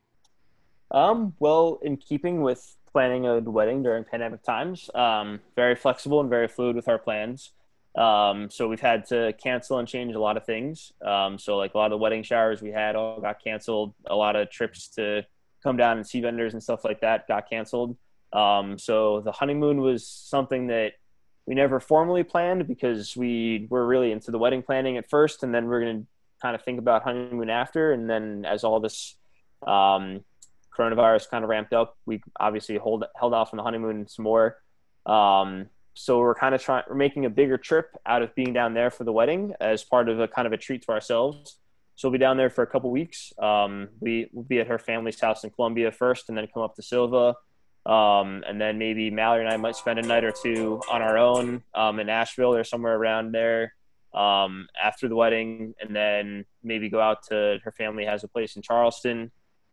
Um, 0.91 1.33
well, 1.39 1.79
in 1.83 1.97
keeping 1.97 2.41
with 2.41 2.75
planning 2.91 3.25
a 3.25 3.39
wedding 3.39 3.83
during 3.83 4.03
pandemic 4.03 4.43
times, 4.43 4.89
um, 4.95 5.39
very 5.55 5.75
flexible 5.75 6.19
and 6.19 6.29
very 6.29 6.47
fluid 6.47 6.75
with 6.75 6.87
our 6.87 6.99
plans. 6.99 7.51
Um, 7.95 8.49
so 8.49 8.67
we've 8.67 8.79
had 8.79 9.05
to 9.07 9.33
cancel 9.41 9.79
and 9.79 9.87
change 9.87 10.15
a 10.15 10.19
lot 10.19 10.37
of 10.37 10.45
things. 10.45 10.93
Um, 11.05 11.37
so 11.37 11.57
like 11.57 11.73
a 11.73 11.77
lot 11.77 11.85
of 11.85 11.91
the 11.91 11.97
wedding 11.97 12.23
showers 12.23 12.61
we 12.61 12.71
had 12.71 12.95
all 12.95 13.19
got 13.19 13.43
canceled. 13.43 13.93
A 14.05 14.15
lot 14.15 14.35
of 14.35 14.49
trips 14.49 14.87
to 14.89 15.25
come 15.63 15.77
down 15.77 15.97
and 15.97 16.07
see 16.07 16.21
vendors 16.21 16.53
and 16.53 16.63
stuff 16.63 16.85
like 16.85 17.01
that 17.01 17.27
got 17.27 17.49
canceled. 17.49 17.97
Um, 18.31 18.77
so 18.77 19.21
the 19.21 19.31
honeymoon 19.31 19.81
was 19.81 20.07
something 20.07 20.67
that 20.67 20.93
we 21.45 21.55
never 21.55 21.79
formally 21.79 22.23
planned 22.23 22.67
because 22.67 23.17
we 23.17 23.67
were 23.69 23.85
really 23.85 24.11
into 24.11 24.29
the 24.29 24.37
wedding 24.37 24.61
planning 24.61 24.97
at 24.97 25.09
first, 25.09 25.41
and 25.41 25.53
then 25.53 25.65
we're 25.65 25.81
going 25.81 26.01
to 26.01 26.07
kind 26.41 26.55
of 26.55 26.61
think 26.61 26.77
about 26.77 27.03
honeymoon 27.03 27.49
after. 27.49 27.91
And 27.91 28.07
then 28.07 28.45
as 28.45 28.63
all 28.63 28.79
this 28.79 29.15
um, 29.65 30.23
coronavirus 30.79 31.29
kind 31.29 31.43
of 31.43 31.49
ramped 31.49 31.73
up, 31.73 31.97
we 32.05 32.21
obviously 32.39 32.77
hold, 32.77 33.03
held 33.15 33.33
off 33.33 33.53
on 33.53 33.57
the 33.57 33.63
honeymoon 33.63 34.07
some 34.07 34.23
more. 34.23 34.57
Um, 35.05 35.69
so 35.93 36.19
we're 36.19 36.35
kind 36.35 36.55
of 36.55 36.61
trying, 36.61 36.83
we're 36.87 36.95
making 36.95 37.25
a 37.25 37.29
bigger 37.29 37.57
trip 37.57 37.87
out 38.05 38.21
of 38.21 38.33
being 38.35 38.53
down 38.53 38.73
there 38.73 38.89
for 38.89 39.03
the 39.03 39.11
wedding 39.11 39.53
as 39.59 39.83
part 39.83 40.07
of 40.07 40.19
a 40.19 40.27
kind 40.27 40.45
of 40.47 40.53
a 40.53 40.57
treat 40.57 40.83
to 40.83 40.91
ourselves. 40.91 41.57
So 41.95 42.07
we'll 42.07 42.13
be 42.13 42.19
down 42.19 42.37
there 42.37 42.49
for 42.49 42.61
a 42.61 42.67
couple 42.67 42.89
weeks. 42.91 43.33
Um, 43.37 43.89
we 43.99 44.29
will 44.31 44.43
be 44.43 44.59
at 44.59 44.67
her 44.67 44.79
family's 44.79 45.19
house 45.19 45.43
in 45.43 45.49
Columbia 45.49 45.91
first, 45.91 46.29
and 46.29 46.37
then 46.37 46.47
come 46.53 46.63
up 46.63 46.75
to 46.75 46.81
Sylva. 46.81 47.35
Um, 47.85 48.43
and 48.47 48.61
then 48.61 48.77
maybe 48.77 49.11
Mallory 49.11 49.43
and 49.43 49.53
I 49.53 49.57
might 49.57 49.75
spend 49.75 49.99
a 49.99 50.03
night 50.03 50.23
or 50.23 50.31
two 50.31 50.81
on 50.89 51.01
our 51.01 51.17
own 51.17 51.63
um, 51.73 51.99
in 51.99 52.07
Asheville 52.07 52.55
or 52.55 52.63
somewhere 52.63 52.95
around 52.95 53.33
there 53.33 53.73
um, 54.13 54.67
after 54.81 55.09
the 55.09 55.15
wedding, 55.15 55.73
and 55.81 55.93
then 55.93 56.45
maybe 56.63 56.89
go 56.89 57.01
out 57.01 57.23
to 57.27 57.59
her 57.63 57.71
family 57.71 58.05
has 58.05 58.23
a 58.23 58.27
place 58.29 58.55
in 58.55 58.61
Charleston. 58.61 59.31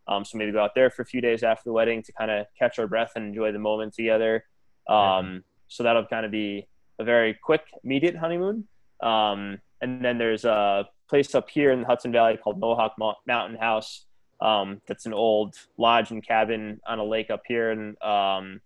Um, 0.09 0.25
so 0.25 0.39
maybe 0.39 0.53
go 0.53 0.63
out 0.63 0.75
there 0.75 0.91
for 0.91 1.03
a 1.03 1.07
few 1.07 1.21
days 1.21 1.43
after 1.43 1.65
the 1.65 1.73
wedding 1.73 2.03
to 2.03 2.13
kind 2.13 2.31
of 2.31 2.47
catch 2.59 2.79
our 2.79 2.87
breath 2.87 3.13
and 3.17 3.27
enjoy 3.27 3.53
the 3.53 3.59
moment 3.59 3.95
together. 3.95 4.45
Um, 4.89 5.43
so 5.69 5.83
that'll 5.83 6.07
kind 6.07 6.25
of 6.25 6.31
be 6.31 6.69
a 6.99 7.05
very 7.05 7.35
quick, 7.35 7.63
immediate 7.83 8.17
honeymoon. 8.17 8.69
Um, 9.03 9.59
and 9.81 10.05
then 10.05 10.19
there's 10.19 10.45
a 10.45 10.89
place 11.09 11.35
up 11.35 11.51
here 11.51 11.73
in 11.73 11.81
the 11.81 11.87
Hudson 11.87 12.13
Valley 12.13 12.37
called 12.37 12.61
Mohonk 12.61 12.93
Mountain 13.27 13.59
House 13.59 14.07
um, 14.41 14.81
that's 14.87 15.07
an 15.07 15.15
old 15.15 15.55
lodge 15.79 16.11
and 16.11 16.27
cabin 16.27 16.81
on 16.87 16.99
a 16.99 17.05
lake 17.05 17.31
up 17.31 17.43
here 17.47 17.71
in 17.71 17.97
um, 18.03 18.61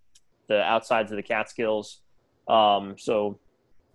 the 0.49 0.61
outsides 0.63 1.13
of 1.13 1.17
the 1.17 1.23
Catskills. 1.23 2.01
Um, 2.49 2.97
so 2.99 3.39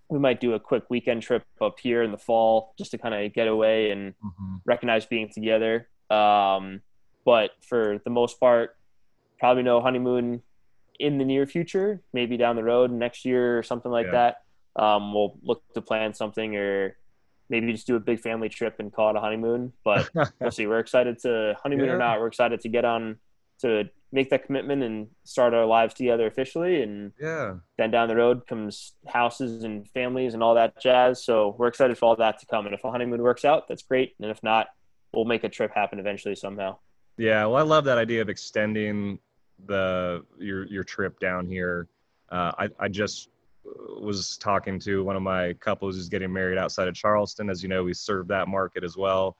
we 0.08 0.18
might 0.18 0.40
do 0.40 0.54
a 0.54 0.60
quick 0.60 0.84
weekend 0.88 1.22
trip 1.22 1.44
up 1.60 1.78
here 1.80 2.02
in 2.02 2.12
the 2.12 2.18
fall 2.18 2.74
just 2.78 2.92
to 2.92 2.98
kind 2.98 3.14
of 3.14 3.32
get 3.34 3.48
away 3.48 3.90
and 3.90 4.14
mm-hmm. 4.14 4.56
recognize 4.64 5.04
being 5.04 5.28
together. 5.28 5.88
Um, 6.10 6.80
but 7.26 7.50
for 7.60 8.00
the 8.04 8.10
most 8.10 8.40
part, 8.40 8.76
probably 9.38 9.64
no 9.64 9.82
honeymoon 9.82 10.42
in 10.98 11.18
the 11.18 11.24
near 11.24 11.44
future. 11.44 12.00
Maybe 12.14 12.38
down 12.38 12.56
the 12.56 12.64
road 12.64 12.90
next 12.90 13.26
year 13.26 13.58
or 13.58 13.62
something 13.62 13.92
like 13.92 14.06
yeah. 14.06 14.32
that. 14.76 14.82
Um, 14.82 15.12
we'll 15.12 15.36
look 15.42 15.62
to 15.74 15.82
plan 15.82 16.14
something 16.14 16.56
or 16.56 16.96
maybe 17.50 17.72
just 17.72 17.86
do 17.86 17.96
a 17.96 18.00
big 18.00 18.20
family 18.20 18.48
trip 18.48 18.76
and 18.78 18.92
call 18.92 19.10
it 19.10 19.16
a 19.16 19.20
honeymoon. 19.20 19.72
But 19.84 20.08
we'll 20.40 20.52
see. 20.52 20.66
We're 20.66 20.78
excited 20.78 21.18
to 21.20 21.56
honeymoon 21.62 21.86
yeah. 21.86 21.92
or 21.94 21.98
not. 21.98 22.20
We're 22.20 22.28
excited 22.28 22.60
to 22.60 22.68
get 22.68 22.84
on 22.84 23.18
to 23.60 23.90
make 24.12 24.30
that 24.30 24.46
commitment 24.46 24.84
and 24.84 25.08
start 25.24 25.52
our 25.52 25.66
lives 25.66 25.94
together 25.94 26.26
officially. 26.28 26.82
And 26.82 27.12
yeah, 27.20 27.54
then 27.76 27.90
down 27.90 28.06
the 28.06 28.16
road 28.16 28.46
comes 28.46 28.92
houses 29.06 29.64
and 29.64 29.88
families 29.88 30.34
and 30.34 30.44
all 30.44 30.54
that 30.54 30.80
jazz. 30.80 31.24
So 31.24 31.56
we're 31.58 31.66
excited 31.66 31.98
for 31.98 32.06
all 32.06 32.16
that 32.16 32.38
to 32.38 32.46
come. 32.46 32.66
And 32.66 32.74
if 32.74 32.84
a 32.84 32.90
honeymoon 32.90 33.22
works 33.22 33.44
out, 33.44 33.66
that's 33.66 33.82
great. 33.82 34.14
And 34.20 34.30
if 34.30 34.42
not, 34.44 34.68
we'll 35.12 35.24
make 35.24 35.42
a 35.42 35.48
trip 35.48 35.72
happen 35.74 35.98
eventually 35.98 36.36
somehow. 36.36 36.78
Yeah, 37.16 37.46
well, 37.46 37.56
I 37.56 37.62
love 37.62 37.84
that 37.84 37.98
idea 37.98 38.20
of 38.22 38.28
extending 38.28 39.18
the 39.66 40.24
your 40.38 40.66
your 40.66 40.84
trip 40.84 41.18
down 41.18 41.46
here. 41.46 41.88
Uh, 42.30 42.52
I 42.58 42.68
I 42.78 42.88
just 42.88 43.30
was 44.00 44.36
talking 44.36 44.78
to 44.80 45.02
one 45.02 45.16
of 45.16 45.22
my 45.22 45.52
couples 45.54 45.96
who's 45.96 46.08
getting 46.08 46.32
married 46.32 46.58
outside 46.58 46.88
of 46.88 46.94
Charleston. 46.94 47.50
As 47.50 47.62
you 47.62 47.68
know, 47.68 47.84
we 47.84 47.94
serve 47.94 48.28
that 48.28 48.48
market 48.48 48.84
as 48.84 48.96
well. 48.96 49.36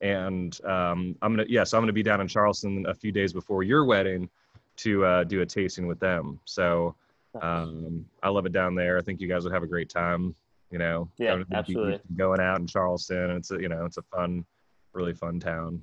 And 0.00 0.58
um, 0.64 1.16
I'm 1.22 1.32
gonna, 1.32 1.42
yes, 1.42 1.50
yeah, 1.50 1.64
so 1.64 1.78
I'm 1.78 1.82
gonna 1.82 1.92
be 1.92 2.02
down 2.02 2.20
in 2.20 2.28
Charleston 2.28 2.86
a 2.86 2.94
few 2.94 3.12
days 3.12 3.32
before 3.32 3.62
your 3.62 3.84
wedding 3.84 4.28
to 4.76 5.04
uh, 5.04 5.24
do 5.24 5.42
a 5.42 5.46
tasting 5.46 5.86
with 5.86 6.00
them. 6.00 6.40
So 6.46 6.94
um, 7.40 8.04
I 8.22 8.28
love 8.30 8.46
it 8.46 8.52
down 8.52 8.74
there. 8.74 8.98
I 8.98 9.02
think 9.02 9.20
you 9.20 9.28
guys 9.28 9.44
would 9.44 9.52
have 9.52 9.62
a 9.62 9.68
great 9.68 9.88
time. 9.88 10.34
You 10.70 10.78
know, 10.78 11.08
yeah, 11.18 11.32
going 11.32 11.46
absolutely. 11.52 12.00
Going 12.16 12.40
out 12.40 12.60
in 12.60 12.66
Charleston, 12.66 13.30
it's 13.32 13.50
a, 13.50 13.60
you 13.60 13.68
know, 13.68 13.84
it's 13.84 13.98
a 13.98 14.02
fun, 14.02 14.44
really 14.92 15.12
fun 15.12 15.40
town. 15.40 15.82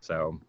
So 0.00 0.40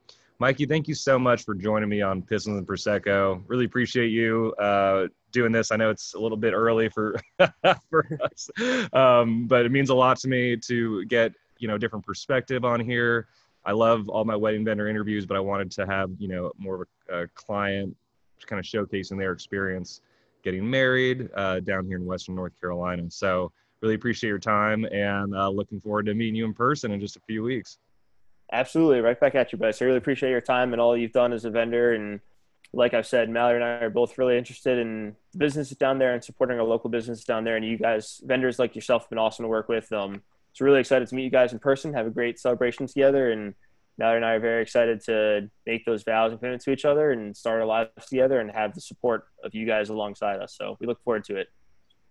Mikey, 0.41 0.65
thank 0.67 0.88
you 0.88 0.95
so 0.95 1.19
much 1.19 1.43
for 1.43 1.54
joining 1.54 1.89
me 1.89 2.02
on 2.02 2.21
Pistons 2.21 2.58
and 2.58 2.65
Prosecco. 2.65 3.43
Really 3.47 3.65
appreciate 3.65 4.08
you 4.08 4.54
uh, 4.54 5.08
doing 5.34 5.52
this. 5.52 5.69
I 5.69 5.75
know 5.75 5.89
it's 5.89 6.13
a 6.13 6.19
little 6.19 6.38
bit 6.38 6.54
early 6.54 6.88
for 6.88 7.19
for 7.89 8.19
us, 8.23 8.49
um, 8.93 9.47
but 9.47 9.65
it 9.65 9.71
means 9.71 9.89
a 9.89 9.95
lot 9.95 10.17
to 10.19 10.30
me 10.30 10.56
to 10.56 11.04
get 11.06 11.34
you 11.58 11.67
know 11.67 11.78
different 11.78 12.06
perspective 12.06 12.63
on 12.63 12.80
here. 12.80 13.28
I 13.65 13.73
love 13.73 14.08
all 14.08 14.23
my 14.23 14.36
wedding 14.38 14.63
vendor 14.63 14.88
interviews, 14.88 15.25
but 15.25 15.36
I 15.36 15.41
wanted 15.41 15.71
to 15.71 15.86
have 15.86 16.10
you 16.17 16.30
know 16.30 16.54
more 16.58 16.84
of 16.84 16.88
a, 17.10 17.23
a 17.23 17.28
client 17.28 17.93
kind 18.47 18.62
of 18.62 18.65
showcasing 18.65 19.17
their 19.17 19.34
experience 19.34 19.99
getting 20.41 20.67
married 20.69 21.30
uh, 21.36 21.60
down 21.60 21.86
here 21.86 21.97
in 21.97 22.06
Western 22.06 22.36
North 22.36 22.54
Carolina. 22.62 23.04
So 23.10 23.52
really 23.82 23.95
appreciate 23.95 24.30
your 24.30 24.39
time 24.39 24.86
and 24.86 25.36
uh, 25.36 25.49
looking 25.49 25.82
forward 25.82 26.06
to 26.06 26.13
meeting 26.13 26.36
you 26.36 26.45
in 26.45 26.54
person 26.54 26.91
in 26.91 26.99
just 27.02 27.17
a 27.17 27.21
few 27.28 27.43
weeks. 27.43 27.78
Absolutely, 28.51 29.01
right 29.01 29.19
back 29.19 29.35
at 29.35 29.51
you, 29.51 29.57
Bryce. 29.57 29.81
I 29.81 29.85
really 29.85 29.97
appreciate 29.97 30.31
your 30.31 30.41
time 30.41 30.73
and 30.73 30.81
all 30.81 30.97
you've 30.97 31.12
done 31.12 31.33
as 31.33 31.45
a 31.45 31.51
vendor. 31.51 31.93
And 31.93 32.19
like 32.73 32.93
I've 32.93 33.05
said, 33.05 33.29
Mallory 33.29 33.55
and 33.55 33.63
I 33.63 33.85
are 33.85 33.89
both 33.89 34.17
really 34.17 34.38
interested 34.38 34.79
in 34.79 35.15
businesses 35.38 35.77
down 35.77 35.99
there 35.99 36.13
and 36.13 36.23
supporting 36.23 36.59
our 36.59 36.65
local 36.65 36.89
businesses 36.89 37.25
down 37.25 37.43
there. 37.43 37.55
And 37.55 37.65
you 37.65 37.77
guys, 37.77 38.21
vendors 38.25 38.57
like 38.57 38.75
yourself, 38.75 39.03
have 39.03 39.09
been 39.09 39.19
awesome 39.19 39.43
to 39.43 39.49
work 39.49 39.69
with. 39.69 39.91
Um, 39.91 40.23
so 40.53 40.65
really 40.65 40.79
excited 40.79 41.07
to 41.07 41.15
meet 41.15 41.23
you 41.23 41.29
guys 41.29 41.53
in 41.53 41.59
person, 41.59 41.93
have 41.93 42.07
a 42.07 42.09
great 42.09 42.39
celebration 42.39 42.88
together, 42.88 43.31
and 43.31 43.53
Mallory 43.99 44.17
and 44.17 44.25
I 44.25 44.31
are 44.31 44.39
very 44.39 44.62
excited 44.62 45.01
to 45.05 45.49
make 45.65 45.85
those 45.85 46.03
vows 46.03 46.31
and 46.31 46.39
commitments 46.39 46.65
to 46.65 46.71
each 46.71 46.85
other 46.85 47.12
and 47.12 47.35
start 47.35 47.59
our 47.59 47.67
lives 47.67 48.05
together 48.07 48.39
and 48.39 48.49
have 48.49 48.74
the 48.74 48.82
support 48.82 49.28
of 49.43 49.53
you 49.53 49.65
guys 49.65 49.89
alongside 49.89 50.39
us. 50.39 50.55
So 50.57 50.78
we 50.80 50.88
look 50.88 51.03
forward 51.03 51.26
to 51.26 51.36
it. 51.36 51.49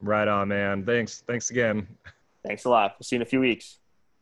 Right 0.01 0.29
on, 0.29 0.49
man. 0.49 0.85
Thanks. 0.85 1.25
Thanks 1.27 1.51
again. 1.51 1.89
Thanks 2.47 2.67
a 2.67 2.71
lot. 2.71 2.95
We'll 2.99 3.05
see 3.05 3.17
you 3.17 3.19
in 3.19 3.23
a 3.23 3.27
few 3.27 3.41
weeks. 3.41 3.79